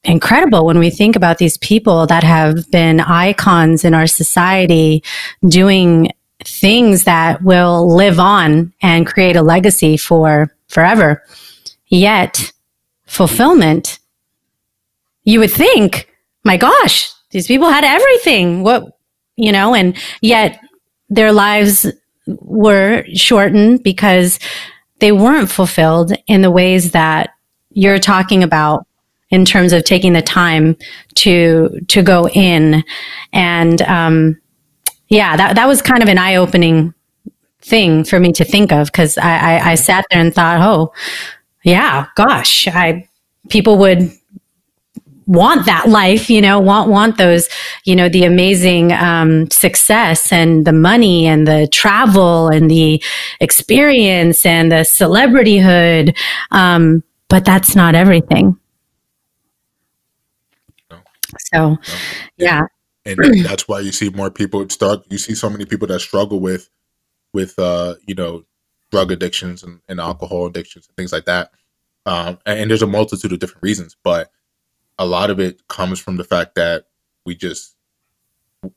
incredible 0.05 0.65
when 0.65 0.79
we 0.79 0.89
think 0.89 1.17
about 1.17 1.39
these 1.39 1.57
people 1.57 2.07
that 2.07 2.23
have 2.23 2.71
been 2.71 3.01
icons 3.01 3.83
in 3.83 3.93
our 3.93 4.07
society 4.07 5.03
doing 5.45 6.09
things 6.45 7.03
that 7.03 7.43
will 7.43 7.93
live 7.93 8.17
on 8.17 8.73
and 8.81 9.05
create 9.05 9.35
a 9.35 9.41
legacy 9.41 9.97
for 9.97 10.55
forever. 10.69 11.21
Yet 11.87 12.53
fulfillment, 13.05 13.99
you 15.25 15.41
would 15.41 15.51
think, 15.51 16.07
my 16.45 16.55
gosh, 16.55 17.11
these 17.38 17.45
people 17.45 17.69
had 17.69 17.83
everything. 17.83 18.63
What, 18.63 18.97
you 19.35 19.51
know, 19.51 19.75
and 19.75 19.95
yet 20.21 20.59
their 21.07 21.31
lives 21.31 21.85
were 22.25 23.05
shortened 23.13 23.83
because 23.83 24.39
they 24.99 25.11
weren't 25.11 25.51
fulfilled 25.51 26.13
in 26.25 26.41
the 26.41 26.49
ways 26.49 26.93
that 26.93 27.29
you're 27.69 27.99
talking 27.99 28.41
about 28.41 28.88
in 29.29 29.45
terms 29.45 29.71
of 29.71 29.83
taking 29.83 30.13
the 30.13 30.21
time 30.23 30.75
to 31.13 31.79
to 31.89 32.01
go 32.01 32.27
in 32.29 32.83
and 33.33 33.83
um, 33.83 34.35
yeah 35.09 35.38
that 35.38 35.55
that 35.55 35.67
was 35.67 35.83
kind 35.83 36.01
of 36.01 36.09
an 36.09 36.17
eye-opening 36.17 36.91
thing 37.61 38.03
for 38.03 38.19
me 38.19 38.31
to 38.31 38.43
think 38.43 38.71
of 38.71 38.88
because 38.88 39.15
I, 39.19 39.57
I, 39.57 39.71
I 39.71 39.75
sat 39.75 40.05
there 40.09 40.21
and 40.21 40.33
thought 40.33 40.61
oh 40.61 40.91
yeah 41.63 42.07
gosh 42.15 42.67
i 42.69 43.07
people 43.49 43.77
would 43.77 44.11
want 45.28 45.65
that 45.65 45.89
life, 45.89 46.30
you 46.30 46.41
know, 46.41 46.59
want 46.59 46.89
want 46.89 47.17
those, 47.17 47.47
you 47.84 47.95
know, 47.95 48.09
the 48.09 48.23
amazing 48.23 48.93
um, 48.93 49.49
success 49.51 50.32
and 50.32 50.65
the 50.65 50.73
money 50.73 51.28
and 51.28 51.45
the 51.45 51.67
travel 51.71 52.47
and 52.47 52.71
the 52.71 53.03
experience 53.39 54.45
and 54.45 54.71
the 54.71 54.78
celebrityhood. 54.78 56.17
Um, 56.51 57.03
but 57.30 57.43
that's 57.43 57.75
not 57.75 57.93
everything. 57.93 58.57
No. 60.89 60.99
So, 61.53 61.69
no. 61.71 61.78
yeah. 62.38 62.61
And 63.05 63.45
that's 63.45 63.67
why 63.67 63.82
you 63.82 63.91
see 63.91 64.09
more 64.09 64.32
people 64.32 64.67
start. 64.69 65.05
You 65.09 65.17
see 65.17 65.36
so 65.36 65.49
many 65.49 65.65
people 65.65 65.88
that 65.88 65.99
struggle 65.99 66.39
with, 66.39 66.69
with 67.34 67.57
uh, 67.59 67.95
you 68.05 68.15
know, 68.15 68.43
drug 68.91 69.11
addictions 69.11 69.63
and, 69.63 69.82
and 69.89 69.99
alcohol 69.99 70.45
addictions 70.45 70.88
and 70.88 70.95
things 70.95 71.11
like 71.11 71.25
that. 71.25 71.51
Um, 72.05 72.39
and 72.45 72.69
there's 72.69 72.82
a 72.82 72.88
multitude 72.88 73.34
of 73.34 73.39
different 73.39 73.63
reasons, 73.63 73.97
but 74.01 74.32
a 74.97 75.05
lot 75.05 75.29
of 75.29 75.39
it 75.39 75.67
comes 75.67 75.99
from 75.99 76.17
the 76.17 76.23
fact 76.23 76.55
that 76.55 76.85
we 77.25 77.35
just 77.35 77.75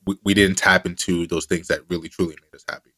we, 0.06 0.16
we 0.24 0.34
didn't 0.34 0.56
tap 0.56 0.86
into 0.86 1.26
those 1.26 1.46
things 1.46 1.68
that 1.68 1.80
really 1.88 2.08
truly 2.08 2.36
made 2.42 2.54
us 2.54 2.64
happy. 2.68 2.90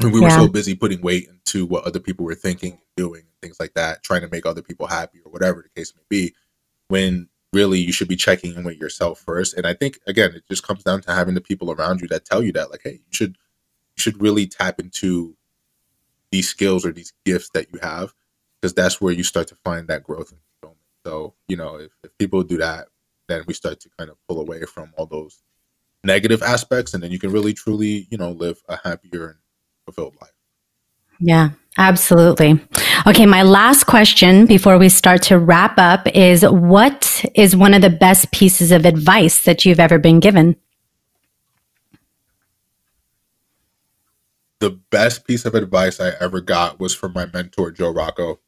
And 0.00 0.12
we 0.12 0.20
yeah. 0.20 0.26
were 0.26 0.46
so 0.46 0.48
busy 0.48 0.74
putting 0.74 1.00
weight 1.00 1.28
into 1.28 1.64
what 1.64 1.84
other 1.84 2.00
people 2.00 2.24
were 2.24 2.34
thinking, 2.34 2.80
doing, 2.96 3.20
and 3.20 3.40
things 3.40 3.60
like 3.60 3.74
that, 3.74 4.02
trying 4.02 4.22
to 4.22 4.28
make 4.28 4.44
other 4.44 4.62
people 4.62 4.86
happy 4.86 5.20
or 5.24 5.30
whatever 5.30 5.62
the 5.62 5.80
case 5.80 5.92
may 5.94 6.02
be. 6.08 6.34
When 6.88 7.28
really 7.52 7.78
you 7.78 7.92
should 7.92 8.08
be 8.08 8.16
checking 8.16 8.54
in 8.54 8.64
with 8.64 8.78
yourself 8.78 9.20
first. 9.20 9.54
And 9.56 9.66
I 9.66 9.74
think 9.74 9.98
again, 10.06 10.32
it 10.34 10.44
just 10.48 10.66
comes 10.66 10.82
down 10.82 11.02
to 11.02 11.12
having 11.12 11.34
the 11.34 11.40
people 11.40 11.70
around 11.70 12.00
you 12.00 12.08
that 12.08 12.24
tell 12.24 12.42
you 12.42 12.52
that, 12.52 12.70
like, 12.70 12.80
hey, 12.82 13.00
you 13.06 13.12
should 13.12 13.36
you 13.96 14.00
should 14.00 14.20
really 14.20 14.46
tap 14.46 14.80
into 14.80 15.36
these 16.30 16.48
skills 16.48 16.86
or 16.86 16.92
these 16.92 17.12
gifts 17.24 17.50
that 17.50 17.68
you 17.72 17.78
have, 17.82 18.14
because 18.60 18.74
that's 18.74 19.00
where 19.00 19.12
you 19.12 19.22
start 19.22 19.48
to 19.48 19.54
find 19.56 19.88
that 19.88 20.02
growth 20.02 20.32
so, 21.04 21.34
you 21.48 21.56
know, 21.56 21.76
if, 21.76 21.90
if 22.04 22.16
people 22.18 22.42
do 22.42 22.58
that, 22.58 22.88
then 23.28 23.42
we 23.46 23.54
start 23.54 23.80
to 23.80 23.88
kind 23.98 24.10
of 24.10 24.16
pull 24.28 24.40
away 24.40 24.62
from 24.62 24.92
all 24.96 25.06
those 25.06 25.42
negative 26.04 26.42
aspects 26.42 26.94
and 26.94 27.02
then 27.02 27.10
you 27.10 27.18
can 27.18 27.30
really 27.30 27.52
truly, 27.52 28.06
you 28.10 28.18
know, 28.18 28.30
live 28.30 28.60
a 28.68 28.76
happier 28.76 29.28
and 29.28 29.38
fulfilled 29.84 30.16
life. 30.20 30.30
Yeah, 31.20 31.50
absolutely. 31.78 32.60
Okay, 33.06 33.26
my 33.26 33.42
last 33.42 33.84
question 33.84 34.46
before 34.46 34.78
we 34.78 34.88
start 34.88 35.22
to 35.22 35.38
wrap 35.38 35.78
up 35.78 36.08
is 36.08 36.42
what 36.42 37.24
is 37.34 37.54
one 37.54 37.74
of 37.74 37.82
the 37.82 37.90
best 37.90 38.32
pieces 38.32 38.72
of 38.72 38.84
advice 38.84 39.44
that 39.44 39.64
you've 39.64 39.80
ever 39.80 39.98
been 39.98 40.20
given? 40.20 40.56
The 44.58 44.70
best 44.90 45.26
piece 45.26 45.44
of 45.44 45.54
advice 45.54 45.98
I 45.98 46.12
ever 46.20 46.40
got 46.40 46.78
was 46.78 46.94
from 46.94 47.12
my 47.12 47.26
mentor, 47.26 47.72
Joe 47.72 47.90
Rocco 47.90 48.38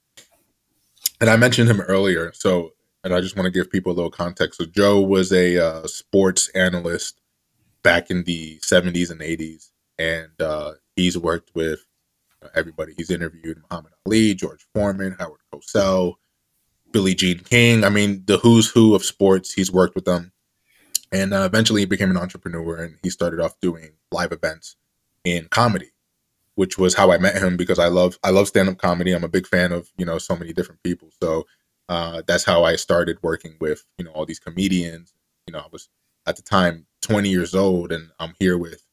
and 1.25 1.31
I 1.31 1.37
mentioned 1.37 1.71
him 1.71 1.81
earlier. 1.81 2.33
So, 2.35 2.75
and 3.03 3.15
I 3.15 3.23
just 3.23 3.35
want 3.35 3.47
to 3.47 3.51
give 3.51 3.71
people 3.71 3.91
a 3.91 3.95
little 3.95 4.11
context. 4.11 4.59
So, 4.59 4.67
Joe 4.67 5.01
was 5.01 5.33
a 5.33 5.57
uh, 5.57 5.87
sports 5.87 6.49
analyst 6.49 7.19
back 7.83 8.11
in 8.11 8.25
the 8.25 8.59
70s 8.59 9.11
and 9.11 9.23
80s, 9.23 9.71
and 9.99 10.39
uh, 10.39 10.73
he's 10.97 11.17
worked 11.17 11.51
with 11.55 11.87
everybody. 12.55 12.93
He's 12.95 13.11
interviewed 13.11 13.63
Muhammad 13.71 13.93
Ali, 14.05 14.35
George 14.35 14.67
Foreman, 14.75 15.17
Howard 15.19 15.41
Cosell, 15.51 16.17
Billie 16.93 17.15
Jean 17.15 17.39
King. 17.39 17.85
I 17.85 17.89
mean, 17.89 18.23
the 18.27 18.37
who's 18.37 18.69
who 18.69 18.95
of 18.95 19.03
sports. 19.03 19.55
He's 19.55 19.73
worked 19.73 19.95
with 19.95 20.05
them, 20.05 20.31
and 21.11 21.33
uh, 21.33 21.45
eventually 21.45 21.81
he 21.81 21.87
became 21.87 22.11
an 22.11 22.19
entrepreneur, 22.19 22.77
and 22.77 22.99
he 23.03 23.09
started 23.09 23.41
off 23.41 23.59
doing 23.61 23.93
live 24.13 24.33
events 24.33 24.77
in 25.25 25.49
comedy 25.49 25.94
which 26.55 26.79
was 26.79 26.95
how 26.95 27.11
I 27.11 27.19
met 27.19 27.37
him 27.37 27.57
because 27.57 27.79
I 27.79 27.89
love 27.89 28.19
I 28.23 28.31
love 28.31 28.49
stand 28.49 28.69
up 28.69 28.79
comedy. 28.79 29.13
I'm 29.13 29.25
a 29.25 29.29
big 29.29 29.47
fan 29.47 29.73
of 29.73 29.91
you 29.97 30.05
know 30.05 30.19
so 30.19 30.37
many 30.37 30.53
different 30.53 30.83
people. 30.83 31.11
So 31.21 31.47
uh, 31.89 32.23
that's 32.27 32.45
how 32.45 32.65
I 32.65 32.77
started 32.77 33.19
working 33.23 33.57
with 33.61 33.85
you 33.99 34.05
know 34.05 34.13
all 34.13 34.27
these 34.27 34.39
comedians. 34.39 35.13
You 35.47 35.53
know, 35.53 35.61
I 35.61 35.67
was 35.71 35.89
at 36.27 36.37
the 36.37 36.43
time 36.43 36.87
20 37.03 37.29
years 37.29 37.55
old, 37.55 37.93
and 37.93 38.11
I'm 38.19 38.35
here 38.39 38.57
with 38.57 38.87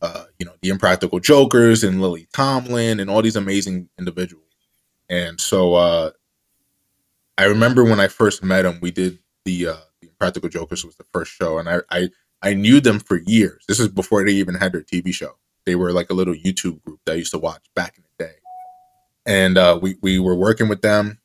uh, 0.00 0.24
you 0.38 0.46
know 0.46 0.54
the 0.62 0.70
Impractical 0.70 1.20
Jokers 1.20 1.84
and 1.84 2.00
Lily 2.00 2.28
Tomlin 2.32 3.00
and 3.00 3.10
all 3.10 3.22
these 3.22 3.36
amazing 3.36 3.88
individuals. 3.98 4.46
And 5.08 5.40
so 5.40 5.74
uh, 5.74 6.10
I 7.36 7.44
remember 7.44 7.84
when 7.84 8.00
I 8.00 8.08
first 8.08 8.42
met 8.42 8.64
him, 8.64 8.78
we 8.80 8.90
did 8.90 9.18
the 9.44 9.68
uh, 9.68 9.76
the 10.00 10.08
Impractical 10.08 10.48
Jokers 10.48 10.84
was 10.84 10.96
the 10.96 11.06
first 11.12 11.32
show, 11.32 11.58
and 11.58 11.68
I 11.68 11.80
I 11.90 12.10
I 12.42 12.54
knew 12.54 12.80
them 12.80 12.98
for 13.00 13.18
years. 13.18 13.64
This 13.68 13.80
is 13.80 13.88
before 13.88 14.24
they 14.24 14.32
even 14.32 14.54
had 14.54 14.72
their 14.72 14.82
TV 14.82 15.12
show. 15.12 15.36
They 15.66 15.74
were 15.74 15.92
like 15.92 16.10
a 16.10 16.14
little 16.14 16.34
YouTube 16.34 16.82
group 16.82 17.00
that 17.06 17.12
I 17.12 17.16
used 17.16 17.32
to 17.32 17.38
watch 17.38 17.64
back 17.74 17.96
in 17.96 18.04
the 18.04 18.24
day. 18.24 18.34
And 19.24 19.56
uh, 19.56 19.78
we, 19.80 19.96
we 20.02 20.18
were 20.18 20.34
working 20.34 20.68
with 20.68 20.82
them. 20.82 21.20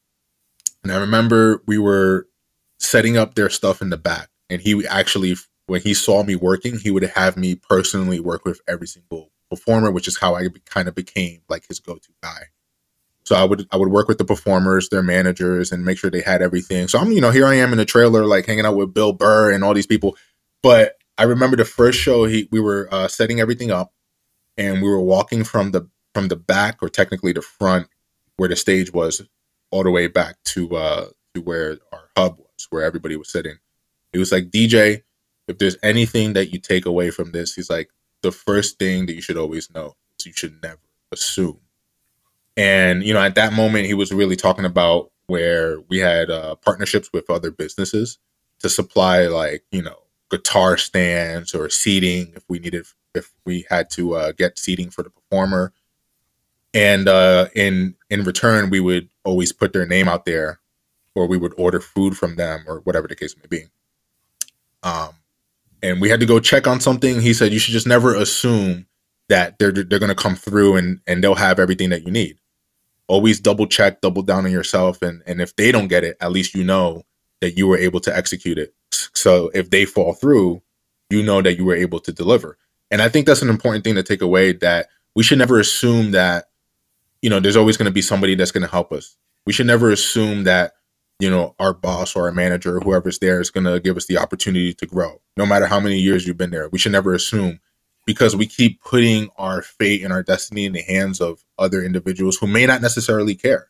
And 0.84 0.92
I 0.92 0.98
remember 0.98 1.64
we 1.66 1.78
were 1.78 2.28
setting 2.80 3.18
up 3.18 3.36
their 3.36 3.50
stuff 3.50 3.82
in 3.82 3.90
the 3.90 3.98
back. 3.98 4.30
And 4.50 4.62
he 4.62 4.86
actually, 4.88 5.36
when 5.66 5.82
he 5.82 5.94
saw 5.94 6.24
me 6.24 6.36
working, 6.36 6.80
he 6.80 6.92
would 6.92 7.04
have 7.04 7.38
me 7.38 7.56
personally 7.56 8.20
work 8.20 8.46
with 8.46 8.62
every 8.68 8.88
single 8.88 9.32
performer, 9.50 9.92
which 9.92 10.08
is 10.08 10.20
how 10.20 10.36
I 10.36 10.48
kind 10.66 10.88
of 10.88 10.96
became 10.96 11.42
like 11.50 11.68
his 11.68 11.80
go 11.80 11.96
to 11.96 12.10
guy. 12.22 12.48
So 13.28 13.36
I 13.36 13.44
would 13.44 13.68
I 13.72 13.78
would 13.78 13.90
work 13.90 14.08
with 14.08 14.20
the 14.20 14.26
performers, 14.26 14.88
their 14.88 15.04
managers, 15.04 15.74
and 15.74 15.84
make 15.84 15.98
sure 15.98 16.10
they 16.10 16.22
had 16.22 16.42
everything. 16.42 16.88
So 16.88 16.98
I'm 16.98 17.12
you 17.12 17.20
know 17.20 17.30
here 17.30 17.46
I 17.46 17.56
am 17.56 17.74
in 17.74 17.78
the 17.78 17.84
trailer 17.84 18.26
like 18.26 18.46
hanging 18.46 18.66
out 18.66 18.78
with 18.78 18.94
Bill 18.94 19.12
Burr 19.12 19.52
and 19.52 19.66
all 19.66 19.74
these 19.74 19.86
people. 19.86 20.16
But 20.64 20.94
I 21.18 21.24
remember 21.24 21.58
the 21.58 21.66
first 21.66 22.00
show 22.00 22.24
he 22.24 22.48
we 22.52 22.62
were 22.62 22.88
uh, 22.90 23.10
setting 23.10 23.42
everything 23.42 23.70
up, 23.70 23.92
and 24.58 24.82
we 24.82 24.90
were 24.90 25.02
walking 25.02 25.44
from 25.44 25.72
the 25.72 25.88
from 26.14 26.28
the 26.28 26.36
back 26.36 26.78
or 26.82 26.90
technically 26.90 27.32
the 27.32 27.42
front 27.42 27.88
where 28.38 28.50
the 28.50 28.56
stage 28.56 28.92
was 28.94 29.22
all 29.72 29.84
the 29.84 29.92
way 29.92 30.08
back 30.08 30.36
to 30.46 30.76
uh 30.76 31.08
to 31.34 31.42
where 31.42 31.78
our 31.92 32.10
hub 32.18 32.38
was 32.38 32.68
where 32.70 32.84
everybody 32.84 33.16
was 33.16 33.32
sitting. 33.32 33.58
It 34.14 34.20
was 34.20 34.32
like 34.32 34.50
dj 34.50 35.04
if 35.48 35.58
there's 35.60 35.78
anything 35.84 36.34
that 36.34 36.52
you 36.52 36.60
take 36.60 36.86
away 36.86 37.12
from 37.12 37.32
this 37.32 37.54
he's 37.54 37.70
like 37.70 37.90
the 38.24 38.32
first 38.32 38.80
thing 38.80 39.06
that 39.06 39.14
you 39.14 39.22
should 39.22 39.38
always 39.38 39.72
know 39.74 39.96
is 40.20 40.26
you 40.26 40.34
should 40.34 40.62
never 40.62 40.80
assume. 41.12 41.60
And 42.56 43.04
you 43.04 43.14
know 43.14 43.22
at 43.22 43.36
that 43.36 43.54
moment 43.54 43.86
he 43.86 43.94
was 43.94 44.12
really 44.12 44.36
talking 44.36 44.66
about 44.66 45.12
where 45.28 45.82
we 45.90 46.00
had 46.00 46.30
uh, 46.32 46.56
partnerships 46.56 47.10
with 47.14 47.30
other 47.30 47.52
businesses 47.52 48.18
to 48.60 48.70
supply 48.70 49.28
like 49.28 49.64
you 49.72 49.82
know 49.82 49.98
guitar 50.30 50.78
stands 50.78 51.54
or 51.54 51.70
seating 51.70 52.34
if 52.36 52.44
we 52.50 52.60
needed 52.60 52.86
if 53.18 53.34
we 53.46 53.66
had 53.70 53.90
to 53.92 54.16
uh, 54.16 54.32
get 54.32 54.58
seating 54.58 54.90
for 54.90 55.04
the 55.04 55.10
performer. 55.10 55.74
And 56.74 57.08
uh, 57.08 57.48
in 57.56 57.96
in 58.10 58.24
return, 58.24 58.70
we 58.70 58.80
would 58.80 59.10
always 59.26 59.52
put 59.52 59.74
their 59.74 59.86
name 59.86 60.08
out 60.08 60.26
there 60.26 60.60
or 61.18 61.28
we 61.28 61.38
would 61.38 61.54
order 61.58 61.80
food 61.80 62.16
from 62.16 62.36
them 62.36 62.64
or 62.68 62.80
whatever 62.82 63.08
the 63.08 63.16
case 63.16 63.36
may 63.36 63.48
be. 63.50 63.66
Um, 64.84 65.10
and 65.82 66.00
we 66.00 66.10
had 66.10 66.20
to 66.20 66.26
go 66.26 66.40
check 66.40 66.68
on 66.68 66.80
something. 66.80 67.22
He 67.22 67.34
said 67.34 67.52
you 67.52 67.60
should 67.60 67.74
just 67.74 67.88
never 67.88 68.16
assume 68.16 68.86
that 69.30 69.58
they're 69.60 69.72
they're 69.72 70.00
going 70.00 70.10
to 70.10 70.16
come 70.16 70.36
through 70.36 70.78
and 70.78 71.02
and 71.08 71.24
they'll 71.24 71.36
have 71.36 71.60
everything 71.60 71.90
that 71.90 72.06
you 72.06 72.12
need. 72.12 72.38
Always 73.08 73.40
double 73.40 73.68
check, 73.68 74.02
double 74.02 74.22
down 74.22 74.46
on 74.46 74.52
yourself, 74.52 75.02
and 75.02 75.22
and 75.26 75.42
if 75.42 75.56
they 75.56 75.72
don't 75.72 75.88
get 75.88 76.04
it, 76.04 76.18
at 76.22 76.32
least 76.32 76.54
you 76.54 76.64
know 76.64 77.04
that 77.42 77.58
you 77.58 77.68
were 77.68 77.78
able 77.78 78.00
to 78.02 78.16
execute 78.16 78.58
it. 78.58 78.74
So 79.14 79.50
if 79.54 79.70
they 79.70 79.86
fall 79.86 80.14
through, 80.14 80.62
you 81.10 81.24
know 81.24 81.42
that 81.42 81.58
you 81.58 81.66
were 81.66 81.76
able 81.76 82.00
to 82.02 82.12
deliver. 82.12 82.58
And 82.92 83.02
I 83.02 83.10
think 83.10 83.26
that's 83.28 83.42
an 83.42 83.50
important 83.50 83.84
thing 83.84 83.96
to 83.96 84.04
take 84.04 84.22
away 84.22 84.54
that 84.54 84.88
we 85.16 85.24
should 85.24 85.38
never 85.38 85.60
assume 85.60 86.12
that 86.12 86.46
you 87.22 87.30
know 87.30 87.40
there's 87.40 87.58
always 87.58 87.78
going 87.78 87.88
to 87.88 87.92
be 87.92 88.02
somebody 88.02 88.36
that's 88.36 88.52
going 88.52 88.66
to 88.66 88.72
help 88.72 88.92
us. 88.92 89.18
We 89.46 89.54
should 89.54 89.68
never 89.68 89.92
assume 89.92 90.44
that 90.44 90.74
you 91.20 91.30
know 91.30 91.56
our 91.60 91.74
boss 91.74 92.16
or 92.16 92.28
our 92.28 92.32
manager 92.32 92.78
or 92.78 92.80
whoever's 92.80 93.20
there 93.20 93.42
is 93.42 93.50
going 93.50 93.66
to 93.66 93.80
give 93.80 93.98
us 93.98 94.06
the 94.06 94.18
opportunity 94.18 94.74
to 94.74 94.86
grow 94.86 95.20
no 95.36 95.46
matter 95.48 95.66
how 95.66 95.80
many 95.80 95.98
years 95.98 96.28
you've 96.28 96.38
been 96.38 96.52
there 96.52 96.70
we 96.70 96.78
should 96.78 96.92
never 96.92 97.16
assume 97.16 97.60
because 98.06 98.36
we 98.36 98.46
keep 98.46 98.82
putting 98.82 99.30
our 99.38 99.62
fate 99.62 100.04
and 100.04 100.14
our 100.14 100.24
destiny 100.24 100.66
in 100.66 100.74
the 100.74 100.82
hands 100.82 101.20
of 101.20 101.44
other 101.58 101.84
individuals 101.84 102.38
who 102.38 102.48
may 102.48 102.66
not 102.66 102.82
necessarily 102.82 103.34
care 103.36 103.70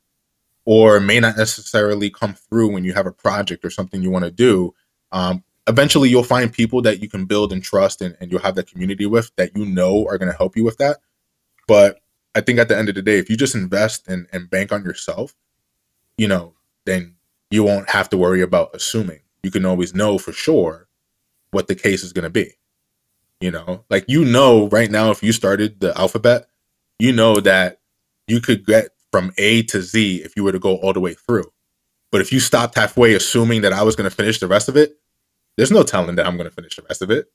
or 0.64 1.00
may 1.00 1.20
not 1.20 1.38
necessarily 1.38 2.10
come 2.10 2.34
through 2.34 2.72
when 2.72 2.84
you 2.84 2.94
have 2.94 3.08
a 3.08 3.12
project 3.12 3.64
or 3.64 3.70
something 3.70 4.04
you 4.04 4.12
want 4.12 4.26
to 4.26 4.32
do. 4.32 4.76
Um, 5.14 5.44
eventually, 5.68 6.10
you'll 6.10 6.24
find 6.24 6.52
people 6.52 6.82
that 6.84 7.02
you 7.02 7.10
can 7.10 7.26
build 7.26 7.52
and 7.52 7.64
trust 7.64 8.02
and, 8.02 8.16
and 8.20 8.32
you'll 8.32 8.42
have 8.42 8.56
that 8.56 8.68
community 8.68 9.06
with 9.06 9.32
that 9.36 9.56
you 9.56 9.66
know 9.66 10.06
are 10.08 10.18
going 10.18 10.32
to 10.32 10.38
help 10.38 10.56
you 10.56 10.64
with 10.64 10.78
that. 10.78 10.98
But 11.68 12.00
I 12.36 12.42
think 12.42 12.60
at 12.60 12.70
the 12.70 12.78
end 12.78 12.90
of 12.90 12.96
the 12.96 13.02
day, 13.02 13.18
if 13.18 13.30
you 13.30 13.38
just 13.38 13.56
invest 13.56 14.08
and, 14.08 14.28
and 14.32 14.50
bank 14.50 14.72
on 14.72 14.84
yourself, 14.84 15.36
you 16.18 16.28
know, 16.28 16.54
then 16.86 17.16
you 17.52 17.64
won't 17.64 17.90
have 17.90 18.10
to 18.10 18.18
worry 18.18 18.42
about 18.42 18.72
assuming. 18.74 19.20
You 19.44 19.52
can 19.52 19.66
always 19.66 19.94
know 19.94 20.18
for 20.18 20.32
sure 20.32 20.88
what 21.52 21.68
the 21.68 21.76
case 21.76 22.04
is 22.04 22.14
going 22.14 22.24
to 22.24 22.30
be. 22.30 22.54
You 23.40 23.52
know, 23.52 23.84
like 23.90 24.06
you 24.08 24.26
know 24.26 24.68
right 24.70 24.90
now 24.90 25.12
if 25.12 25.22
you 25.22 25.32
started 25.32 25.80
the 25.80 25.96
alphabet, 25.98 26.48
you 26.98 27.12
know 27.12 27.40
that 27.42 27.82
you 28.28 28.42
could 28.42 28.66
get 28.66 28.90
from 29.12 29.32
A 29.38 29.62
to 29.64 29.82
Z 29.82 30.24
if 30.24 30.36
you 30.36 30.44
were 30.44 30.52
to 30.52 30.60
go 30.60 30.78
all 30.78 30.94
the 30.94 31.00
way 31.00 31.14
through. 31.14 31.52
But 32.12 32.22
if 32.22 32.32
you 32.32 32.40
stopped 32.40 32.76
halfway 32.76 33.14
assuming 33.14 33.62
that 33.62 33.74
I 33.74 33.84
was 33.84 33.96
going 33.96 34.10
to 34.10 34.16
finish 34.16 34.40
the 34.40 34.48
rest 34.48 34.70
of 34.70 34.78
it, 34.78 34.98
there's 35.58 35.72
no 35.72 35.84
telling 35.84 36.16
that 36.16 36.26
I'm 36.26 36.38
going 36.38 36.50
to 36.50 36.56
finish 36.56 36.76
the 36.76 36.84
rest 36.84 37.02
of 37.02 37.12
it. 37.12 37.26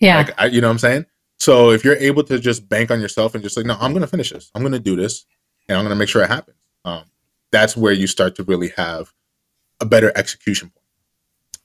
Yeah. 0.00 0.16
Like, 0.16 0.40
I, 0.40 0.46
you 0.46 0.60
know 0.60 0.68
what 0.68 0.72
I'm 0.72 0.78
saying? 0.78 1.06
So 1.38 1.70
if 1.70 1.84
you're 1.84 1.96
able 1.96 2.24
to 2.24 2.38
just 2.38 2.68
bank 2.68 2.90
on 2.90 3.00
yourself 3.00 3.34
and 3.34 3.42
just 3.44 3.56
like, 3.56 3.66
no, 3.66 3.76
I'm 3.80 3.92
going 3.92 4.02
to 4.02 4.08
finish 4.08 4.30
this. 4.30 4.50
I'm 4.54 4.62
going 4.62 4.72
to 4.72 4.80
do 4.80 4.96
this 4.96 5.24
and 5.68 5.78
I'm 5.78 5.84
going 5.84 5.94
to 5.94 5.98
make 5.98 6.08
sure 6.08 6.22
it 6.22 6.28
happens. 6.28 6.56
Um, 6.84 7.04
that's 7.50 7.76
where 7.76 7.92
you 7.92 8.06
start 8.06 8.34
to 8.36 8.42
really 8.44 8.68
have 8.76 9.12
a 9.80 9.86
better 9.86 10.12
execution 10.16 10.70
point. 10.70 10.76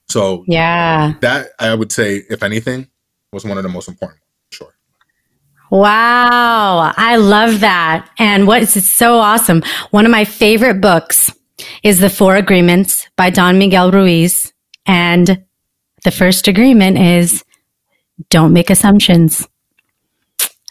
So 0.08 0.44
yeah, 0.46 1.14
that 1.20 1.48
I 1.58 1.74
would 1.74 1.90
say, 1.90 2.22
if 2.30 2.42
anything, 2.42 2.88
was 3.32 3.44
one 3.44 3.56
of 3.56 3.64
the 3.64 3.68
most 3.68 3.88
important. 3.88 4.20
Sure. 4.50 4.74
Wow. 5.70 6.92
I 6.96 7.16
love 7.16 7.60
that. 7.60 8.08
And 8.18 8.46
what 8.46 8.62
is 8.62 8.88
so 8.88 9.18
awesome. 9.18 9.62
One 9.90 10.04
of 10.04 10.12
my 10.12 10.24
favorite 10.24 10.80
books 10.80 11.32
is 11.82 11.98
The 11.98 12.10
Four 12.10 12.36
Agreements 12.36 13.08
by 13.16 13.30
Don 13.30 13.58
Miguel 13.58 13.90
Ruiz. 13.90 14.52
And 14.86 15.44
the 16.06 16.12
first 16.12 16.46
agreement 16.46 16.96
is 16.98 17.44
don't 18.30 18.52
make 18.52 18.70
assumptions. 18.70 19.46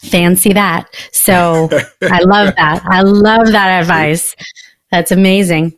Fancy 0.01 0.53
that. 0.53 0.87
So 1.11 1.67
I 2.01 2.21
love 2.21 2.55
that. 2.55 2.81
I 2.89 3.01
love 3.01 3.47
that 3.47 3.81
advice. 3.81 4.33
That's 4.91 5.11
amazing. 5.11 5.77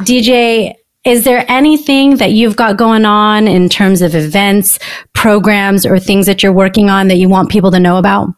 DJ, 0.00 0.74
is 1.04 1.22
there 1.22 1.44
anything 1.46 2.16
that 2.16 2.32
you've 2.32 2.56
got 2.56 2.78
going 2.78 3.04
on 3.04 3.46
in 3.46 3.68
terms 3.68 4.02
of 4.02 4.16
events, 4.16 4.80
programs, 5.12 5.86
or 5.86 6.00
things 6.00 6.26
that 6.26 6.42
you're 6.42 6.52
working 6.52 6.90
on 6.90 7.06
that 7.08 7.16
you 7.16 7.28
want 7.28 7.48
people 7.48 7.70
to 7.70 7.78
know 7.78 7.96
about? 7.96 8.30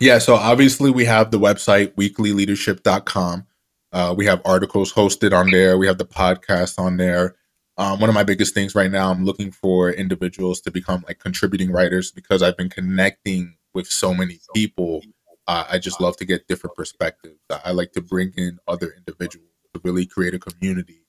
Yeah, 0.00 0.18
so 0.18 0.34
obviously 0.34 0.90
we 0.90 1.04
have 1.04 1.30
the 1.30 1.38
website 1.38 1.92
weeklyleadership.com. 1.94 3.46
Uh, 3.92 4.14
we 4.16 4.26
have 4.26 4.40
articles 4.44 4.92
hosted 4.92 5.32
on 5.32 5.50
there. 5.50 5.76
We 5.78 5.86
have 5.86 5.98
the 5.98 6.06
podcast 6.06 6.78
on 6.78 6.96
there. 6.96 7.36
Um, 7.78 8.00
one 8.00 8.08
of 8.08 8.14
my 8.14 8.24
biggest 8.24 8.54
things 8.54 8.74
right 8.74 8.90
now, 8.90 9.10
I'm 9.10 9.24
looking 9.24 9.50
for 9.50 9.90
individuals 9.90 10.60
to 10.62 10.70
become 10.70 11.04
like 11.06 11.18
contributing 11.18 11.70
writers 11.70 12.10
because 12.10 12.42
I've 12.42 12.56
been 12.56 12.68
connecting 12.68 13.56
with 13.74 13.86
so 13.86 14.12
many 14.14 14.40
people 14.54 15.02
uh, 15.46 15.64
I 15.70 15.78
just 15.78 16.00
love 16.00 16.16
to 16.18 16.24
get 16.24 16.46
different 16.46 16.76
perspectives. 16.76 17.38
I 17.64 17.72
like 17.72 17.92
to 17.92 18.00
bring 18.00 18.32
in 18.36 18.58
other 18.68 18.94
individuals 18.96 19.48
to 19.74 19.80
really 19.84 20.06
create 20.06 20.34
a 20.34 20.38
community 20.38 21.02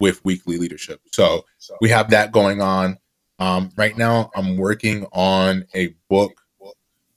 with 0.00 0.24
weekly 0.24 0.58
leadership. 0.58 1.00
So 1.12 1.44
we 1.80 1.88
have 1.90 2.10
that 2.10 2.32
going 2.32 2.60
on. 2.60 2.98
Um, 3.38 3.70
right 3.76 3.96
now, 3.96 4.30
I'm 4.34 4.56
working 4.56 5.06
on 5.12 5.66
a 5.74 5.94
book 6.08 6.42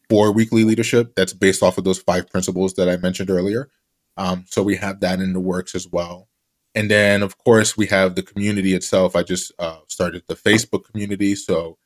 for 0.10 0.32
weekly 0.32 0.64
leadership 0.64 1.16
that's 1.16 1.34
based 1.34 1.64
off 1.64 1.78
of 1.78 1.86
those 1.86 2.00
five 2.00 2.30
principles 2.30 2.76
that 2.76 2.88
I 2.88 2.98
mentioned 2.98 3.30
earlier. 3.30 3.70
Um, 4.18 4.46
so 4.48 4.64
we 4.64 4.76
have 4.76 5.00
that 5.02 5.20
in 5.20 5.34
the 5.34 5.40
works 5.40 5.76
as 5.76 5.88
well. 5.88 6.28
And 6.76 6.90
then, 6.90 7.22
of 7.22 7.38
course, 7.38 7.78
we 7.78 7.88
have 7.88 8.16
the 8.16 8.24
community 8.24 8.74
itself. 8.74 9.16
I 9.16 9.24
just 9.24 9.52
uh, 9.60 9.80
started 9.88 10.24
the 10.28 10.36
Facebook 10.36 10.86
community. 10.86 11.36
So 11.36 11.78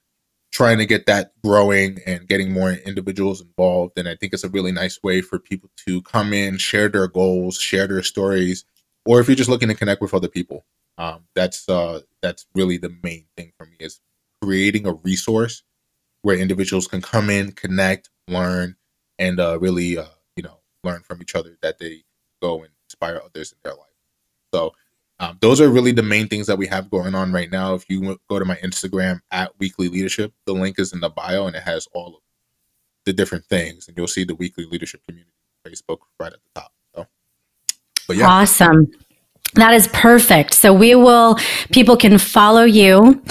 trying 0.51 0.77
to 0.77 0.85
get 0.85 1.05
that 1.05 1.31
growing 1.43 1.99
and 2.05 2.27
getting 2.27 2.51
more 2.51 2.71
individuals 2.71 3.41
involved. 3.41 3.97
And 3.97 4.07
I 4.07 4.15
think 4.15 4.33
it's 4.33 4.43
a 4.43 4.49
really 4.49 4.71
nice 4.71 5.01
way 5.03 5.21
for 5.21 5.39
people 5.39 5.69
to 5.85 6.01
come 6.03 6.33
in, 6.33 6.57
share 6.57 6.89
their 6.89 7.07
goals, 7.07 7.57
share 7.57 7.87
their 7.87 8.03
stories, 8.03 8.65
or 9.05 9.19
if 9.19 9.27
you're 9.27 9.35
just 9.35 9.49
looking 9.49 9.69
to 9.69 9.75
connect 9.75 10.01
with 10.01 10.13
other 10.13 10.27
people. 10.27 10.65
Um, 10.97 11.25
that's 11.35 11.69
uh, 11.69 12.01
that's 12.21 12.47
really 12.55 12.77
the 12.77 12.95
main 13.03 13.25
thing 13.35 13.51
for 13.57 13.67
me 13.67 13.75
is 13.79 13.99
creating 14.41 14.87
a 14.87 14.93
resource 14.93 15.63
where 16.23 16.37
individuals 16.37 16.87
can 16.87 17.01
come 17.01 17.29
in, 17.29 17.51
connect, 17.51 18.09
learn, 18.27 18.75
and 19.19 19.39
uh, 19.39 19.59
really 19.59 19.97
uh, 19.97 20.05
you 20.35 20.43
know 20.43 20.59
learn 20.83 21.01
from 21.01 21.21
each 21.21 21.35
other 21.35 21.57
that 21.61 21.77
they 21.77 22.03
go 22.41 22.59
and 22.59 22.69
inspire 22.85 23.21
others 23.23 23.51
in 23.51 23.57
their 23.63 23.73
life. 23.73 23.83
So 24.53 24.73
um, 25.19 25.37
those 25.41 25.59
are 25.59 25.69
really 25.69 25.91
the 25.91 26.03
main 26.03 26.27
things 26.27 26.47
that 26.47 26.57
we 26.57 26.67
have 26.67 26.89
going 26.89 27.15
on 27.15 27.31
right 27.31 27.51
now. 27.51 27.73
If 27.73 27.89
you 27.89 28.17
go 28.29 28.39
to 28.39 28.45
my 28.45 28.55
Instagram 28.57 29.19
at 29.31 29.51
Weekly 29.59 29.87
Leadership, 29.89 30.33
the 30.45 30.53
link 30.53 30.79
is 30.79 30.93
in 30.93 30.99
the 30.99 31.09
bio 31.09 31.47
and 31.47 31.55
it 31.55 31.63
has 31.63 31.87
all 31.93 32.15
of 32.15 32.21
the 33.05 33.13
different 33.13 33.45
things, 33.45 33.87
and 33.87 33.97
you'll 33.97 34.07
see 34.07 34.25
the 34.25 34.35
Weekly 34.35 34.65
Leadership 34.65 35.01
community 35.07 35.31
Facebook 35.65 35.99
right 36.19 36.33
at 36.33 36.39
the 36.43 36.61
top. 36.61 36.73
So, 36.93 37.07
but 38.07 38.17
yeah, 38.17 38.27
awesome. 38.27 38.91
That 39.53 39.73
is 39.73 39.87
perfect. 39.87 40.53
So 40.53 40.73
we 40.73 40.93
will. 40.93 41.37
People 41.71 41.97
can 41.97 42.17
follow 42.17 42.63
you 42.63 43.23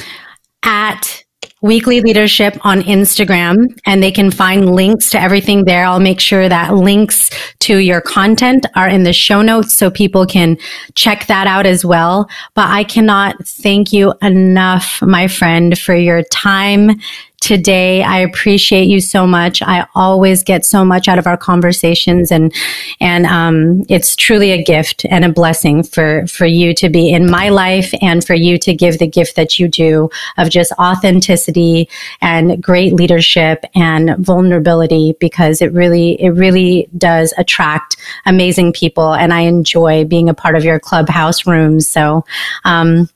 at 0.62 1.24
Weekly 1.62 2.02
Leadership 2.02 2.54
on 2.66 2.82
Instagram, 2.82 3.78
and 3.86 4.02
they 4.02 4.12
can 4.12 4.30
find 4.30 4.74
links 4.74 5.10
to 5.10 5.20
everything 5.20 5.64
there. 5.64 5.86
I'll 5.86 6.00
make 6.00 6.20
sure 6.20 6.48
that 6.48 6.74
links 6.74 7.30
to 7.60 7.78
your 7.78 8.02
content 8.02 8.66
are 8.74 8.88
in 8.88 9.04
the 9.04 9.14
show 9.14 9.40
notes 9.40 9.74
so 9.74 9.90
people 9.90 10.26
can 10.26 10.58
check 10.94 11.26
that 11.26 11.46
out 11.46 11.64
as 11.64 11.84
well. 11.84 12.28
But 12.54 12.68
I 12.68 12.84
cannot 12.84 13.46
thank 13.46 13.92
you 13.92 14.12
enough, 14.20 15.00
my 15.00 15.28
friend, 15.28 15.78
for 15.78 15.94
your 15.94 16.22
time 16.24 17.00
today. 17.40 18.02
I 18.02 18.18
appreciate 18.18 18.88
you 18.88 19.00
so 19.00 19.26
much. 19.26 19.62
I 19.62 19.86
always 19.94 20.42
get 20.42 20.64
so 20.64 20.84
much 20.84 21.06
out 21.06 21.18
of 21.18 21.26
our 21.26 21.36
conversations 21.36 22.32
and, 22.32 22.52
and, 23.00 23.26
um, 23.26 23.84
it's 23.88 24.16
truly 24.16 24.52
a 24.52 24.62
gift 24.62 25.04
and 25.10 25.24
a 25.24 25.32
blessing 25.32 25.82
for, 25.82 26.26
for 26.26 26.46
you 26.46 26.74
to 26.74 26.88
be 26.88 27.10
in 27.10 27.30
my 27.30 27.50
life 27.50 27.92
and 28.00 28.24
for 28.24 28.34
you 28.34 28.58
to 28.58 28.74
give 28.74 28.98
the 28.98 29.06
gift 29.06 29.36
that 29.36 29.58
you 29.58 29.68
do 29.68 30.08
of 30.38 30.50
just 30.50 30.72
authenticity 30.72 31.88
and 32.20 32.62
great 32.62 32.94
leadership 32.94 33.64
and 33.74 34.16
vulnerability 34.18 35.14
because 35.20 35.60
it 35.60 35.72
really, 35.72 36.20
it 36.20 36.30
really 36.30 36.88
does 36.96 37.34
attract 37.38 37.96
amazing 38.24 38.72
people. 38.72 39.14
And 39.14 39.32
I 39.32 39.42
enjoy 39.42 40.04
being 40.04 40.28
a 40.28 40.34
part 40.34 40.56
of 40.56 40.64
your 40.64 40.80
clubhouse 40.80 41.46
rooms. 41.46 41.88
So, 41.88 42.24
um, 42.64 43.08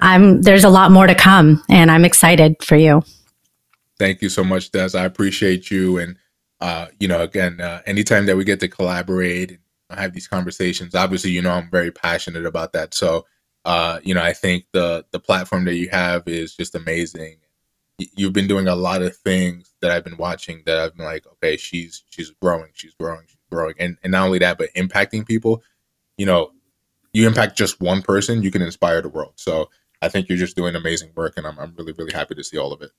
I'm, 0.00 0.42
there's 0.42 0.64
a 0.64 0.70
lot 0.70 0.90
more 0.92 1.06
to 1.06 1.14
come 1.14 1.62
and 1.68 1.90
I'm 1.90 2.04
excited 2.04 2.62
for 2.62 2.76
you. 2.76 3.02
Thank 4.00 4.22
you 4.22 4.30
so 4.30 4.42
much, 4.42 4.70
Des. 4.70 4.96
I 4.96 5.04
appreciate 5.04 5.70
you. 5.70 5.98
And, 5.98 6.16
uh, 6.58 6.86
you 6.98 7.06
know, 7.06 7.20
again, 7.20 7.60
uh, 7.60 7.82
anytime 7.84 8.24
that 8.26 8.36
we 8.38 8.44
get 8.44 8.58
to 8.60 8.68
collaborate 8.68 9.50
and 9.90 10.00
have 10.00 10.14
these 10.14 10.26
conversations, 10.26 10.94
obviously, 10.94 11.32
you 11.32 11.42
know, 11.42 11.50
I'm 11.50 11.70
very 11.70 11.90
passionate 11.90 12.46
about 12.46 12.72
that. 12.72 12.94
So, 12.94 13.26
uh, 13.66 14.00
you 14.02 14.14
know, 14.14 14.22
I 14.22 14.32
think 14.32 14.64
the 14.72 15.04
the 15.10 15.20
platform 15.20 15.66
that 15.66 15.74
you 15.74 15.90
have 15.90 16.26
is 16.26 16.56
just 16.56 16.74
amazing. 16.74 17.40
You've 17.98 18.32
been 18.32 18.46
doing 18.46 18.68
a 18.68 18.74
lot 18.74 19.02
of 19.02 19.14
things 19.18 19.74
that 19.82 19.90
I've 19.90 20.04
been 20.04 20.16
watching 20.16 20.62
that 20.64 20.78
I've 20.78 20.96
been 20.96 21.04
like, 21.04 21.26
okay, 21.34 21.58
she's 21.58 22.02
she's 22.08 22.30
growing, 22.40 22.70
she's 22.72 22.94
growing, 22.94 23.26
she's 23.28 23.36
growing, 23.50 23.74
and 23.78 23.98
and 24.02 24.12
not 24.12 24.24
only 24.24 24.38
that, 24.38 24.56
but 24.56 24.72
impacting 24.74 25.26
people. 25.26 25.62
You 26.16 26.24
know, 26.24 26.52
you 27.12 27.26
impact 27.26 27.58
just 27.58 27.82
one 27.82 28.00
person, 28.00 28.42
you 28.42 28.50
can 28.50 28.62
inspire 28.62 29.02
the 29.02 29.10
world. 29.10 29.34
So 29.36 29.68
I 30.00 30.08
think 30.08 30.30
you're 30.30 30.38
just 30.38 30.56
doing 30.56 30.74
amazing 30.74 31.12
work, 31.14 31.34
and 31.36 31.46
I'm 31.46 31.58
I'm 31.58 31.74
really 31.76 31.92
really 31.92 32.14
happy 32.14 32.34
to 32.36 32.42
see 32.44 32.56
all 32.56 32.72
of 32.72 32.80
it. 32.80 32.92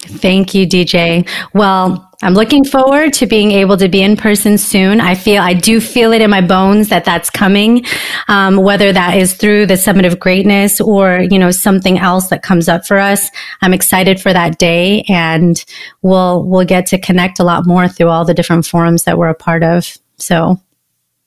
Thank 0.00 0.54
you, 0.54 0.66
DJ. 0.66 1.28
Well, 1.54 2.08
I'm 2.22 2.34
looking 2.34 2.64
forward 2.64 3.12
to 3.14 3.26
being 3.26 3.50
able 3.50 3.76
to 3.76 3.88
be 3.88 4.00
in 4.00 4.16
person 4.16 4.56
soon. 4.56 5.00
I 5.00 5.16
feel, 5.16 5.42
I 5.42 5.54
do 5.54 5.80
feel 5.80 6.12
it 6.12 6.22
in 6.22 6.30
my 6.30 6.40
bones 6.40 6.88
that 6.88 7.04
that's 7.04 7.30
coming. 7.30 7.84
Um, 8.28 8.56
whether 8.56 8.92
that 8.92 9.16
is 9.16 9.34
through 9.34 9.66
the 9.66 9.76
Summit 9.76 10.04
of 10.04 10.20
Greatness 10.20 10.80
or, 10.80 11.26
you 11.30 11.38
know, 11.38 11.50
something 11.50 11.98
else 11.98 12.28
that 12.28 12.42
comes 12.42 12.68
up 12.68 12.86
for 12.86 12.98
us. 12.98 13.28
I'm 13.60 13.74
excited 13.74 14.20
for 14.20 14.32
that 14.32 14.58
day 14.58 15.04
and 15.08 15.64
we'll, 16.02 16.44
we'll 16.44 16.64
get 16.64 16.86
to 16.86 16.98
connect 16.98 17.40
a 17.40 17.44
lot 17.44 17.66
more 17.66 17.88
through 17.88 18.08
all 18.08 18.24
the 18.24 18.34
different 18.34 18.66
forums 18.66 19.04
that 19.04 19.18
we're 19.18 19.28
a 19.28 19.34
part 19.34 19.64
of. 19.64 19.96
So. 20.16 20.60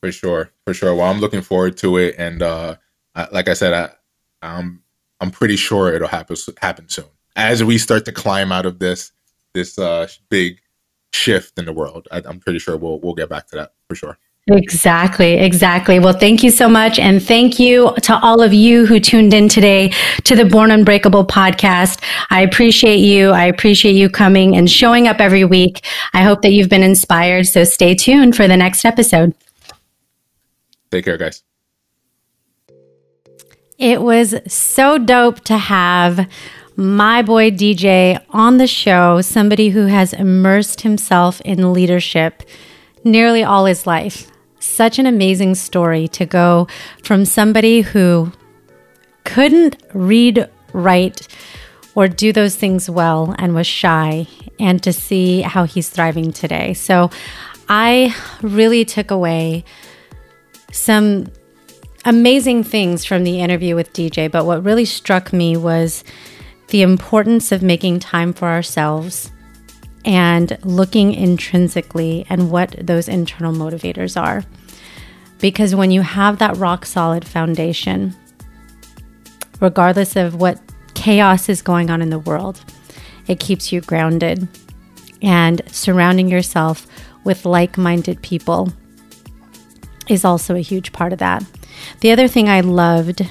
For 0.02 0.12
sure. 0.12 0.52
For 0.66 0.74
sure. 0.74 0.96
Well, 0.96 1.10
I'm 1.10 1.20
looking 1.20 1.42
forward 1.42 1.78
to 1.78 1.98
it. 1.98 2.16
And, 2.18 2.42
uh, 2.42 2.76
I, 3.16 3.28
like 3.32 3.50
I 3.50 3.54
said, 3.54 3.74
I, 3.74 3.90
I'm, 4.46 4.82
I'm 5.20 5.32
pretty 5.32 5.58
sure 5.58 5.94
it'll 5.94 6.08
happen, 6.08 6.38
happen 6.62 6.90
soon 6.90 7.06
as 7.36 7.64
we 7.64 7.78
start 7.78 8.06
to 8.06 8.12
climb 8.12 8.52
out 8.52 8.66
of 8.66 8.80
this, 8.80 9.12
this, 9.54 9.78
uh, 9.78 10.08
big, 10.30 10.60
shift 11.14 11.58
in 11.58 11.66
the 11.66 11.74
world. 11.74 12.08
I, 12.12 12.22
am 12.26 12.40
pretty 12.40 12.60
sure 12.60 12.78
we'll 12.78 13.00
we'll 13.00 13.14
get 13.14 13.30
back 13.30 13.48
to 13.48 13.56
that 13.58 13.74
for 13.88 13.96
sure. 13.96 14.18
Exactly, 14.48 15.34
exactly. 15.34 16.00
Well, 16.00 16.18
thank 16.18 16.42
you 16.42 16.50
so 16.50 16.68
much. 16.68 16.98
And 16.98 17.22
thank 17.22 17.60
you 17.60 17.94
to 18.02 18.18
all 18.22 18.42
of 18.42 18.54
you 18.54 18.88
who 18.88 19.00
tuned 19.00 19.36
in 19.36 19.48
today 19.48 19.94
to 20.24 20.36
the 20.36 20.46
Born 20.46 20.72
Unbreakable 20.72 21.28
podcast. 21.28 22.04
I 22.32 22.42
appreciate 22.42 22.98
you. 22.98 23.30
I 23.30 23.46
appreciate 23.46 23.94
you 23.94 24.10
coming 24.10 24.56
and 24.56 24.70
showing 24.70 25.08
up 25.08 25.22
every 25.22 25.46
week. 25.46 25.86
I 26.14 26.24
hope 26.24 26.42
that 26.42 26.54
you've 26.54 26.70
been 26.70 26.82
inspired. 26.82 27.46
So 27.46 27.64
stay 27.64 27.94
tuned 27.94 28.36
for 28.36 28.48
the 28.48 28.58
next 28.58 28.84
episode. 28.84 29.36
Take 30.90 31.06
care, 31.06 31.18
guys. 31.18 31.44
It 33.78 34.02
was 34.02 34.36
so 34.48 34.98
dope 34.98 35.42
to 35.42 35.58
have 35.58 36.28
my 36.76 37.22
boy 37.22 37.52
DJ 37.52 38.24
on 38.30 38.58
the 38.58 38.68
show, 38.68 39.22
somebody 39.22 39.70
who 39.70 39.86
has 39.86 40.14
immersed 40.14 40.82
himself 40.82 41.42
in 41.42 41.74
leadership 41.74 42.44
nearly 43.04 43.44
all 43.44 43.66
his 43.66 43.86
life. 43.86 44.32
Such 44.60 45.00
an 45.00 45.06
amazing 45.06 45.56
story 45.56 46.08
to 46.10 46.26
go 46.26 46.68
from 47.04 47.26
somebody 47.26 47.82
who 47.82 48.32
couldn't 49.24 49.82
read, 49.94 50.50
write, 50.74 51.28
or 51.96 52.08
do 52.08 52.32
those 52.32 52.56
things 52.56 52.90
well 52.90 53.36
and 53.38 53.54
was 53.54 53.68
shy, 53.68 54.28
and 54.60 54.82
to 54.84 54.94
see 54.94 55.42
how 55.42 55.66
he's 55.66 55.90
thriving 55.90 56.32
today. 56.32 56.74
So 56.74 57.10
I 57.68 58.16
really 58.42 58.86
took 58.86 59.12
away 59.12 59.66
some 60.72 61.28
amazing 62.06 62.64
things 62.64 63.04
from 63.04 63.24
the 63.24 63.42
interview 63.42 63.76
with 63.76 63.94
DJ, 63.94 64.32
but 64.32 64.46
what 64.46 64.64
really 64.64 64.86
struck 64.86 65.34
me 65.34 65.58
was 65.58 66.04
the 66.72 66.82
importance 66.82 67.52
of 67.52 67.62
making 67.62 68.00
time 68.00 68.34
for 68.34 68.48
ourselves 68.48 69.30
and 70.06 70.58
looking 70.64 71.14
intrinsically 71.14 72.26
and 72.30 72.50
what 72.50 72.76
those 72.80 73.08
internal 73.08 73.54
motivators 73.54 74.20
are. 74.20 74.44
Because 75.40 75.76
when 75.76 75.92
you 75.92 76.02
have 76.02 76.40
that 76.40 76.56
rock 76.58 76.86
solid 76.86 77.26
foundation, 77.26 78.16
regardless 79.60 80.16
of 80.16 80.36
what 80.36 80.60
chaos 80.94 81.50
is 81.50 81.62
going 81.62 81.90
on 81.90 82.02
in 82.02 82.10
the 82.10 82.20
world, 82.20 82.64
it 83.28 83.40
keeps 83.40 83.72
you 83.72 83.82
grounded. 83.82 84.48
And 85.22 85.62
surrounding 85.68 86.30
yourself 86.30 86.88
with 87.26 87.46
like 87.46 87.78
minded 87.78 88.22
people 88.22 88.72
is 90.08 90.24
also 90.24 90.56
a 90.56 90.62
huge 90.62 90.94
part 90.94 91.12
of 91.12 91.20
that. 91.20 91.44
The 92.00 92.12
other 92.12 92.28
thing 92.28 92.48
I 92.48 92.62
loved 92.62 93.30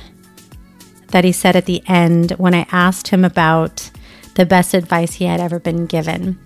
that 1.10 1.24
he 1.24 1.32
said 1.32 1.56
at 1.56 1.66
the 1.66 1.82
end 1.86 2.32
when 2.32 2.54
I 2.54 2.66
asked 2.70 3.08
him 3.08 3.24
about 3.24 3.90
the 4.34 4.46
best 4.46 4.74
advice 4.74 5.14
he 5.14 5.24
had 5.24 5.40
ever 5.40 5.58
been 5.58 5.86
given. 5.86 6.38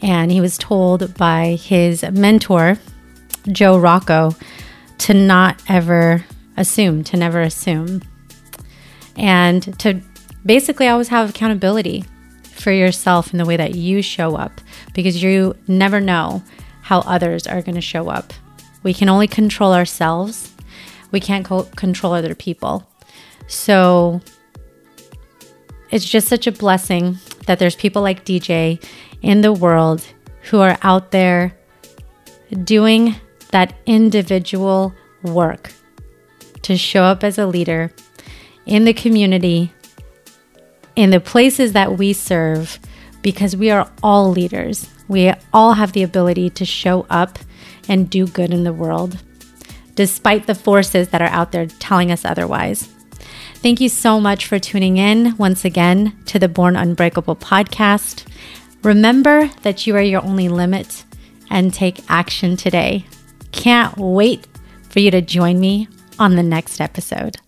And 0.00 0.30
he 0.30 0.40
was 0.40 0.58
told 0.58 1.14
by 1.16 1.54
his 1.54 2.02
mentor, 2.02 2.78
Joe 3.50 3.78
Rocco, 3.78 4.34
to 4.98 5.14
not 5.14 5.62
ever 5.68 6.24
assume, 6.56 7.04
to 7.04 7.16
never 7.16 7.40
assume. 7.40 8.02
And 9.16 9.78
to 9.80 10.00
basically 10.44 10.88
always 10.88 11.08
have 11.08 11.30
accountability 11.30 12.04
for 12.42 12.70
yourself 12.70 13.32
in 13.32 13.38
the 13.38 13.44
way 13.44 13.56
that 13.56 13.74
you 13.74 14.02
show 14.02 14.36
up 14.36 14.60
because 14.94 15.22
you 15.22 15.56
never 15.66 16.00
know 16.00 16.42
how 16.82 17.00
others 17.00 17.46
are 17.46 17.62
going 17.62 17.74
to 17.74 17.80
show 17.80 18.08
up. 18.08 18.32
We 18.82 18.94
can 18.94 19.08
only 19.08 19.26
control 19.26 19.72
ourselves, 19.72 20.52
we 21.10 21.20
can't 21.20 21.44
co- 21.44 21.68
control 21.76 22.12
other 22.12 22.34
people. 22.34 22.88
So 23.46 24.20
it's 25.90 26.04
just 26.04 26.28
such 26.28 26.46
a 26.46 26.52
blessing 26.52 27.18
that 27.46 27.58
there's 27.58 27.76
people 27.76 28.02
like 28.02 28.24
DJ 28.24 28.82
in 29.22 29.40
the 29.40 29.52
world 29.52 30.04
who 30.50 30.60
are 30.60 30.78
out 30.82 31.10
there 31.10 31.56
doing 32.64 33.16
that 33.50 33.74
individual 33.86 34.94
work 35.22 35.72
to 36.62 36.76
show 36.76 37.04
up 37.04 37.22
as 37.24 37.38
a 37.38 37.46
leader 37.46 37.92
in 38.66 38.84
the 38.84 38.92
community, 38.92 39.72
in 40.96 41.10
the 41.10 41.20
places 41.20 41.72
that 41.72 41.98
we 41.98 42.12
serve, 42.12 42.78
because 43.22 43.56
we 43.56 43.70
are 43.70 43.90
all 44.02 44.30
leaders. 44.30 44.88
We 45.08 45.32
all 45.52 45.74
have 45.74 45.92
the 45.92 46.02
ability 46.02 46.50
to 46.50 46.64
show 46.64 47.06
up 47.10 47.38
and 47.88 48.08
do 48.08 48.26
good 48.26 48.52
in 48.52 48.64
the 48.64 48.72
world, 48.72 49.18
despite 49.94 50.46
the 50.46 50.54
forces 50.54 51.08
that 51.08 51.22
are 51.22 51.28
out 51.28 51.52
there 51.52 51.66
telling 51.66 52.10
us 52.10 52.24
otherwise. 52.24 52.93
Thank 53.64 53.80
you 53.80 53.88
so 53.88 54.20
much 54.20 54.44
for 54.44 54.58
tuning 54.58 54.98
in 54.98 55.38
once 55.38 55.64
again 55.64 56.14
to 56.26 56.38
the 56.38 56.50
Born 56.50 56.76
Unbreakable 56.76 57.36
podcast. 57.36 58.26
Remember 58.82 59.48
that 59.62 59.86
you 59.86 59.96
are 59.96 60.02
your 60.02 60.22
only 60.22 60.50
limit 60.50 61.06
and 61.48 61.72
take 61.72 62.04
action 62.10 62.58
today. 62.58 63.06
Can't 63.52 63.96
wait 63.96 64.46
for 64.90 65.00
you 65.00 65.10
to 65.12 65.22
join 65.22 65.60
me 65.60 65.88
on 66.18 66.36
the 66.36 66.42
next 66.42 66.78
episode. 66.78 67.38